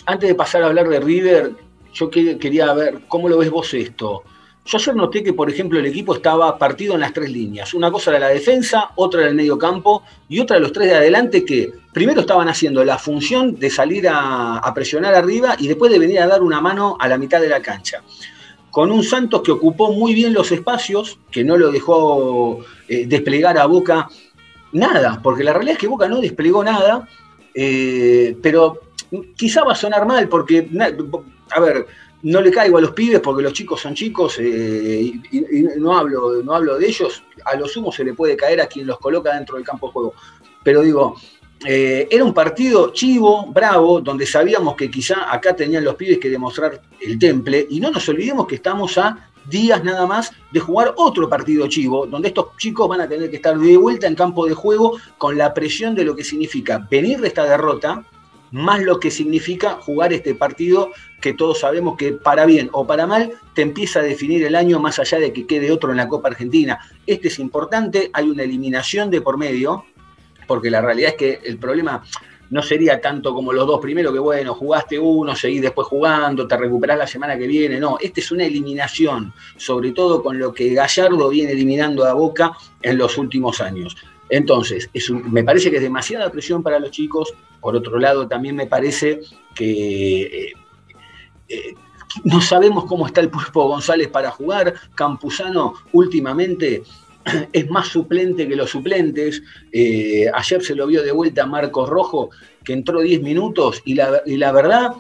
antes 0.05 0.29
de 0.29 0.35
pasar 0.35 0.63
a 0.63 0.67
hablar 0.67 0.89
de 0.89 1.01
River, 1.01 1.53
yo 1.95 2.11
que- 2.11 2.39
quería 2.39 2.73
ver 2.75 3.01
cómo 3.09 3.29
lo 3.31 3.39
ves 3.39 3.51
vos 3.51 3.73
esto. 3.73 4.23
Yo 4.65 4.79
ayer 4.79 4.95
noté 4.95 5.25
que, 5.25 5.33
por 5.33 5.51
ejemplo, 5.51 5.79
el 5.81 5.87
equipo 5.87 6.15
estaba 6.15 6.57
partido 6.59 6.95
en 6.95 7.01
las 7.01 7.13
tres 7.13 7.31
líneas. 7.31 7.73
Una 7.75 7.91
cosa 7.91 8.11
era 8.11 8.21
la 8.21 8.29
defensa, 8.29 8.91
otra 8.97 9.23
era 9.23 9.31
el 9.31 9.35
medio 9.37 9.59
campo 9.59 10.03
y 10.29 10.39
otra 10.39 10.59
los 10.59 10.73
tres 10.73 10.89
de 10.89 10.97
adelante 10.97 11.45
que 11.45 11.73
primero 11.93 12.21
estaban 12.21 12.49
haciendo 12.49 12.85
la 12.85 12.99
función 12.99 13.59
de 13.59 13.71
salir 13.71 14.07
a, 14.09 14.59
a 14.59 14.75
presionar 14.75 15.15
arriba 15.15 15.57
y 15.59 15.67
después 15.67 15.91
de 15.91 15.99
venir 15.99 16.21
a 16.21 16.27
dar 16.29 16.43
una 16.43 16.61
mano 16.61 16.97
a 17.01 17.09
la 17.09 17.19
mitad 17.19 17.41
de 17.41 17.49
la 17.49 17.61
cancha. 17.61 18.03
Con 18.71 18.93
un 18.93 19.03
Santos 19.03 19.43
que 19.43 19.51
ocupó 19.51 19.93
muy 19.93 20.15
bien 20.15 20.33
los 20.33 20.53
espacios, 20.53 21.19
que 21.31 21.43
no 21.43 21.57
lo 21.57 21.73
dejó 21.73 22.61
eh, 22.89 23.07
desplegar 23.07 23.59
a 23.59 23.67
Boca 23.67 24.09
nada, 24.73 25.21
porque 25.23 25.43
la 25.43 25.53
realidad 25.55 25.73
es 25.73 25.79
que 25.79 25.89
Boca 25.89 26.09
no 26.09 26.21
desplegó 26.21 26.63
nada, 26.63 27.09
eh, 27.55 28.37
pero 28.43 28.81
quizá 29.37 29.65
va 29.65 29.73
a 29.73 29.77
sonar 29.77 30.07
mal, 30.07 30.29
porque, 30.29 30.69
a 31.51 31.61
ver, 31.61 31.87
no 32.23 32.41
le 32.41 32.51
caigo 32.51 32.79
a 32.79 32.81
los 32.81 32.93
pibes 32.93 33.21
porque 33.21 33.43
los 33.43 33.53
chicos 33.53 33.81
son 33.81 33.95
chicos 33.95 34.39
eh, 34.39 35.13
y 35.31 35.67
no, 35.77 35.97
hablo, 35.97 36.43
no 36.43 36.55
hablo 36.55 36.79
de 36.79 36.87
ellos, 36.87 37.23
a 37.45 37.57
lo 37.57 37.67
sumo 37.67 37.91
se 37.91 38.05
le 38.05 38.15
puede 38.15 38.37
caer 38.37 38.61
a 38.61 38.67
quien 38.67 38.87
los 38.87 38.99
coloca 38.99 39.35
dentro 39.35 39.57
del 39.57 39.65
campo 39.65 39.89
de 39.89 39.93
juego. 39.93 40.15
Pero 40.63 40.83
digo, 40.83 41.17
eh, 41.67 42.09
era 42.11 42.25
un 42.25 42.33
partido 42.33 42.93
chivo, 42.93 43.47
bravo, 43.47 44.01
donde 44.01 44.27
sabíamos 44.27 44.77
que 44.77 44.91
quizá 44.91 45.33
acá 45.33 45.55
tenían 45.55 45.85
los 45.85 45.97
pibes 45.97 46.19
que 46.19 46.31
demostrar 46.31 46.81
el 47.01 47.19
temple, 47.19 47.67
y 47.71 47.81
no 47.81 47.91
nos 47.91 48.09
olvidemos 48.09 48.47
que 48.47 48.57
estamos 48.57 48.97
a 48.99 49.32
días 49.47 49.83
nada 49.85 50.07
más 50.07 50.33
de 50.51 50.61
jugar 50.61 50.95
otro 50.97 51.29
partido 51.29 51.67
chivo, 51.67 52.07
donde 52.07 52.29
estos 52.29 52.57
chicos 52.57 52.89
van 52.89 53.01
a 53.01 53.09
tener 53.09 53.31
que 53.31 53.37
estar 53.37 53.59
de 53.59 53.77
vuelta 53.77 54.07
en 54.07 54.15
campo 54.15 54.47
de 54.47 54.55
juego 54.55 54.99
con 55.19 55.37
la 55.37 55.55
presión 55.55 55.95
de 55.95 56.05
lo 56.05 56.17
que 56.17 56.25
significa 56.25 56.87
venir 56.91 57.21
de 57.21 57.29
esta 57.29 57.45
derrota, 57.45 58.05
más 58.51 58.83
lo 58.83 59.01
que 59.01 59.11
significa 59.11 59.79
jugar 59.81 60.13
este 60.13 60.35
partido 60.35 60.91
que 61.21 61.33
todos 61.33 61.61
sabemos 61.61 61.97
que 61.97 62.13
para 62.13 62.45
bien 62.45 62.69
o 62.73 62.87
para 62.87 63.07
mal 63.07 63.33
te 63.55 63.63
empieza 63.63 64.01
a 64.01 64.03
definir 64.03 64.45
el 64.45 64.55
año 64.55 64.79
más 64.79 64.99
allá 64.99 65.19
de 65.19 65.33
que 65.33 65.47
quede 65.47 65.71
otro 65.73 65.91
en 65.91 65.97
la 65.97 66.09
Copa 66.09 66.29
Argentina. 66.29 66.79
Este 67.07 67.29
es 67.29 67.39
importante, 67.39 68.11
hay 68.13 68.29
una 68.29 68.43
eliminación 68.43 69.11
de 69.11 69.23
por 69.23 69.39
medio, 69.39 69.87
porque 70.47 70.71
la 70.71 70.83
realidad 70.83 71.11
es 71.11 71.17
que 71.17 71.41
el 71.45 71.59
problema 71.59 72.03
no 72.53 72.63
sería 72.63 73.01
tanto 73.01 73.33
como 73.33 73.51
los 73.51 73.67
dos 73.67 73.81
primeros, 73.81 74.13
que 74.13 74.19
bueno, 74.19 74.53
jugaste 74.53 74.99
uno, 74.99 75.35
seguís 75.35 75.63
después 75.63 75.89
jugando, 75.89 76.47
te 76.47 76.55
recuperás 76.55 76.99
la 76.99 77.07
semana 77.07 77.39
que 77.39 77.47
viene. 77.47 77.81
No, 77.81 77.97
este 77.99 78.21
es 78.21 78.31
una 78.31 78.45
eliminación, 78.45 79.33
sobre 79.57 79.93
todo 79.93 80.23
con 80.23 80.39
lo 80.39 80.53
que 80.53 80.75
Gallardo 80.75 81.31
viene 81.31 81.53
eliminando 81.53 82.05
a 82.05 82.13
Boca 82.13 82.53
en 82.83 82.99
los 82.99 83.17
últimos 83.17 83.63
años. 83.63 83.97
Entonces, 84.29 84.91
es 84.93 85.11
me 85.11 85.43
parece 85.43 85.71
que 85.71 85.79
es 85.79 85.83
demasiada 85.83 86.31
presión 86.31 86.63
para 86.63 86.79
los 86.79 86.91
chicos. 86.91 87.33
Por 87.59 87.75
otro 87.75 87.99
lado, 87.99 88.29
también 88.29 88.55
me 88.55 88.67
parece 88.67 89.23
que 89.55 90.21
eh, 90.21 90.53
eh, 91.49 91.75
no 92.25 92.43
sabemos 92.43 92.85
cómo 92.85 93.07
está 93.07 93.23
el 93.23 93.31
Pulpo 93.31 93.67
González 93.67 94.09
para 94.09 94.31
jugar. 94.31 94.75
Campuzano 94.95 95.73
últimamente 95.93 96.83
es 97.53 97.71
más 97.71 97.89
suplente 97.89 98.49
que 98.49 98.57
los 98.57 98.71
suplentes. 98.71 99.43
Eh, 99.73 100.27
ayer 100.33 100.63
se 100.63 100.75
lo 100.75 100.87
vio 100.87 101.03
de 101.03 101.13
vuelta 101.13 101.47
Marcos 101.47 101.89
Rojo, 101.89 102.31
que 102.65 102.73
entró 102.73 103.01
10 103.01 103.23
minutos, 103.23 103.83
y 103.85 103.95
la, 103.95 104.23
y 104.27 104.37
la 104.37 104.53
verdad, 104.53 104.93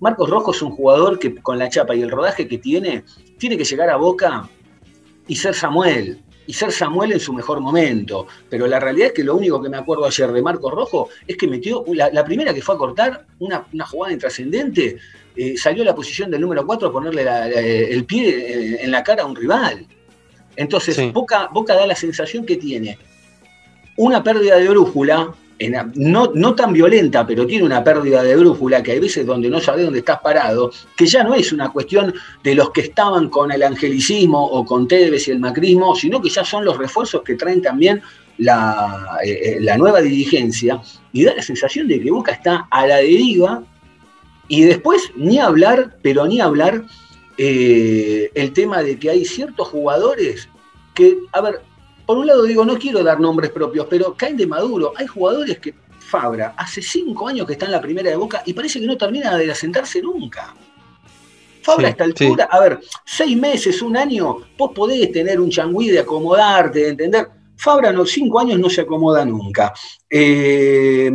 Marcos 0.00 0.30
Rojo 0.30 0.52
es 0.52 0.62
un 0.62 0.70
jugador 0.70 1.18
que 1.18 1.34
con 1.36 1.58
la 1.58 1.68
chapa 1.68 1.94
y 1.94 2.02
el 2.02 2.10
rodaje 2.10 2.48
que 2.48 2.58
tiene, 2.58 3.04
tiene 3.38 3.56
que 3.56 3.64
llegar 3.64 3.90
a 3.90 3.96
Boca 3.96 4.48
y 5.28 5.36
ser 5.36 5.54
Samuel. 5.54 6.22
Y 6.46 6.52
ser 6.52 6.72
Samuel 6.72 7.12
en 7.12 7.20
su 7.20 7.32
mejor 7.32 7.60
momento. 7.60 8.26
Pero 8.48 8.66
la 8.66 8.80
realidad 8.80 9.08
es 9.08 9.12
que 9.12 9.22
lo 9.22 9.36
único 9.36 9.62
que 9.62 9.68
me 9.68 9.76
acuerdo 9.76 10.04
ayer 10.04 10.32
de 10.32 10.42
Marcos 10.42 10.72
Rojo 10.72 11.08
es 11.26 11.36
que 11.36 11.46
metió 11.46 11.84
la, 11.94 12.10
la 12.10 12.24
primera 12.24 12.52
que 12.52 12.62
fue 12.62 12.74
a 12.74 12.78
cortar, 12.78 13.26
una, 13.38 13.64
una 13.72 13.86
jugada 13.86 14.12
intrascendente, 14.12 14.96
eh, 15.36 15.56
salió 15.56 15.82
a 15.82 15.86
la 15.86 15.94
posición 15.94 16.30
del 16.30 16.40
número 16.40 16.66
4 16.66 16.88
a 16.88 16.92
ponerle 16.92 17.22
el 17.92 18.04
pie 18.04 18.28
eh, 18.28 18.78
en 18.82 18.90
la 18.90 19.04
cara 19.04 19.22
a 19.22 19.26
un 19.26 19.36
rival. 19.36 19.86
Entonces, 20.60 20.94
Sí. 20.96 21.10
Boca, 21.12 21.48
Boca 21.52 21.74
da 21.74 21.86
la 21.86 21.94
sensación 21.96 22.44
que 22.44 22.56
tiene 22.56 22.98
una 23.96 24.22
pérdida 24.22 24.56
de 24.56 24.68
brújula, 24.68 25.32
en- 25.58 25.92
no, 25.94 26.30
no 26.34 26.54
tan 26.54 26.72
violenta, 26.72 27.26
pero 27.26 27.46
tiene 27.46 27.64
una 27.64 27.82
pérdida 27.84 28.22
de 28.22 28.36
brújula 28.36 28.82
que 28.82 28.92
hay 28.92 29.00
veces 29.00 29.26
donde 29.26 29.48
no 29.50 29.60
sabes 29.60 29.84
dónde 29.84 29.98
estás 30.00 30.20
parado, 30.20 30.70
que 30.96 31.06
ya 31.06 31.22
no 31.24 31.34
es 31.34 31.52
una 31.52 31.70
cuestión 31.70 32.14
de 32.42 32.54
los 32.54 32.70
que 32.70 32.82
estaban 32.82 33.28
con 33.28 33.52
el 33.52 33.62
angelicismo 33.62 34.42
o 34.42 34.64
con 34.64 34.86
Tevez 34.88 35.28
y 35.28 35.32
el 35.32 35.38
macrismo, 35.40 35.94
sino 35.96 36.20
que 36.20 36.30
ya 36.30 36.44
son 36.44 36.64
los 36.64 36.76
refuerzos 36.78 37.22
que 37.22 37.34
traen 37.36 37.60
también 37.62 38.00
la, 38.38 39.18
eh, 39.24 39.58
la 39.60 39.76
nueva 39.76 40.00
dirigencia 40.00 40.80
y 41.12 41.24
da 41.24 41.34
la 41.34 41.42
sensación 41.42 41.88
de 41.88 42.00
que 42.00 42.10
Boca 42.10 42.32
está 42.32 42.66
a 42.70 42.86
la 42.86 42.96
deriva 42.96 43.62
y 44.48 44.62
después 44.62 45.10
ni 45.16 45.38
hablar, 45.38 45.96
pero 46.02 46.26
ni 46.26 46.40
hablar 46.40 46.84
eh, 47.42 48.30
el 48.34 48.52
tema 48.52 48.82
de 48.82 48.98
que 48.98 49.08
hay 49.08 49.24
ciertos 49.24 49.68
jugadores 49.68 50.46
que, 50.94 51.16
a 51.32 51.40
ver, 51.40 51.62
por 52.04 52.18
un 52.18 52.26
lado 52.26 52.42
digo, 52.42 52.66
no 52.66 52.78
quiero 52.78 53.02
dar 53.02 53.18
nombres 53.18 53.50
propios, 53.50 53.86
pero 53.88 54.14
caen 54.14 54.36
de 54.36 54.46
maduro. 54.46 54.92
Hay 54.94 55.06
jugadores 55.06 55.58
que, 55.58 55.74
Fabra, 56.00 56.52
hace 56.58 56.82
cinco 56.82 57.28
años 57.28 57.46
que 57.46 57.54
está 57.54 57.64
en 57.64 57.72
la 57.72 57.80
primera 57.80 58.10
de 58.10 58.16
Boca 58.16 58.42
y 58.44 58.52
parece 58.52 58.78
que 58.78 58.86
no 58.86 58.98
termina 58.98 59.38
de 59.38 59.50
asentarse 59.50 60.02
nunca. 60.02 60.54
Fabra 61.62 61.80
Sí, 61.80 61.86
a 61.86 61.88
esta 61.88 62.04
altura, 62.04 62.44
a 62.50 62.60
ver, 62.60 62.78
seis 63.06 63.34
meses, 63.38 63.80
un 63.80 63.96
año, 63.96 64.40
vos 64.58 64.72
podés 64.74 65.10
tener 65.10 65.40
un 65.40 65.48
changüí 65.48 65.88
de 65.88 66.00
acomodarte, 66.00 66.80
de 66.80 66.88
entender. 66.88 67.26
Fabra 67.56 67.90
no, 67.90 68.04
cinco 68.04 68.38
años 68.38 68.58
no 68.58 68.68
se 68.68 68.82
acomoda 68.82 69.24
nunca. 69.24 69.72
Eh, 70.10 71.10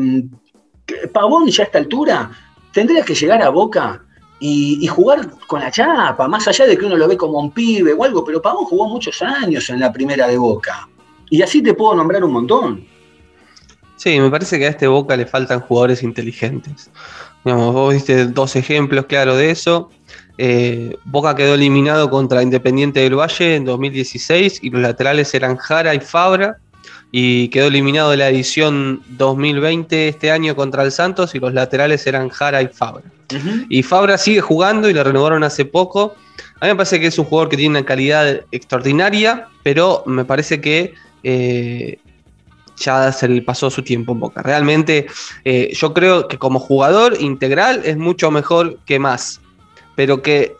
Pavón 1.13 1.49
ya 1.49 1.61
a 1.61 1.65
esta 1.67 1.77
altura 1.77 2.31
tendría 2.73 3.03
que 3.05 3.13
llegar 3.13 3.43
a 3.43 3.49
Boca 3.49 4.04
y, 4.39 4.85
jugar 4.87 5.29
con 5.47 5.61
la 5.61 5.71
chapa, 5.71 6.27
más 6.27 6.47
allá 6.47 6.65
de 6.65 6.77
que 6.77 6.85
uno 6.85 6.97
lo 6.97 7.07
ve 7.07 7.17
como 7.17 7.39
un 7.39 7.51
pibe 7.51 7.93
o 7.93 8.03
algo, 8.03 8.23
pero 8.23 8.41
Pavón 8.41 8.65
jugó 8.65 8.87
muchos 8.87 9.21
años 9.21 9.69
en 9.69 9.79
la 9.79 9.91
primera 9.91 10.27
de 10.27 10.37
Boca. 10.37 10.87
Y 11.29 11.41
así 11.41 11.61
te 11.61 11.73
puedo 11.73 11.95
nombrar 11.95 12.23
un 12.23 12.33
montón. 12.33 12.85
Sí, 13.95 14.19
me 14.19 14.29
parece 14.29 14.59
que 14.59 14.65
a 14.65 14.69
este 14.69 14.87
Boca 14.87 15.15
le 15.15 15.25
faltan 15.25 15.61
jugadores 15.61 16.03
inteligentes. 16.03 16.91
Digamos, 17.43 17.73
vos 17.73 17.93
viste 17.93 18.25
dos 18.27 18.55
ejemplos 18.55 19.05
claros 19.05 19.37
de 19.37 19.51
eso. 19.51 19.89
Eh, 20.37 20.97
Boca 21.05 21.35
quedó 21.35 21.55
eliminado 21.55 22.09
contra 22.09 22.43
Independiente 22.43 22.99
del 22.99 23.17
Valle 23.17 23.55
en 23.55 23.65
2016 23.65 24.59
y 24.63 24.69
los 24.69 24.81
laterales 24.81 25.33
eran 25.33 25.55
Jara 25.55 25.95
y 25.95 25.99
Fabra. 25.99 26.57
Y 27.11 27.47
quedó 27.49 27.67
eliminado 27.67 28.11
de 28.11 28.17
la 28.17 28.29
edición 28.29 29.01
2020 29.09 30.09
este 30.09 30.31
año 30.31 30.55
contra 30.55 30.83
el 30.83 30.91
Santos 30.91 31.33
y 31.33 31.39
los 31.39 31.53
laterales 31.53 32.05
eran 32.07 32.29
Jara 32.29 32.61
y 32.61 32.67
Fabra. 32.67 33.03
Y 33.69 33.83
Fabra 33.83 34.17
sigue 34.17 34.41
jugando 34.41 34.89
y 34.89 34.93
lo 34.93 35.03
renovaron 35.03 35.43
hace 35.43 35.65
poco. 35.65 36.15
A 36.59 36.65
mí 36.65 36.71
me 36.71 36.75
parece 36.75 36.99
que 36.99 37.07
es 37.07 37.17
un 37.17 37.25
jugador 37.25 37.49
que 37.49 37.57
tiene 37.57 37.77
una 37.79 37.85
calidad 37.85 38.41
extraordinaria, 38.51 39.47
pero 39.63 40.03
me 40.05 40.25
parece 40.25 40.59
que 40.59 40.93
eh, 41.23 41.97
ya 42.77 43.11
se 43.11 43.27
le 43.27 43.41
pasó 43.41 43.69
su 43.69 43.83
tiempo 43.83 44.11
en 44.11 44.19
Boca. 44.19 44.41
Realmente 44.41 45.07
eh, 45.43 45.71
yo 45.73 45.93
creo 45.93 46.27
que 46.27 46.37
como 46.37 46.59
jugador 46.59 47.17
integral 47.19 47.81
es 47.85 47.97
mucho 47.97 48.31
mejor 48.31 48.79
que 48.85 48.99
más, 48.99 49.41
pero 49.95 50.21
que 50.21 50.55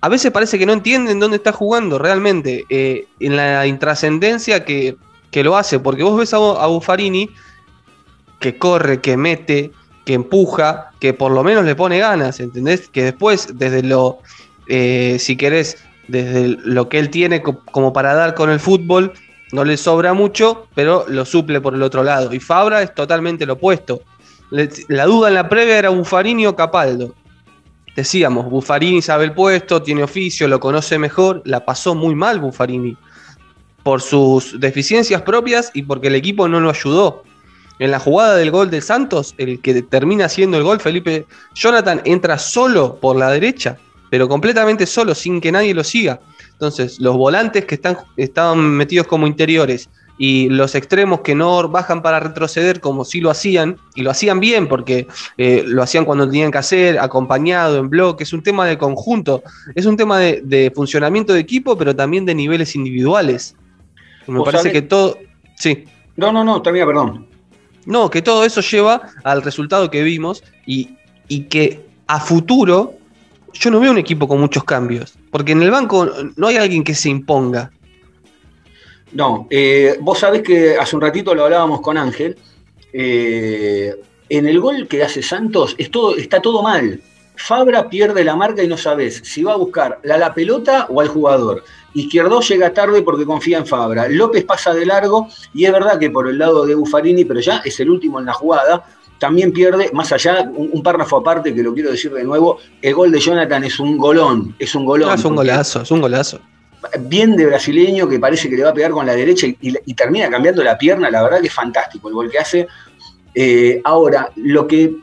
a 0.00 0.08
veces 0.08 0.30
parece 0.30 0.58
que 0.58 0.66
no 0.66 0.72
entienden 0.72 1.20
dónde 1.20 1.38
está 1.38 1.52
jugando 1.52 1.98
realmente, 1.98 2.64
eh, 2.68 3.06
en 3.20 3.36
la 3.36 3.66
intrascendencia 3.66 4.64
que, 4.64 4.96
que 5.30 5.44
lo 5.44 5.56
hace, 5.56 5.78
porque 5.78 6.02
vos 6.02 6.16
ves 6.18 6.32
a, 6.34 6.38
Buffarini 6.38 7.30
que 8.40 8.56
corre, 8.58 9.00
que 9.00 9.16
mete, 9.16 9.72
que 10.04 10.14
empuja, 10.14 10.92
que 11.00 11.12
por 11.12 11.32
lo 11.32 11.42
menos 11.42 11.64
le 11.64 11.74
pone 11.74 11.98
ganas, 11.98 12.40
¿entendés? 12.40 12.88
Que 12.88 13.04
después, 13.04 13.58
desde 13.58 13.82
lo, 13.82 14.18
eh, 14.68 15.16
si 15.18 15.36
querés, 15.36 15.78
desde 16.06 16.56
lo 16.64 16.88
que 16.88 16.98
él 16.98 17.10
tiene 17.10 17.42
co- 17.42 17.60
como 17.70 17.92
para 17.92 18.14
dar 18.14 18.34
con 18.34 18.48
el 18.50 18.60
fútbol, 18.60 19.12
no 19.52 19.64
le 19.64 19.76
sobra 19.76 20.14
mucho, 20.14 20.66
pero 20.74 21.04
lo 21.08 21.24
suple 21.24 21.60
por 21.60 21.74
el 21.74 21.82
otro 21.82 22.02
lado. 22.02 22.32
Y 22.32 22.40
Fabra 22.40 22.82
es 22.82 22.94
totalmente 22.94 23.46
lo 23.46 23.54
opuesto. 23.54 24.00
La 24.50 25.04
duda 25.04 25.28
en 25.28 25.34
la 25.34 25.48
previa 25.48 25.78
era 25.78 25.90
Buffarini 25.90 26.46
o 26.46 26.56
Capaldo. 26.56 27.14
Decíamos, 27.94 28.48
Buffarini 28.48 29.02
sabe 29.02 29.24
el 29.24 29.32
puesto, 29.32 29.82
tiene 29.82 30.02
oficio, 30.02 30.46
lo 30.48 30.60
conoce 30.60 30.98
mejor, 30.98 31.42
la 31.44 31.64
pasó 31.64 31.94
muy 31.94 32.14
mal 32.14 32.38
Buffarini 32.38 32.96
por 33.88 34.02
sus 34.02 34.60
deficiencias 34.60 35.22
propias 35.22 35.70
y 35.72 35.80
porque 35.80 36.08
el 36.08 36.14
equipo 36.14 36.46
no 36.46 36.60
lo 36.60 36.68
ayudó. 36.68 37.22
En 37.78 37.90
la 37.90 37.98
jugada 37.98 38.36
del 38.36 38.50
gol 38.50 38.68
de 38.68 38.82
Santos, 38.82 39.34
el 39.38 39.62
que 39.62 39.80
termina 39.80 40.26
haciendo 40.26 40.58
el 40.58 40.62
gol, 40.62 40.78
Felipe 40.78 41.24
Jonathan 41.54 42.02
entra 42.04 42.36
solo 42.36 42.96
por 42.96 43.16
la 43.16 43.30
derecha, 43.30 43.78
pero 44.10 44.28
completamente 44.28 44.84
solo, 44.84 45.14
sin 45.14 45.40
que 45.40 45.50
nadie 45.50 45.72
lo 45.72 45.82
siga. 45.84 46.20
Entonces, 46.52 47.00
los 47.00 47.16
volantes 47.16 47.64
que 47.64 47.76
están, 47.76 47.96
estaban 48.18 48.58
metidos 48.58 49.06
como 49.06 49.26
interiores 49.26 49.88
y 50.18 50.50
los 50.50 50.74
extremos 50.74 51.22
que 51.22 51.34
no 51.34 51.66
bajan 51.70 52.02
para 52.02 52.20
retroceder 52.20 52.80
como 52.80 53.06
sí 53.06 53.22
lo 53.22 53.30
hacían, 53.30 53.78
y 53.94 54.02
lo 54.02 54.10
hacían 54.10 54.38
bien 54.38 54.68
porque 54.68 55.06
eh, 55.38 55.62
lo 55.64 55.82
hacían 55.82 56.04
cuando 56.04 56.26
tenían 56.26 56.50
que 56.50 56.58
hacer, 56.58 56.98
acompañado, 56.98 57.78
en 57.78 57.88
bloque, 57.88 58.24
es 58.24 58.34
un 58.34 58.42
tema 58.42 58.66
de 58.66 58.76
conjunto, 58.76 59.42
es 59.74 59.86
un 59.86 59.96
tema 59.96 60.18
de 60.18 60.70
funcionamiento 60.76 61.32
de 61.32 61.40
equipo, 61.40 61.78
pero 61.78 61.96
también 61.96 62.26
de 62.26 62.34
niveles 62.34 62.76
individuales. 62.76 63.56
Me 64.28 64.42
parece 64.44 64.64
sabés- 64.68 64.72
que 64.72 64.82
todo... 64.82 65.18
Sí. 65.56 65.84
No, 66.16 66.32
no, 66.32 66.44
no, 66.44 66.60
termina, 66.62 66.86
perdón. 66.86 67.26
No, 67.86 68.10
que 68.10 68.22
todo 68.22 68.44
eso 68.44 68.60
lleva 68.60 69.02
al 69.24 69.42
resultado 69.42 69.90
que 69.90 70.02
vimos 70.02 70.42
y, 70.66 70.90
y 71.28 71.44
que 71.44 71.86
a 72.06 72.20
futuro 72.20 72.94
yo 73.54 73.70
no 73.70 73.80
veo 73.80 73.90
un 73.92 73.98
equipo 73.98 74.28
con 74.28 74.40
muchos 74.40 74.64
cambios. 74.64 75.14
Porque 75.30 75.52
en 75.52 75.62
el 75.62 75.70
banco 75.70 76.08
no 76.36 76.46
hay 76.48 76.56
alguien 76.56 76.84
que 76.84 76.94
se 76.94 77.08
imponga. 77.08 77.70
No, 79.12 79.46
eh, 79.50 79.96
vos 80.00 80.18
sabés 80.18 80.42
que 80.42 80.76
hace 80.76 80.94
un 80.94 81.02
ratito 81.02 81.34
lo 81.34 81.44
hablábamos 81.44 81.80
con 81.80 81.96
Ángel. 81.96 82.36
eh, 82.92 83.94
en 84.30 84.46
el 84.46 84.60
gol 84.60 84.86
que 84.88 85.02
hace 85.02 85.22
Santos 85.22 85.74
es 85.78 85.90
todo, 85.90 86.14
está 86.16 86.42
todo 86.42 86.62
mal. 86.62 87.00
Fabra 87.36 87.88
pierde 87.88 88.22
la 88.24 88.36
marca 88.36 88.62
y 88.62 88.68
no 88.68 88.76
sabes 88.76 89.22
si 89.24 89.42
va 89.42 89.54
a 89.54 89.56
buscar 89.56 90.00
la, 90.02 90.18
la 90.18 90.34
pelota 90.34 90.86
o 90.90 91.00
al 91.00 91.08
jugador. 91.08 91.64
Izquierdo 92.00 92.40
llega 92.40 92.72
tarde 92.72 93.02
porque 93.02 93.24
confía 93.24 93.58
en 93.58 93.66
Fabra. 93.66 94.08
López 94.08 94.44
pasa 94.44 94.72
de 94.74 94.84
largo 94.86 95.28
y 95.54 95.64
es 95.64 95.72
verdad 95.72 95.98
que 95.98 96.10
por 96.10 96.28
el 96.28 96.38
lado 96.38 96.64
de 96.66 96.74
Buffarini, 96.74 97.24
pero 97.24 97.40
ya 97.40 97.58
es 97.64 97.78
el 97.80 97.90
último 97.90 98.18
en 98.20 98.26
la 98.26 98.32
jugada, 98.32 98.84
también 99.18 99.52
pierde, 99.52 99.90
más 99.92 100.12
allá, 100.12 100.42
un, 100.54 100.70
un 100.72 100.82
párrafo 100.82 101.16
aparte 101.16 101.52
que 101.54 101.62
lo 101.62 101.74
quiero 101.74 101.90
decir 101.90 102.12
de 102.12 102.22
nuevo, 102.24 102.58
el 102.80 102.94
gol 102.94 103.10
de 103.10 103.18
Jonathan 103.18 103.64
es 103.64 103.80
un 103.80 103.98
golón, 103.98 104.54
es 104.58 104.74
un 104.74 104.84
golón. 104.84 105.08
No, 105.08 105.14
es 105.14 105.24
un 105.24 105.34
golazo, 105.34 105.82
es 105.82 105.90
un 105.90 106.00
golazo. 106.00 106.40
bien 107.00 107.34
de 107.36 107.46
brasileño 107.46 108.08
que 108.08 108.20
parece 108.20 108.48
que 108.48 108.56
le 108.56 108.62
va 108.62 108.70
a 108.70 108.74
pegar 108.74 108.92
con 108.92 109.04
la 109.04 109.14
derecha 109.16 109.46
y, 109.48 109.56
y- 109.60 109.74
y 109.86 109.94
termina 109.94 110.30
cambiando 110.30 110.62
la 110.62 110.78
pierna, 110.78 111.10
la 111.10 111.22
verdad 111.24 111.40
que 111.40 111.48
es 111.48 111.52
fantástico 111.52 112.08
el 112.08 112.14
gol 112.14 112.30
que 112.30 112.38
hace. 112.38 112.68
Eh, 113.34 113.80
ahora, 113.84 114.30
lo 114.36 114.66
que 114.68 114.94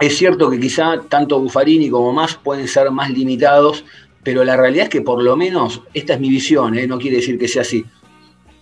es 0.00 0.16
cierto 0.16 0.48
que 0.48 0.60
quizá 0.60 1.00
tanto 1.08 1.40
Buffarini 1.40 1.90
como 1.90 2.12
más 2.12 2.36
pueden 2.36 2.68
ser 2.68 2.90
más 2.92 3.10
limitados, 3.10 3.84
pero 4.28 4.44
la 4.44 4.58
realidad 4.58 4.84
es 4.84 4.90
que 4.90 5.00
por 5.00 5.22
lo 5.22 5.38
menos, 5.38 5.80
esta 5.94 6.12
es 6.12 6.20
mi 6.20 6.28
visión, 6.28 6.76
eh, 6.76 6.86
no 6.86 6.98
quiere 6.98 7.16
decir 7.16 7.38
que 7.38 7.48
sea 7.48 7.62
así, 7.62 7.82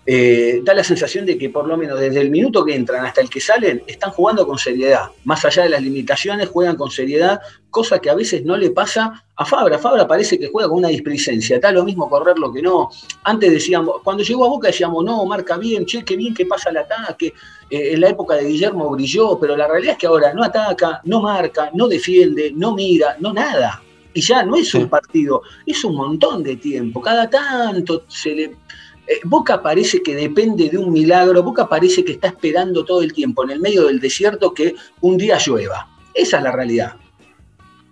eh, 0.06 0.60
da 0.62 0.72
la 0.74 0.84
sensación 0.84 1.26
de 1.26 1.36
que 1.36 1.50
por 1.50 1.66
lo 1.66 1.76
menos 1.76 1.98
desde 1.98 2.20
el 2.20 2.30
minuto 2.30 2.64
que 2.64 2.76
entran 2.76 3.04
hasta 3.04 3.20
el 3.20 3.28
que 3.28 3.40
salen, 3.40 3.82
están 3.88 4.12
jugando 4.12 4.46
con 4.46 4.58
seriedad. 4.58 5.06
Más 5.24 5.44
allá 5.44 5.64
de 5.64 5.70
las 5.70 5.82
limitaciones, 5.82 6.50
juegan 6.50 6.76
con 6.76 6.92
seriedad, 6.92 7.40
cosa 7.68 7.98
que 7.98 8.10
a 8.10 8.14
veces 8.14 8.44
no 8.44 8.56
le 8.56 8.70
pasa 8.70 9.24
a 9.34 9.44
Fabra. 9.44 9.76
Fabra 9.80 10.06
parece 10.06 10.38
que 10.38 10.46
juega 10.46 10.68
con 10.68 10.78
una 10.78 10.88
displicencia, 10.88 11.56
está 11.56 11.72
lo 11.72 11.82
mismo 11.82 12.08
correr 12.08 12.38
lo 12.38 12.52
que 12.52 12.62
no. 12.62 12.88
Antes 13.24 13.50
decíamos, 13.50 14.02
cuando 14.04 14.22
llegó 14.22 14.44
a 14.44 14.48
Boca 14.48 14.68
decíamos, 14.68 15.04
no, 15.04 15.26
marca 15.26 15.56
bien, 15.56 15.84
che, 15.84 16.04
qué 16.04 16.16
bien 16.16 16.32
que 16.32 16.46
pasa 16.46 16.70
el 16.70 16.76
ataque. 16.76 17.34
Eh, 17.68 17.94
en 17.94 18.02
la 18.02 18.10
época 18.10 18.36
de 18.36 18.44
Guillermo 18.44 18.88
brilló, 18.90 19.36
pero 19.40 19.56
la 19.56 19.66
realidad 19.66 19.94
es 19.94 19.98
que 19.98 20.06
ahora 20.06 20.32
no 20.32 20.44
ataca, 20.44 21.00
no 21.02 21.20
marca, 21.22 21.70
no 21.74 21.88
defiende, 21.88 22.52
no 22.54 22.72
mira, 22.72 23.16
no 23.18 23.32
nada. 23.32 23.82
Y 24.16 24.22
ya 24.22 24.42
no 24.42 24.56
es 24.56 24.72
un 24.74 24.88
partido, 24.88 25.42
es 25.66 25.84
un 25.84 25.94
montón 25.94 26.42
de 26.42 26.56
tiempo. 26.56 27.02
Cada 27.02 27.28
tanto 27.28 28.04
se 28.08 28.34
le 28.34 28.44
eh, 28.44 29.20
Boca 29.24 29.62
parece 29.62 30.02
que 30.02 30.14
depende 30.16 30.70
de 30.70 30.78
un 30.78 30.90
milagro, 30.90 31.42
Boca 31.42 31.68
parece 31.68 32.02
que 32.02 32.12
está 32.12 32.28
esperando 32.28 32.82
todo 32.82 33.02
el 33.02 33.12
tiempo 33.12 33.44
en 33.44 33.50
el 33.50 33.60
medio 33.60 33.86
del 33.86 34.00
desierto 34.00 34.54
que 34.54 34.74
un 35.02 35.18
día 35.18 35.36
llueva. 35.44 35.86
Esa 36.14 36.38
es 36.38 36.42
la 36.42 36.50
realidad. 36.50 36.96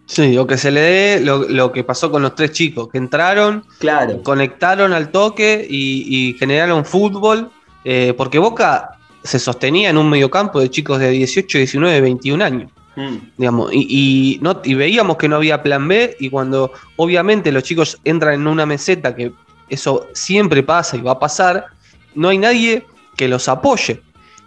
Sí, 0.07 0.37
o 0.39 0.47
que 0.47 0.57
se 0.57 0.70
le 0.70 0.81
dé 0.81 1.20
lo, 1.20 1.47
lo 1.47 1.72
que 1.72 1.85
pasó 1.85 2.11
con 2.11 2.22
los 2.22 2.35
tres 2.35 2.53
chicos, 2.53 2.89
que 2.89 2.97
entraron, 2.97 3.64
Claro. 3.79 4.22
conectaron 4.22 4.95
al 4.95 5.11
toque 5.11 5.66
y, 5.68 6.31
y 6.31 6.33
generaron 6.39 6.87
fútbol, 6.87 7.51
eh, 7.85 8.14
porque 8.16 8.39
Boca 8.39 8.99
se 9.22 9.39
sostenía 9.39 9.91
en 9.91 9.99
un 9.99 10.09
mediocampo 10.09 10.59
de 10.59 10.70
chicos 10.70 10.99
de 11.01 11.11
18, 11.11 11.59
19, 11.59 12.01
21 12.01 12.43
años. 12.43 12.70
Mm. 12.97 13.16
digamos, 13.36 13.72
y, 13.72 13.86
y 13.88 14.38
no, 14.40 14.61
y 14.62 14.74
veíamos 14.74 15.16
que 15.16 15.28
no 15.28 15.36
había 15.36 15.62
plan 15.62 15.88
B 15.88 16.16
y 16.20 16.30
cuando 16.30 16.72
obviamente 16.97 17.51
los 17.51 17.64
chicos 17.64 17.99
entran 18.05 18.34
en 18.34 18.47
una 18.47 18.66
meseta, 18.66 19.14
que 19.16 19.32
eso 19.68 20.07
siempre 20.12 20.62
pasa 20.62 20.97
y 20.97 21.01
va 21.01 21.12
a 21.12 21.18
pasar, 21.18 21.66
no 22.14 22.28
hay 22.28 22.38
nadie 22.38 22.86
que 23.16 23.28
los 23.28 23.49
apoye. 23.49 24.01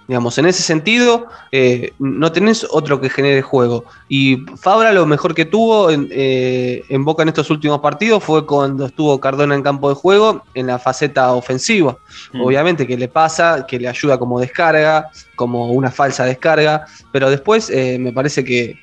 Digamos, 0.07 0.37
en 0.37 0.45
ese 0.45 0.63
sentido, 0.63 1.27
eh, 1.51 1.91
no 1.99 2.31
tenés 2.31 2.65
otro 2.69 3.01
que 3.01 3.09
genere 3.09 3.41
juego. 3.41 3.83
Y 4.07 4.37
Fabra 4.55 4.93
lo 4.93 5.05
mejor 5.05 5.35
que 5.35 5.43
tuvo 5.43 5.89
en, 5.89 6.07
eh, 6.11 6.83
en 6.87 7.03
Boca 7.03 7.23
en 7.23 7.29
estos 7.29 7.49
últimos 7.49 7.79
partidos 7.79 8.23
fue 8.23 8.45
cuando 8.45 8.85
estuvo 8.85 9.19
Cardona 9.19 9.53
en 9.53 9.63
campo 9.63 9.89
de 9.89 9.95
juego 9.95 10.43
en 10.53 10.67
la 10.67 10.79
faceta 10.79 11.33
ofensiva. 11.33 11.97
Mm. 12.31 12.41
Obviamente 12.41 12.87
que 12.87 12.97
le 12.97 13.09
pasa, 13.09 13.65
que 13.67 13.79
le 13.79 13.89
ayuda 13.89 14.17
como 14.17 14.39
descarga, 14.39 15.09
como 15.35 15.71
una 15.71 15.91
falsa 15.91 16.23
descarga, 16.23 16.85
pero 17.11 17.29
después 17.29 17.69
eh, 17.69 17.97
me 17.99 18.13
parece 18.13 18.45
que, 18.45 18.79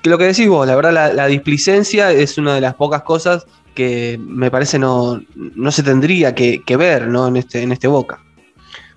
que 0.00 0.10
lo 0.10 0.16
que 0.16 0.24
decís 0.26 0.48
vos, 0.48 0.66
la 0.66 0.76
verdad 0.76 0.92
la, 0.92 1.12
la 1.12 1.26
displicencia 1.26 2.12
es 2.12 2.38
una 2.38 2.54
de 2.54 2.60
las 2.60 2.74
pocas 2.74 3.02
cosas 3.02 3.46
que 3.74 4.20
me 4.24 4.50
parece 4.50 4.78
no, 4.78 5.22
no 5.34 5.72
se 5.72 5.82
tendría 5.82 6.34
que, 6.34 6.62
que 6.62 6.76
ver 6.76 7.08
¿no? 7.08 7.28
en, 7.28 7.36
este, 7.36 7.62
en 7.62 7.72
este 7.72 7.88
Boca. 7.88 8.20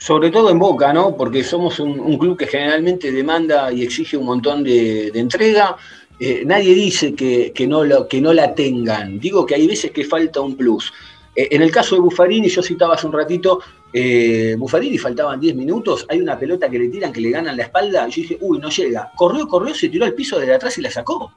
Sobre 0.06 0.30
todo 0.30 0.52
en 0.52 0.60
Boca, 0.60 0.94
¿no? 0.94 1.18
Porque 1.18 1.44
somos 1.44 1.80
un, 1.80 2.00
un 2.00 2.20
club 2.20 2.38
que 2.38 2.46
generalmente 2.46 3.12
demanda 3.12 3.72
y 3.74 3.82
exige 3.82 4.16
un 4.18 4.26
montón 4.28 4.64
de, 4.64 5.10
de 5.10 5.20
entrega. 5.20 5.76
Eh, 6.20 6.44
nadie 6.46 6.76
dice 6.76 7.16
que, 7.16 7.52
que 7.56 7.66
no 7.66 7.84
lo, 7.84 8.08
que 8.08 8.22
no 8.22 8.32
la 8.32 8.54
tengan. 8.54 9.20
Digo 9.20 9.48
que 9.48 9.56
hay 9.56 9.66
veces 9.66 9.90
que 9.90 10.04
falta 10.06 10.42
un 10.42 10.56
plus. 10.56 10.94
Eh, 11.36 11.48
en 11.50 11.64
el 11.64 11.72
caso 11.72 11.96
de 11.96 12.02
Buffarini, 12.02 12.48
yo 12.50 12.62
citaba 12.62 12.94
hace 12.94 13.08
un 13.08 13.14
ratito, 13.14 13.62
eh, 13.92 14.56
Buffarini 14.60 15.00
faltaban 15.00 15.40
10 15.40 15.56
minutos, 15.56 16.06
hay 16.08 16.22
una 16.22 16.38
pelota 16.38 16.70
que 16.70 16.78
le 16.78 16.90
tiran, 16.90 17.12
que 17.12 17.22
le 17.22 17.32
ganan 17.32 17.58
la 17.58 17.64
espalda, 17.64 18.08
y 18.08 18.12
yo 18.12 18.22
dije, 18.22 18.38
uy, 18.42 18.60
no 18.60 18.70
llega. 18.70 19.12
Corrió, 19.16 19.48
corrió, 19.48 19.74
se 19.74 19.90
tiró 19.90 20.06
al 20.06 20.14
piso 20.14 20.38
de 20.40 20.54
atrás 20.54 20.78
y 20.78 20.82
la 20.82 20.92
sacó. 20.92 21.32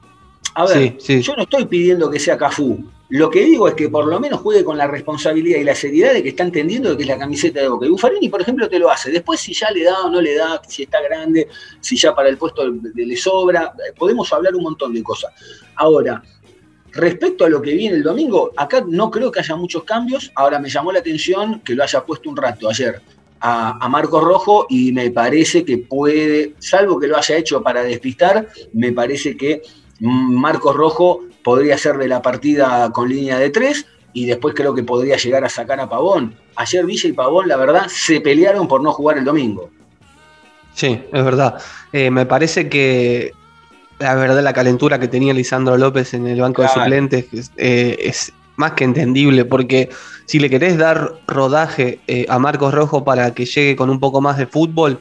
A 0.53 0.67
ver, 0.67 0.77
Sí, 0.77 0.95
sí. 0.99 1.21
yo 1.23 1.35
no 1.35 1.41
estoy 1.41 1.65
pidiendo 1.65 2.07
que 2.11 2.19
sea 2.19 2.37
Cafú. 2.37 2.85
Lo 3.09 3.31
que 3.31 3.43
digo 3.43 3.67
es 3.67 3.73
que 3.73 3.89
por 3.89 4.05
lo 4.05 4.19
menos 4.19 4.39
juegue 4.41 4.63
con 4.63 4.77
la 4.77 4.85
responsabilidad 4.85 5.59
y 5.59 5.63
la 5.63 5.73
seriedad 5.73 6.13
de 6.13 6.21
que 6.21 6.29
está 6.29 6.43
entendiendo 6.43 6.91
de 6.91 6.97
que 6.97 7.03
es 7.03 7.09
la 7.09 7.17
camiseta 7.17 7.59
de 7.59 7.67
Boca. 7.67 7.87
Y 7.87 7.89
Buffarini, 7.89 8.29
por 8.29 8.41
ejemplo, 8.41 8.69
te 8.69 8.77
lo 8.77 8.91
hace. 8.91 9.09
Después, 9.09 9.39
si 9.39 9.51
ya 9.51 9.71
le 9.71 9.83
da 9.83 10.01
o 10.05 10.11
no 10.11 10.21
le 10.21 10.35
da, 10.35 10.61
si 10.67 10.83
está 10.83 11.01
grande, 11.01 11.47
si 11.81 11.97
ya 11.97 12.13
para 12.13 12.29
el 12.29 12.37
puesto 12.37 12.63
le 12.67 13.17
sobra, 13.17 13.73
eh, 13.77 13.93
podemos 13.97 14.31
hablar 14.31 14.55
un 14.55 14.61
montón 14.61 14.93
de 14.93 15.01
cosas. 15.01 15.33
Ahora, 15.75 16.21
respecto 16.91 17.45
a 17.45 17.49
lo 17.49 17.59
que 17.63 17.73
viene 17.73 17.95
el 17.95 18.03
domingo, 18.03 18.51
acá 18.55 18.85
no 18.87 19.09
creo 19.09 19.31
que 19.31 19.39
haya 19.39 19.55
muchos 19.55 19.83
cambios. 19.85 20.31
Ahora, 20.35 20.59
me 20.59 20.69
llamó 20.69 20.91
la 20.91 20.99
atención 20.99 21.61
que 21.61 21.73
lo 21.73 21.81
haya 21.81 22.05
puesto 22.05 22.29
un 22.29 22.37
rato 22.37 22.69
ayer 22.69 23.01
a, 23.39 23.83
a 23.83 23.89
Marcos 23.89 24.23
Rojo 24.23 24.67
y 24.69 24.91
me 24.91 25.09
parece 25.09 25.65
que 25.65 25.79
puede, 25.79 26.53
salvo 26.59 26.99
que 26.99 27.07
lo 27.07 27.17
haya 27.17 27.37
hecho 27.37 27.63
para 27.63 27.81
despistar, 27.81 28.49
me 28.73 28.91
parece 28.91 29.35
que 29.35 29.63
Marcos 29.99 30.75
Rojo 30.75 31.23
podría 31.49 31.79
ser 31.79 31.97
de 31.97 32.07
la 32.07 32.21
partida 32.21 32.91
con 32.91 33.09
línea 33.09 33.39
de 33.39 33.49
tres 33.49 33.87
y 34.13 34.27
después 34.27 34.53
creo 34.53 34.75
que 34.75 34.83
podría 34.83 35.17
llegar 35.17 35.43
a 35.43 35.49
sacar 35.49 35.79
a 35.79 35.89
Pavón. 35.89 36.35
Ayer 36.55 36.85
Villa 36.85 37.09
y 37.09 37.13
Pavón, 37.13 37.47
la 37.47 37.57
verdad, 37.57 37.87
se 37.87 38.21
pelearon 38.21 38.67
por 38.67 38.83
no 38.83 38.93
jugar 38.93 39.17
el 39.17 39.25
domingo. 39.25 39.71
Sí, 40.75 41.03
es 41.11 41.25
verdad. 41.25 41.59
Eh, 41.91 42.11
me 42.11 42.27
parece 42.27 42.69
que 42.69 43.31
la 43.97 44.13
verdad 44.13 44.43
la 44.43 44.53
calentura 44.53 44.99
que 44.99 45.07
tenía 45.07 45.33
Lisandro 45.33 45.75
López 45.75 46.13
en 46.13 46.27
el 46.27 46.39
banco 46.39 46.61
de 46.61 46.67
suplentes 46.67 47.25
es, 47.33 47.51
eh, 47.57 47.97
es 47.99 48.31
más 48.55 48.73
que 48.73 48.83
entendible, 48.83 49.43
porque 49.43 49.89
si 50.27 50.37
le 50.37 50.51
querés 50.51 50.77
dar 50.77 51.13
rodaje 51.25 51.99
eh, 52.05 52.27
a 52.29 52.37
Marcos 52.37 52.75
Rojo 52.75 53.03
para 53.03 53.33
que 53.33 53.45
llegue 53.45 53.75
con 53.75 53.89
un 53.89 53.99
poco 53.99 54.21
más 54.21 54.37
de 54.37 54.45
fútbol, 54.45 54.99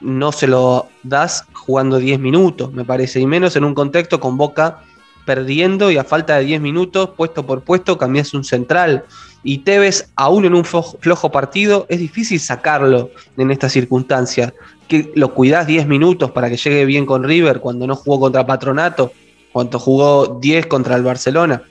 no 0.00 0.32
se 0.32 0.48
lo 0.48 0.88
das 1.04 1.44
jugando 1.52 1.98
10 1.98 2.18
minutos, 2.18 2.72
me 2.72 2.84
parece, 2.84 3.20
y 3.20 3.26
menos 3.26 3.54
en 3.54 3.62
un 3.62 3.74
contexto 3.76 4.18
con 4.18 4.36
Boca 4.36 4.82
perdiendo 5.26 5.90
y 5.90 5.98
a 5.98 6.04
falta 6.04 6.36
de 6.38 6.44
10 6.46 6.62
minutos, 6.62 7.10
puesto 7.14 7.44
por 7.44 7.60
puesto, 7.60 7.98
cambias 7.98 8.32
un 8.32 8.44
central. 8.44 9.04
Y 9.42 9.58
Tevez, 9.58 10.08
aún 10.16 10.46
en 10.46 10.54
un 10.54 10.64
flo- 10.64 10.96
flojo 11.00 11.30
partido, 11.30 11.84
es 11.90 11.98
difícil 11.98 12.40
sacarlo 12.40 13.10
en 13.36 13.50
estas 13.50 13.72
circunstancias. 13.72 14.54
Que 14.88 15.12
lo 15.14 15.34
cuidás 15.34 15.66
10 15.66 15.86
minutos 15.86 16.30
para 16.30 16.48
que 16.48 16.56
llegue 16.56 16.84
bien 16.86 17.04
con 17.04 17.24
River 17.24 17.60
cuando 17.60 17.86
no 17.86 17.96
jugó 17.96 18.20
contra 18.20 18.46
Patronato, 18.46 19.12
cuando 19.52 19.78
jugó 19.78 20.38
10 20.40 20.66
contra 20.66 20.96
el 20.96 21.02
Barcelona. 21.02 21.62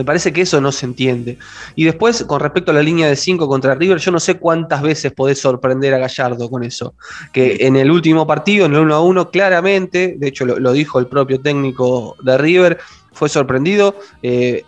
Me 0.00 0.04
parece 0.06 0.32
que 0.32 0.40
eso 0.40 0.62
no 0.62 0.72
se 0.72 0.86
entiende. 0.86 1.36
Y 1.76 1.84
después, 1.84 2.24
con 2.24 2.40
respecto 2.40 2.70
a 2.70 2.74
la 2.74 2.82
línea 2.82 3.06
de 3.06 3.16
5 3.16 3.46
contra 3.46 3.74
River, 3.74 3.98
yo 3.98 4.10
no 4.10 4.18
sé 4.18 4.38
cuántas 4.38 4.80
veces 4.80 5.12
podés 5.12 5.38
sorprender 5.38 5.92
a 5.92 5.98
Gallardo 5.98 6.48
con 6.48 6.62
eso. 6.64 6.94
Que 7.34 7.58
en 7.60 7.76
el 7.76 7.90
último 7.90 8.26
partido, 8.26 8.64
en 8.64 8.72
el 8.72 8.78
1 8.80 8.94
a 8.94 9.02
1, 9.02 9.30
claramente, 9.30 10.14
de 10.16 10.28
hecho 10.28 10.46
lo, 10.46 10.72
dijo 10.72 11.00
el 11.00 11.06
propio 11.06 11.38
técnico 11.42 12.16
de 12.22 12.38
River, 12.38 12.78
fue 13.12 13.28
sorprendido 13.28 13.94
eh, 14.22 14.64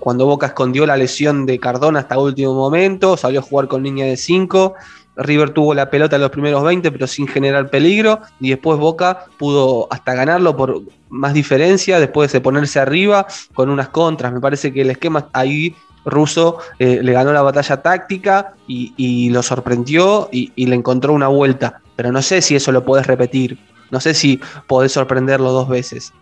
cuando 0.00 0.26
Boca 0.26 0.48
escondió 0.48 0.84
la 0.84 0.98
lesión 0.98 1.46
de 1.46 1.58
Cardona 1.58 2.00
hasta 2.00 2.18
último 2.18 2.52
momento, 2.52 3.16
salió 3.16 3.40
a 3.40 3.42
jugar 3.42 3.68
con 3.68 3.82
línea 3.82 4.04
de 4.04 4.18
5. 4.18 4.74
River 5.16 5.50
tuvo 5.50 5.74
la 5.74 5.90
pelota 5.90 6.16
en 6.16 6.22
los 6.22 6.30
primeros 6.30 6.62
20, 6.62 6.90
pero 6.90 7.06
sin 7.06 7.26
generar 7.26 7.70
peligro. 7.70 8.20
Y 8.40 8.50
después 8.50 8.78
Boca 8.78 9.26
pudo 9.38 9.86
hasta 9.90 10.14
ganarlo 10.14 10.56
por 10.56 10.82
más 11.08 11.34
diferencia, 11.34 12.00
después 12.00 12.32
de 12.32 12.40
ponerse 12.40 12.80
arriba 12.80 13.26
con 13.52 13.70
unas 13.70 13.88
contras. 13.88 14.32
Me 14.32 14.40
parece 14.40 14.72
que 14.72 14.82
el 14.82 14.90
esquema 14.90 15.28
ahí 15.32 15.74
ruso 16.04 16.58
eh, 16.78 17.00
le 17.02 17.12
ganó 17.12 17.32
la 17.32 17.42
batalla 17.42 17.80
táctica 17.80 18.54
y, 18.66 19.30
lo 19.30 19.42
sorprendió 19.42 20.28
y, 20.32 20.52
y 20.54 20.66
le 20.66 20.74
encontró 20.74 21.12
una 21.12 21.28
vuelta. 21.28 21.80
Pero 21.96 22.12
no 22.12 22.22
sé 22.22 22.42
si 22.42 22.56
eso 22.56 22.72
lo 22.72 22.84
podés 22.84 23.06
repetir. 23.06 23.58
No 23.90 24.00
sé 24.00 24.14
si 24.14 24.40
podés 24.66 24.92
sorprenderlo 24.92 25.52
dos 25.52 25.68
veces. 25.68 26.12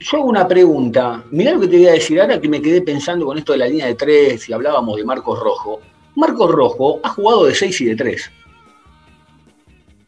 Yo 0.00 0.18
hago 0.18 0.28
una 0.28 0.46
pregunta. 0.46 1.22
Mirá 1.30 1.52
lo 1.52 1.60
que 1.60 1.68
te 1.68 1.76
voy 1.76 1.86
a 1.86 1.92
decir 1.92 2.20
ahora 2.20 2.40
que 2.40 2.48
me 2.48 2.60
quedé 2.60 2.82
pensando 2.82 3.24
con 3.24 3.38
esto 3.38 3.52
de 3.52 3.58
la 3.58 3.68
línea 3.68 3.86
de 3.86 3.94
tres 3.94 4.48
y 4.48 4.52
hablábamos 4.52 4.96
de 4.96 5.04
Marcos 5.04 5.38
Rojo. 5.38 5.80
Marcos 6.14 6.50
Rojo 6.50 7.00
ha 7.02 7.08
jugado 7.08 7.46
de 7.46 7.54
6 7.54 7.80
y 7.80 7.84
de 7.86 7.96
3. 7.96 8.30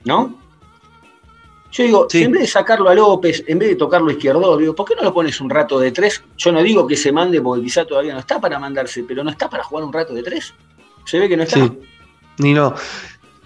¿No? 0.04 0.34
Yo 1.72 1.82
digo, 1.84 2.06
Sí. 2.08 2.18
si 2.18 2.24
en 2.24 2.30
vez 2.32 2.42
de 2.42 2.46
sacarlo 2.46 2.88
a 2.88 2.94
López, 2.94 3.42
en 3.48 3.58
vez 3.58 3.70
de 3.70 3.74
tocarlo 3.76 4.10
izquierdo, 4.10 4.56
digo, 4.56 4.74
¿por 4.76 4.86
qué 4.86 4.94
no 4.94 5.02
lo 5.02 5.12
pones 5.12 5.40
un 5.40 5.50
rato 5.50 5.78
de 5.80 5.90
3? 5.90 6.22
Yo 6.36 6.52
no 6.52 6.62
digo 6.62 6.86
que 6.86 6.96
se 6.96 7.10
mande 7.10 7.40
porque 7.40 7.64
quizá 7.64 7.84
todavía 7.84 8.12
no 8.12 8.20
está 8.20 8.40
para 8.40 8.58
mandarse, 8.60 9.02
pero 9.02 9.24
no 9.24 9.30
está 9.30 9.50
para 9.50 9.64
jugar 9.64 9.84
un 9.84 9.92
rato 9.92 10.14
de 10.14 10.22
3. 10.22 10.54
Se 11.04 11.18
ve 11.18 11.28
que 11.28 11.36
no 11.36 11.42
está. 11.42 11.56
Sí. 11.58 11.72
Ni 12.38 12.52
no. 12.54 12.74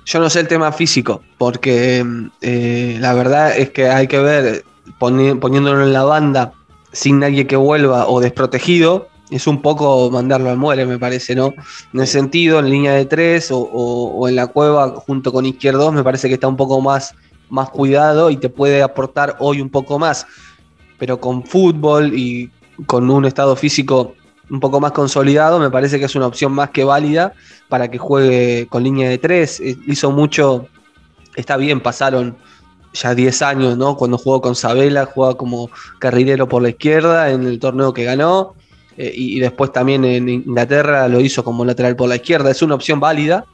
Yo 0.04 0.20
no 0.20 0.28
sé 0.30 0.40
el 0.40 0.48
tema 0.48 0.72
físico, 0.72 1.22
porque 1.38 2.04
eh, 2.42 2.96
la 3.00 3.14
verdad 3.14 3.56
es 3.56 3.70
que 3.70 3.88
hay 3.88 4.06
que 4.08 4.18
ver, 4.18 4.64
poni- 4.98 5.38
poniéndolo 5.38 5.82
en 5.84 5.92
la 5.92 6.04
banda 6.04 6.52
sin 6.92 7.18
nadie 7.20 7.46
que 7.46 7.56
vuelva 7.56 8.08
o 8.08 8.20
desprotegido, 8.20 9.08
es 9.30 9.46
un 9.46 9.60
poco 9.62 10.10
mandarlo 10.10 10.50
al 10.50 10.56
muere, 10.56 10.86
me 10.86 10.98
parece, 10.98 11.34
¿no? 11.34 11.54
En 11.92 12.00
ese 12.00 12.12
sentido, 12.14 12.58
en 12.58 12.70
línea 12.70 12.94
de 12.94 13.04
tres 13.06 13.50
o, 13.50 13.58
o- 13.58 14.18
o 14.18 14.28
en 14.28 14.36
la 14.36 14.46
cueva 14.46 14.90
junto 15.06 15.32
con 15.32 15.44
izquierdos, 15.46 15.92
me 15.92 16.02
parece 16.04 16.28
que 16.28 16.34
está 16.34 16.48
un 16.48 16.56
poco 16.56 16.80
más, 16.80 17.14
más 17.50 17.70
cuidado 17.70 18.30
y 18.30 18.36
te 18.36 18.48
puede 18.48 18.82
aportar 18.82 19.36
hoy 19.38 19.60
un 19.60 19.70
poco 19.70 19.98
más. 19.98 20.26
Pero 20.98 21.20
con 21.20 21.44
fútbol 21.44 22.12
y 22.14 22.50
con 22.86 23.10
un 23.10 23.24
estado 23.24 23.54
físico 23.56 24.14
un 24.50 24.60
poco 24.60 24.80
más 24.80 24.92
consolidado, 24.92 25.58
me 25.58 25.70
parece 25.70 25.98
que 25.98 26.06
es 26.06 26.14
una 26.16 26.26
opción 26.26 26.52
más 26.52 26.70
que 26.70 26.84
válida 26.84 27.34
para 27.68 27.90
que 27.90 27.98
juegue 27.98 28.66
con 28.68 28.82
línea 28.82 29.08
de 29.10 29.18
tres. 29.18 29.60
Eh, 29.60 29.76
Hizo 29.86 30.10
mucho, 30.10 30.66
está 31.36 31.56
bien, 31.58 31.80
pasaron 31.80 32.36
ya 32.94 33.14
10 33.14 33.42
años, 33.42 33.76
¿no? 33.76 33.96
Cuando 33.96 34.16
jugó 34.16 34.40
con 34.40 34.54
Sabela, 34.56 35.04
jugaba 35.04 35.36
como 35.36 35.68
carrilero 35.98 36.48
por 36.48 36.62
la 36.62 36.70
izquierda 36.70 37.30
en 37.30 37.44
el 37.44 37.58
torneo 37.58 37.92
que 37.92 38.04
ganó. 38.04 38.54
Eh, 38.98 39.12
y, 39.14 39.38
después 39.38 39.72
también 39.72 40.04
en 40.04 40.28
Inglaterra 40.28 41.06
lo 41.06 41.20
hizo 41.20 41.44
como 41.44 41.64
lateral 41.64 41.94
por 41.94 42.08
la 42.08 42.16
izquierda. 42.16 42.50
Es 42.50 42.62
una 42.62 42.74
opción 42.74 42.98
válida. 42.98 43.44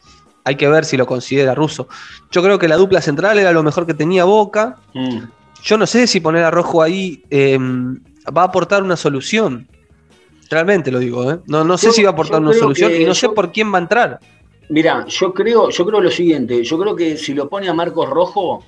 Hay 0.43 0.57
que 0.57 0.69
ver 0.69 0.87
si 0.87 0.97
lo 0.97 1.07
considera 1.07 1.55
ruso. 1.55 1.87
Yo 2.31 2.43
creo 2.43 2.59
que 2.59 2.67
la 2.67 2.77
dupla 2.77 3.03
central 3.03 3.39
era 3.39 3.53
lo 3.53 3.63
mejor 3.63 3.87
que 3.87 3.93
tenía 3.93 4.25
Boca. 4.25 4.79
Mm. 4.95 5.19
Yo 5.63 5.77
no 5.77 5.87
sé 5.87 6.07
si 6.07 6.21
poner 6.21 6.45
a 6.45 6.51
Rojo 6.51 6.83
ahí 6.83 7.23
eh, 7.31 7.59
va 8.37 8.43
a 8.43 8.47
aportar 8.47 8.83
una 8.83 8.97
solución. 8.97 9.69
Realmente 10.51 10.91
lo 10.91 10.99
digo, 10.99 11.31
¿eh? 11.31 11.39
No, 11.47 11.63
no 11.63 11.77
sé 11.77 11.87
Yo- 11.87 11.93
si 11.93 12.03
va 12.03 12.11
a 12.11 12.13
aportar 12.13 12.41
una 12.41 12.53
solución 12.55 12.93
y 12.95 13.05
no 13.05 13.15
sé 13.15 13.29
por 13.29 13.53
quién 13.53 13.73
va 13.73 13.79
a 13.79 13.83
entrar. 13.83 14.21
Mirá, 14.71 15.05
yo 15.07 15.35
creo, 15.35 15.69
yo 15.69 15.85
creo 15.85 16.01
lo 16.01 16.11
siguiente, 16.11 16.65
yo 16.65 16.79
creo 16.79 16.97
que 16.97 17.19
si 17.19 17.35
lo 17.35 17.51
pone 17.51 17.69
a 17.69 17.75
Marcos 17.75 18.09
Rojo, 18.09 18.65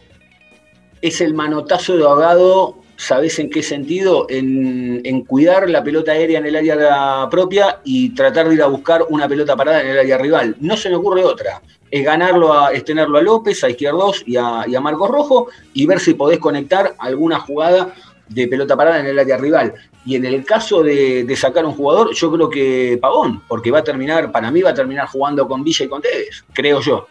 es 1.01 1.23
el 1.23 1.33
manotazo 1.33 1.97
de 1.97 2.05
ahogado, 2.05 2.77
¿sabés 2.97 3.39
en 3.39 3.51
qué 3.51 3.63
sentido? 3.63 4.27
En, 4.29 5.01
en 5.05 5.23
cuidar 5.23 5.69
la 5.69 5.85
pelota 5.85 6.13
aérea 6.13 6.39
en 6.39 6.47
el 6.47 6.57
área 6.57 7.29
propia 7.31 7.81
y 7.85 8.11
tratar 8.15 8.49
de 8.49 8.55
ir 8.55 8.63
a 8.63 8.67
buscar 8.67 9.05
una 9.09 9.29
pelota 9.29 9.57
parada 9.57 9.83
en 9.83 9.89
el 9.89 9.99
área 9.99 10.19
rival. 10.19 10.57
No 10.61 10.77
se 10.77 10.89
me 10.89 10.97
ocurre 10.97 11.25
otra. 11.25 11.63
Es 11.91 12.05
ganarlo 12.05 12.53
a, 12.53 12.73
es 12.73 12.85
tenerlo 12.85 13.19
a 13.19 13.23
López, 13.23 13.63
a 13.63 13.71
Izquierdos 13.71 14.23
y 14.27 14.37
a, 14.37 14.65
y 14.67 14.75
a 14.75 14.81
Marcos 14.81 15.11
Rojo 15.11 15.49
y 15.73 15.87
ver 15.87 16.01
si 16.01 16.15
podés 16.15 16.39
conectar 16.39 16.95
alguna 16.99 17.39
jugada 17.39 17.95
de 18.29 18.49
pelota 18.49 18.77
parada 18.77 19.01
en 19.01 19.07
el 19.07 19.19
área 19.19 19.37
rival. 19.37 19.75
Y 20.05 20.17
en 20.17 20.25
el 20.25 20.45
caso 20.45 20.83
de, 20.83 21.25
de 21.25 21.37
sacar 21.37 21.65
un 21.65 21.75
jugador, 21.75 22.15
yo 22.15 22.31
creo 22.33 22.49
que 22.49 22.99
Pavón, 23.01 23.43
porque 23.49 23.71
va 23.71 23.81
a 23.81 23.85
terminar, 23.85 24.31
para 24.31 24.51
mí 24.51 24.63
va 24.63 24.71
a 24.71 24.75
terminar 24.75 25.09
jugando 25.09 25.47
con 25.47 25.65
Villa 25.65 25.85
y 25.85 25.89
con 25.89 26.01
Tevez, 26.03 26.45
creo 26.53 26.81
yo. 26.81 27.07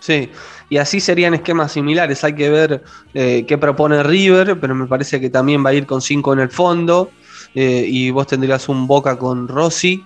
Sí, 0.00 0.30
y 0.70 0.76
así 0.78 1.00
serían 1.00 1.34
esquemas 1.34 1.72
similares. 1.72 2.22
Hay 2.24 2.34
que 2.34 2.50
ver 2.50 2.84
eh, 3.14 3.44
qué 3.48 3.58
propone 3.58 4.02
River, 4.02 4.58
pero 4.60 4.74
me 4.74 4.86
parece 4.86 5.20
que 5.20 5.28
también 5.30 5.64
va 5.64 5.70
a 5.70 5.74
ir 5.74 5.86
con 5.86 6.00
5 6.00 6.32
en 6.32 6.40
el 6.40 6.50
fondo. 6.50 7.10
eh, 7.54 7.84
y 7.88 8.10
vos 8.10 8.26
tendrías 8.26 8.68
un 8.68 8.86
Boca 8.86 9.16
con 9.18 9.48
Rossi. 9.48 10.04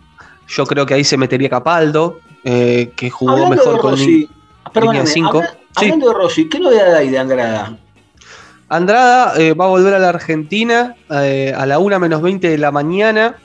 Yo 0.49 0.65
creo 0.65 0.87
que 0.87 0.95
ahí 0.95 1.05
se 1.05 1.17
metería 1.17 1.49
Capaldo, 1.51 2.21
eh, 2.45 2.93
que 2.97 3.11
jugó 3.11 3.33
Hablando 3.33 3.57
mejor 3.57 3.81
con 3.81 3.91
Rossi, 3.93 4.29
línea 4.81 5.05
cinco. 5.07 5.39
habla- 5.39 5.57
Sí. 5.77 5.85
hablando 5.87 6.09
de 6.09 6.15
Rossi, 6.15 6.49
¿qué 6.49 6.59
novedad 6.61 6.95
hay 6.95 7.09
de 7.11 7.19
Andrada? 7.19 7.77
Andrada 8.69 9.35
eh, 9.39 9.55
va 9.55 9.65
a 9.65 9.69
volver 9.69 9.93
a 9.95 9.99
la 9.99 10.11
Argentina 10.11 10.95
a 11.09 11.67
la 11.67 11.79
1 11.79 11.99
menos 11.99 12.23
20 12.23 12.49
de 12.49 12.59
la 12.59 12.71
mañana 12.71 13.37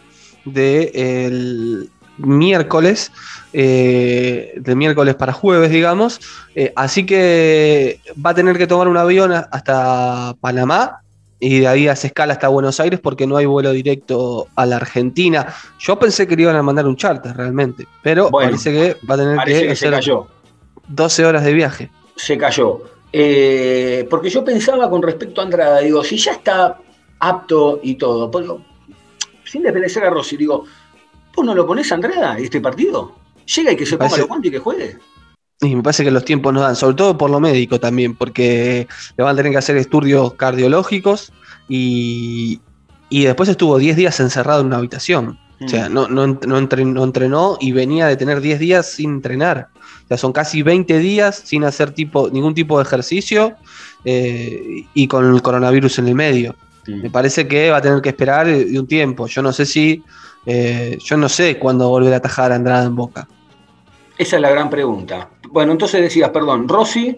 del 0.46 1.90
miércoles, 2.18 3.12
eh, 3.60 4.54
de 4.56 4.76
miércoles 4.76 5.16
para 5.16 5.34
jueves, 5.34 5.72
digamos. 5.72 6.22
Eh, 6.54 6.72
así 6.76 7.08
que 7.08 8.00
va 8.24 8.30
a 8.30 8.36
tener 8.36 8.56
que 8.56 8.68
tomar 8.68 8.88
un 8.88 8.98
avión 8.98 9.34
hasta 9.34 10.36
Panamá 10.40 11.02
y 11.40 11.62
de 11.62 11.68
ahí 11.68 11.88
hace 11.88 12.06
escala 12.06 12.34
hasta 12.34 12.50
Buenos 12.50 12.80
Aires 12.80 13.00
porque 13.00 13.26
no 13.26 13.36
hay 13.36 13.48
vuelo 13.48 13.72
directo 13.72 14.46
a 14.56 14.68
la 14.68 14.76
Argentina. 14.76 15.56
Yo 15.80 15.98
pensé 15.98 16.28
que 16.28 16.36
le 16.36 16.44
iban 16.44 16.56
a 16.56 16.62
mandar 16.62 16.86
un 16.86 16.98
charter 16.98 17.36
realmente, 17.36 17.88
pero 18.04 18.30
Bueno, 18.30 18.52
parece 18.52 18.72
que 18.72 18.98
va 19.10 19.16
a 19.16 19.18
tener 19.18 19.40
que 19.40 19.52
que 19.52 19.76
se 19.76 19.88
hacer 19.88 19.92
cayó. 19.92 20.28
12 20.90 21.26
horas 21.26 21.44
de 21.44 21.54
viaje. 21.54 21.90
Se 22.16 22.38
cayó. 22.38 22.84
Eh, 23.12 24.06
porque 24.08 24.30
yo 24.30 24.46
pensaba 24.46 24.88
con 24.88 25.02
respecto 25.02 25.42
a 25.42 25.46
Andrada, 25.46 25.80
digo, 25.80 26.04
si 26.04 26.18
ya 26.18 26.34
está 26.34 26.78
apto 27.18 27.80
y 27.82 27.96
todo, 27.96 28.30
pues, 28.30 28.46
sin 29.46 29.64
desmerecer 29.64 30.04
a 30.04 30.12
Rossi, 30.12 30.38
digo, 30.38 30.66
¿vos 31.36 31.44
no 31.44 31.56
lo 31.56 31.66
ponés 31.66 31.92
a 31.92 31.96
Andrada 31.96 32.38
este 32.38 32.62
partido? 32.62 33.26
Llega 33.56 33.72
y 33.72 33.76
que 33.76 33.86
se 33.86 33.98
ponga 33.98 34.18
los 34.18 34.28
guantes 34.28 34.50
y 34.50 34.52
que 34.52 34.60
juegue. 34.60 34.98
Y 35.62 35.76
me 35.76 35.82
parece 35.82 36.04
que 36.04 36.12
los 36.12 36.24
tiempos 36.24 36.54
no 36.54 36.62
dan, 36.62 36.76
sobre 36.76 36.96
todo 36.96 37.18
por 37.18 37.30
lo 37.32 37.40
médico 37.40 37.80
también, 37.80 38.16
porque 38.16 38.88
le 39.18 39.24
van 39.24 39.34
a 39.34 39.38
tener 39.38 39.52
que 39.52 39.58
hacer 39.58 39.76
estudios 39.78 40.34
cardiológicos 40.36 41.32
y, 41.68 42.60
y 43.10 43.24
después 43.26 43.50
estuvo 43.50 43.78
10 43.78 43.96
días 43.96 44.20
encerrado 44.20 44.62
en 44.62 44.68
una 44.68 44.78
habitación. 44.78 45.40
O 45.60 45.68
sea, 45.68 45.90
Mm. 45.90 45.94
no, 45.94 46.08
no, 46.08 46.28
no 46.28 46.60
entren- 46.62 46.94
no 46.94 47.04
entrenó 47.04 47.58
y 47.60 47.72
venía 47.72 48.06
de 48.06 48.16
tener 48.16 48.42
10 48.42 48.60
días 48.60 48.92
sin 48.92 49.10
entrenar. 49.16 49.70
O 50.04 50.08
sea, 50.08 50.18
son 50.18 50.32
casi 50.32 50.62
20 50.62 51.00
días 51.00 51.42
sin 51.44 51.64
hacer 51.64 51.92
tipo, 51.92 52.30
ningún 52.30 52.54
tipo 52.54 52.78
de 52.78 52.84
ejercicio 52.84 53.56
eh, 54.06 54.86
y 54.94 55.08
con 55.08 55.34
el 55.34 55.42
coronavirus 55.42 55.98
en 56.00 56.08
el 56.10 56.16
medio. 56.16 56.56
Mm. 56.86 57.02
Me 57.02 57.10
parece 57.10 57.48
que 57.48 57.72
va 57.72 57.78
a 57.78 57.82
tener 57.82 58.02
que 58.02 58.10
esperar 58.10 58.48
un 58.48 58.86
tiempo. 58.88 59.26
Yo 59.26 59.42
no 59.42 59.52
sé 59.52 59.66
si, 59.66 60.04
eh, 60.46 60.98
yo 61.04 61.18
no 61.18 61.28
sé 61.28 61.58
cuándo 61.58 61.90
volver 61.90 62.14
a 62.14 62.18
atajar 62.18 62.52
a 62.52 62.56
Andrada 62.56 62.86
en 62.86 62.96
Boca. 62.96 63.28
Esa 64.18 64.36
es 64.38 64.42
la 64.42 64.50
gran 64.50 64.70
pregunta. 64.70 65.30
Bueno, 65.50 65.72
entonces 65.72 66.02
decías, 66.02 66.30
perdón, 66.32 66.68
Rossi, 66.68 67.16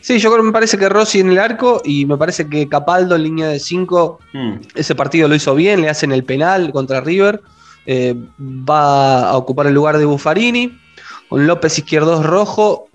Sí, 0.00 0.20
yo 0.20 0.30
creo 0.30 0.42
que 0.42 0.46
me 0.46 0.52
parece 0.52 0.78
que 0.78 0.88
Rossi 0.88 1.18
en 1.20 1.30
el 1.30 1.38
arco 1.38 1.82
y 1.84 2.06
me 2.06 2.16
parece 2.16 2.48
que 2.48 2.68
Capaldo 2.68 3.16
en 3.16 3.24
línea 3.24 3.48
de 3.48 3.58
5 3.58 4.20
mm, 4.32 4.52
Ese 4.76 4.94
partido 4.94 5.26
lo 5.26 5.34
hizo 5.34 5.56
bien, 5.56 5.80
le 5.82 5.88
hacen 5.90 6.12
el 6.12 6.22
penal 6.24 6.70
contra 6.72 7.00
River. 7.00 7.42
eh, 7.84 8.14
va 8.40 9.28
a 9.30 9.36
ocupar 9.36 9.66
el 9.66 9.74
lugar 9.74 9.98
de 9.98 10.04
Buffarini. 10.04 10.78
Con 11.28 11.46
López 11.48 11.76
Izquierdos 11.78 12.24
rojo. 12.24 12.88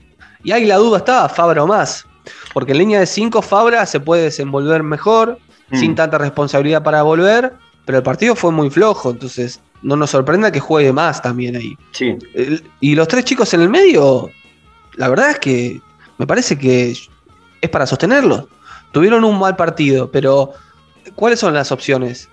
Y 0.44 0.54
ahí 0.54 0.66
la 0.66 0.78
duda 0.78 1.00
estaba, 1.00 1.28
Fabra 1.30 1.64
o 1.64 1.68
más. 1.68 2.06
Porque 2.54 2.72
en 2.72 2.78
línea 2.78 3.00
de 3.02 3.06
5 3.06 3.42
Fabra 3.42 3.86
se 3.86 4.00
puede 4.00 4.24
desenvolver 4.24 4.82
mejor, 4.82 5.40
Mm. 5.72 5.78
sin 5.78 5.96
tanta 5.96 6.18
responsabilidad 6.18 6.84
para 6.84 7.02
volver. 7.04 7.52
Pero 7.86 7.98
el 7.98 8.04
partido 8.04 8.34
fue 8.36 8.52
muy 8.52 8.70
flojo, 8.70 9.12
entonces 9.12 9.60
no 9.84 9.96
nos 9.96 10.10
sorprenda 10.10 10.52
que 10.52 10.60
juegue 10.60 10.92
más 10.92 11.22
también 11.22 11.56
ahí. 11.56 11.78
sí, 11.92 12.16
El- 12.34 12.64
y 12.80 12.96
los 12.96 13.08
tres 13.08 13.26
chicos 13.26 13.54
en 13.54 13.62
el 13.62 13.70
medio, 13.70 14.30
la 14.96 15.10
verdad 15.10 15.32
es 15.32 15.40
que 15.40 15.82
me 16.18 16.26
parece 16.26 16.58
que 16.58 16.96
es 17.62 17.70
para 17.70 17.86
sostenerlos. 17.86 18.46
Tuvieron 18.92 19.24
un 19.24 19.38
mal 19.40 19.56
partido, 19.56 20.10
pero 20.12 20.52
¿cuáles 21.16 21.40
son 21.40 21.54
las 21.54 21.72
opciones? 21.72 22.30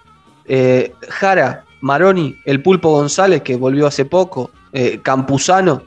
Eh, 0.46 0.92
Jara, 1.08 1.64
Maroni, 1.80 2.36
el 2.44 2.62
Pulpo 2.62 2.90
González, 2.90 3.42
que 3.42 3.56
volvió 3.56 3.86
hace 3.86 4.04
poco, 4.04 4.50
eh, 4.72 5.00
Campuzano. 5.02 5.82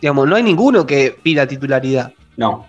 Digamos, 0.00 0.26
no 0.28 0.36
hay 0.36 0.42
ninguno 0.42 0.86
que 0.86 1.16
pida 1.22 1.46
titularidad. 1.46 2.12
no. 2.36 2.66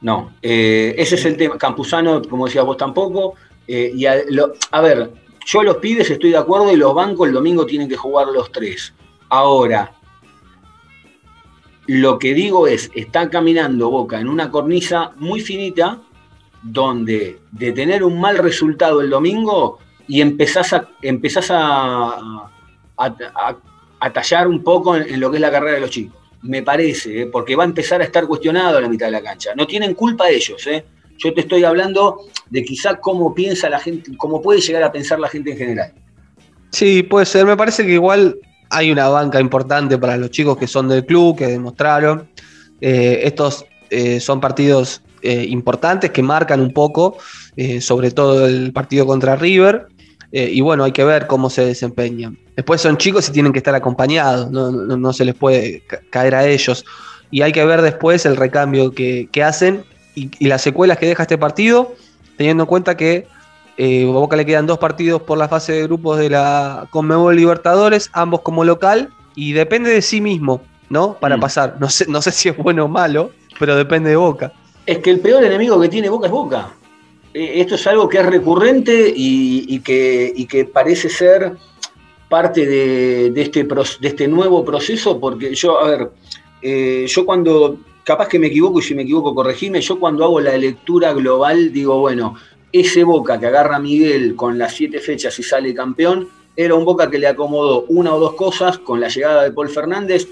No, 0.00 0.32
eh, 0.42 0.94
ese 0.98 1.14
es 1.14 1.24
el 1.24 1.36
tema. 1.38 1.56
Campuzano, 1.56 2.20
como 2.22 2.46
decías 2.46 2.64
vos, 2.64 2.76
tampoco. 2.76 3.34
Y 3.66 4.04
a, 4.06 4.16
lo- 4.28 4.52
a 4.70 4.80
ver, 4.82 5.10
yo 5.46 5.62
los 5.62 5.76
pibes 5.76 6.10
estoy 6.10 6.30
de 6.30 6.38
acuerdo 6.38 6.72
y 6.72 6.76
los 6.76 6.92
bancos 6.92 7.28
el 7.28 7.34
domingo 7.34 7.64
tienen 7.64 7.88
que 7.88 7.96
jugar 7.96 8.26
los 8.26 8.50
tres. 8.50 8.92
Ahora, 9.28 9.92
lo 11.86 12.18
que 12.18 12.34
digo 12.34 12.66
es, 12.66 12.90
está 12.94 13.30
caminando 13.30 13.88
Boca 13.88 14.20
en 14.20 14.28
una 14.28 14.50
cornisa 14.50 15.12
muy 15.16 15.40
finita, 15.40 16.00
donde 16.62 17.38
de 17.52 17.72
tener 17.72 18.02
un 18.02 18.20
mal 18.20 18.38
resultado 18.38 19.00
el 19.00 19.08
domingo 19.08 19.78
y 20.08 20.20
empezás 20.20 20.72
a, 20.72 20.88
empezás 21.00 21.46
a, 21.50 22.50
tallar 24.12 24.48
un 24.48 24.64
poco 24.64 24.96
en, 24.96 25.14
en 25.14 25.20
lo 25.20 25.30
que 25.30 25.36
es 25.36 25.40
la 25.40 25.52
carrera 25.52 25.74
de 25.74 25.80
los 25.80 25.90
chicos. 25.90 26.18
Me 26.42 26.62
parece, 26.62 27.22
¿eh? 27.22 27.26
porque 27.26 27.54
va 27.54 27.62
a 27.62 27.66
empezar 27.66 28.00
a 28.00 28.04
estar 28.04 28.26
cuestionado 28.26 28.78
a 28.78 28.80
la 28.80 28.88
mitad 28.88 29.06
de 29.06 29.12
la 29.12 29.22
cancha. 29.22 29.54
No 29.56 29.66
tienen 29.66 29.94
culpa 29.94 30.28
ellos, 30.28 30.66
¿eh? 30.66 30.84
Yo 31.18 31.32
te 31.34 31.40
estoy 31.42 31.64
hablando 31.64 32.20
de 32.50 32.64
quizá 32.64 32.96
cómo 32.96 33.34
piensa 33.34 33.68
la 33.68 33.78
gente, 33.80 34.10
cómo 34.16 34.40
puede 34.42 34.60
llegar 34.60 34.82
a 34.82 34.92
pensar 34.92 35.18
la 35.18 35.28
gente 35.28 35.52
en 35.52 35.58
general. 35.58 35.92
Sí, 36.70 37.02
puede 37.02 37.26
ser. 37.26 37.46
Me 37.46 37.56
parece 37.56 37.84
que 37.86 37.92
igual 37.92 38.36
hay 38.70 38.90
una 38.90 39.08
banca 39.08 39.40
importante 39.40 39.96
para 39.98 40.16
los 40.16 40.30
chicos 40.30 40.56
que 40.58 40.66
son 40.66 40.88
del 40.88 41.04
club, 41.06 41.38
que 41.38 41.46
demostraron. 41.46 42.28
Eh, 42.80 43.20
estos 43.24 43.64
eh, 43.90 44.20
son 44.20 44.40
partidos 44.40 45.02
eh, 45.22 45.46
importantes 45.48 46.10
que 46.10 46.22
marcan 46.22 46.60
un 46.60 46.72
poco, 46.72 47.16
sobre 47.80 48.10
todo 48.10 48.46
el 48.46 48.72
partido 48.72 49.06
contra 49.06 49.36
River. 49.36 49.86
Y 50.30 50.60
bueno, 50.60 50.84
hay 50.84 50.92
que 50.92 51.04
ver 51.04 51.26
cómo 51.26 51.48
se 51.48 51.64
desempeñan. 51.64 52.36
Después 52.54 52.82
son 52.82 52.98
chicos 52.98 53.28
y 53.28 53.32
tienen 53.32 53.52
que 53.52 53.58
estar 53.58 53.74
acompañados, 53.74 54.50
no, 54.50 55.12
se 55.14 55.24
les 55.24 55.34
puede 55.34 55.80
ca- 55.86 56.00
caer 56.10 56.34
a 56.34 56.46
ellos. 56.46 56.84
Y 57.30 57.40
hay 57.40 57.52
que 57.52 57.64
ver 57.64 57.80
después 57.80 58.26
el 58.26 58.36
recambio 58.36 58.92
que 58.92 59.42
hacen 59.42 59.84
y, 60.16 60.30
y 60.40 60.46
las 60.48 60.62
secuelas 60.62 60.98
que 60.98 61.06
deja 61.06 61.22
este 61.22 61.38
partido, 61.38 61.94
teniendo 62.36 62.64
en 62.64 62.66
cuenta 62.66 62.96
que 62.96 63.28
eh, 63.78 64.04
a 64.08 64.10
Boca 64.10 64.34
le 64.36 64.44
quedan 64.44 64.66
dos 64.66 64.78
partidos 64.78 65.22
por 65.22 65.38
la 65.38 65.48
fase 65.48 65.72
de 65.74 65.82
grupos 65.84 66.18
de 66.18 66.30
la 66.30 66.88
Conmebol 66.90 67.36
Libertadores, 67.36 68.10
ambos 68.12 68.40
como 68.40 68.64
local, 68.64 69.10
y 69.36 69.52
depende 69.52 69.90
de 69.90 70.02
sí 70.02 70.20
mismo, 70.20 70.62
¿no? 70.88 71.14
Para 71.20 71.36
Mm. 71.36 71.40
pasar. 71.40 71.76
No 71.78 71.88
sé, 71.90 72.06
no 72.08 72.20
sé 72.22 72.32
si 72.32 72.48
es 72.48 72.56
bueno 72.56 72.86
o 72.86 72.88
malo, 72.88 73.30
pero 73.60 73.76
depende 73.76 74.10
de 74.10 74.16
Boca. 74.16 74.52
Es 74.86 74.98
que 74.98 75.10
el 75.10 75.20
peor 75.20 75.44
enemigo 75.44 75.78
que 75.80 75.88
tiene 75.88 76.08
Boca 76.08 76.26
es 76.26 76.32
Boca. 76.32 76.70
Eh, 77.34 77.60
Esto 77.60 77.74
es 77.74 77.86
algo 77.86 78.08
que 78.08 78.18
es 78.18 78.24
recurrente 78.26 79.12
y, 79.14 79.66
y 79.68 79.80
que, 79.80 80.32
y 80.34 80.46
que 80.46 80.64
parece 80.64 81.10
ser 81.10 81.52
parte 82.30 82.66
de, 82.66 83.30
de 83.30 83.42
este, 83.42 83.62
de 83.64 84.08
este 84.08 84.26
nuevo 84.26 84.64
proceso, 84.64 85.20
porque 85.20 85.54
yo, 85.54 85.78
a 85.78 85.88
ver, 85.90 86.10
eh, 86.62 87.04
yo 87.08 87.24
cuando, 87.26 87.76
capaz 88.06 88.28
que 88.28 88.38
me 88.38 88.46
equivoco 88.46 88.78
y 88.78 88.82
si 88.82 88.94
me 88.94 89.02
equivoco 89.02 89.34
corregime, 89.34 89.80
yo 89.80 89.98
cuando 89.98 90.22
hago 90.22 90.40
la 90.40 90.56
lectura 90.56 91.12
global 91.12 91.72
digo, 91.72 91.98
bueno, 91.98 92.36
ese 92.70 93.02
Boca 93.02 93.40
que 93.40 93.46
agarra 93.46 93.80
Miguel 93.80 94.36
con 94.36 94.56
las 94.56 94.74
siete 94.74 95.00
fechas 95.00 95.36
y 95.40 95.42
sale 95.42 95.74
campeón, 95.74 96.28
era 96.54 96.76
un 96.76 96.84
Boca 96.84 97.10
que 97.10 97.18
le 97.18 97.26
acomodó 97.26 97.84
una 97.88 98.14
o 98.14 98.20
dos 98.20 98.34
cosas 98.34 98.78
con 98.78 99.00
la 99.00 99.08
llegada 99.08 99.42
de 99.42 99.50
Paul 99.50 99.68
Fernández, 99.68 100.28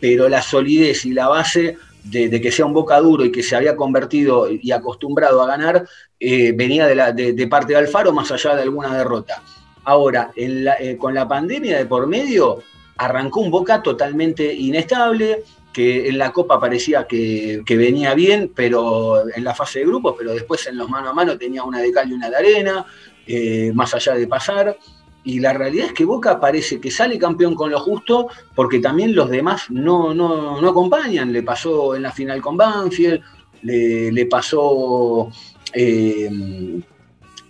pero 0.00 0.30
la 0.30 0.40
solidez 0.40 1.04
y 1.04 1.12
la 1.12 1.28
base 1.28 1.76
de, 2.04 2.40
que 2.40 2.50
sea 2.50 2.64
un 2.64 2.72
Boca 2.72 2.98
duro 3.00 3.22
y 3.22 3.30
que 3.30 3.42
se 3.42 3.54
había 3.54 3.76
convertido 3.76 4.50
y 4.50 4.72
acostumbrado 4.72 5.42
a 5.42 5.46
ganar, 5.46 5.86
eh, 6.18 6.52
venía 6.56 6.86
de, 6.86 6.94
la, 6.94 7.12
de, 7.12 7.46
parte 7.48 7.74
de 7.74 7.80
Alfaro 7.80 8.14
más 8.14 8.32
allá 8.32 8.56
de 8.56 8.62
alguna 8.62 8.96
derrota. 8.96 9.42
Ahora, 9.84 10.30
eh, 10.34 10.96
con 10.98 11.12
la 11.12 11.28
pandemia 11.28 11.76
de 11.76 11.84
por 11.84 12.06
medio, 12.06 12.60
arrancó 12.96 13.40
un 13.40 13.50
Boca 13.50 13.82
totalmente 13.82 14.54
inestable, 14.54 15.44
que 15.72 16.08
en 16.08 16.18
la 16.18 16.32
Copa 16.32 16.58
parecía 16.58 17.06
que, 17.06 17.62
venía 17.68 18.14
bien, 18.14 18.50
pero 18.54 19.28
en 19.28 19.44
la 19.44 19.54
fase 19.54 19.80
de 19.80 19.86
grupos, 19.86 20.14
pero 20.18 20.32
después 20.32 20.66
en 20.66 20.76
los 20.76 20.88
mano 20.88 21.10
a 21.10 21.14
mano 21.14 21.38
tenía 21.38 21.62
una 21.62 21.80
de 21.80 21.92
cal 21.92 22.10
y 22.10 22.14
una 22.14 22.28
de 22.28 22.36
arena, 22.36 22.86
eh, 23.26 23.72
más 23.74 23.94
allá 23.94 24.14
de 24.14 24.26
pasar. 24.26 24.76
Y 25.22 25.38
la 25.38 25.52
realidad 25.52 25.88
es 25.88 25.92
que 25.92 26.04
Boca 26.04 26.40
parece 26.40 26.80
que 26.80 26.90
sale 26.90 27.18
campeón 27.18 27.54
con 27.54 27.70
lo 27.70 27.78
justo, 27.78 28.28
porque 28.54 28.78
también 28.78 29.14
los 29.14 29.28
demás 29.28 29.70
no, 29.70 30.14
no, 30.14 30.60
no 30.60 30.68
acompañan. 30.68 31.32
Le 31.32 31.42
pasó 31.42 31.94
en 31.94 32.02
la 32.02 32.10
final 32.10 32.40
con 32.40 32.56
Banfield, 32.56 33.22
le, 33.62 34.26
pasó, 34.26 35.30
eh, 35.74 36.80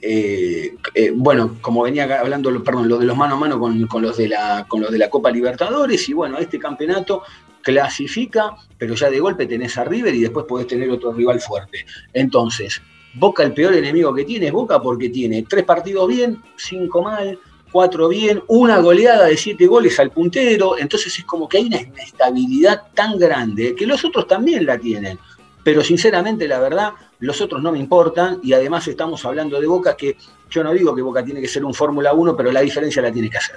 eh, 0.02 0.74
eh, 0.94 1.12
bueno, 1.14 1.56
como 1.60 1.82
venía 1.82 2.20
hablando, 2.20 2.62
perdón, 2.64 2.88
lo 2.88 2.98
de 2.98 3.04
los 3.04 3.16
mano 3.16 3.34
a 3.34 3.38
mano 3.38 3.60
con 3.60 4.02
los 4.02 4.16
de 4.16 4.28
la, 4.28 4.66
con 4.68 4.80
los 4.80 4.90
de 4.90 4.98
la 4.98 5.10
Copa 5.10 5.30
Libertadores, 5.30 6.08
y 6.08 6.12
bueno, 6.12 6.38
este 6.38 6.58
campeonato 6.58 7.22
clasifica, 7.62 8.56
pero 8.78 8.94
ya 8.94 9.10
de 9.10 9.20
golpe 9.20 9.46
tenés 9.46 9.76
a 9.78 9.84
River 9.84 10.14
y 10.14 10.20
después 10.20 10.46
podés 10.46 10.66
tener 10.66 10.90
otro 10.90 11.12
rival 11.12 11.40
fuerte. 11.40 11.84
Entonces, 12.12 12.80
Boca 13.14 13.42
el 13.42 13.52
peor 13.52 13.74
enemigo 13.74 14.14
que 14.14 14.24
tiene 14.24 14.46
es 14.46 14.52
Boca 14.52 14.80
porque 14.80 15.08
tiene 15.08 15.44
tres 15.48 15.64
partidos 15.64 16.06
bien, 16.06 16.42
cinco 16.56 17.02
mal, 17.02 17.38
cuatro 17.72 18.08
bien, 18.08 18.42
una 18.46 18.78
goleada 18.78 19.26
de 19.26 19.36
siete 19.36 19.66
goles 19.66 19.98
al 19.98 20.10
puntero, 20.10 20.78
entonces 20.78 21.18
es 21.18 21.24
como 21.24 21.48
que 21.48 21.58
hay 21.58 21.66
una 21.66 21.80
inestabilidad 21.80 22.82
tan 22.94 23.18
grande 23.18 23.74
que 23.74 23.86
los 23.86 24.04
otros 24.04 24.26
también 24.26 24.64
la 24.64 24.78
tienen. 24.78 25.18
Pero 25.62 25.82
sinceramente, 25.82 26.48
la 26.48 26.58
verdad, 26.58 26.92
los 27.18 27.40
otros 27.40 27.62
no 27.62 27.72
me 27.72 27.78
importan 27.78 28.40
y 28.42 28.52
además 28.52 28.86
estamos 28.88 29.24
hablando 29.24 29.60
de 29.60 29.66
Boca 29.66 29.96
que 29.96 30.16
yo 30.48 30.64
no 30.64 30.72
digo 30.72 30.94
que 30.94 31.02
Boca 31.02 31.24
tiene 31.24 31.40
que 31.40 31.48
ser 31.48 31.64
un 31.64 31.74
Fórmula 31.74 32.12
1, 32.12 32.36
pero 32.36 32.50
la 32.50 32.60
diferencia 32.60 33.02
la 33.02 33.12
tiene 33.12 33.28
que 33.28 33.38
hacer. 33.38 33.56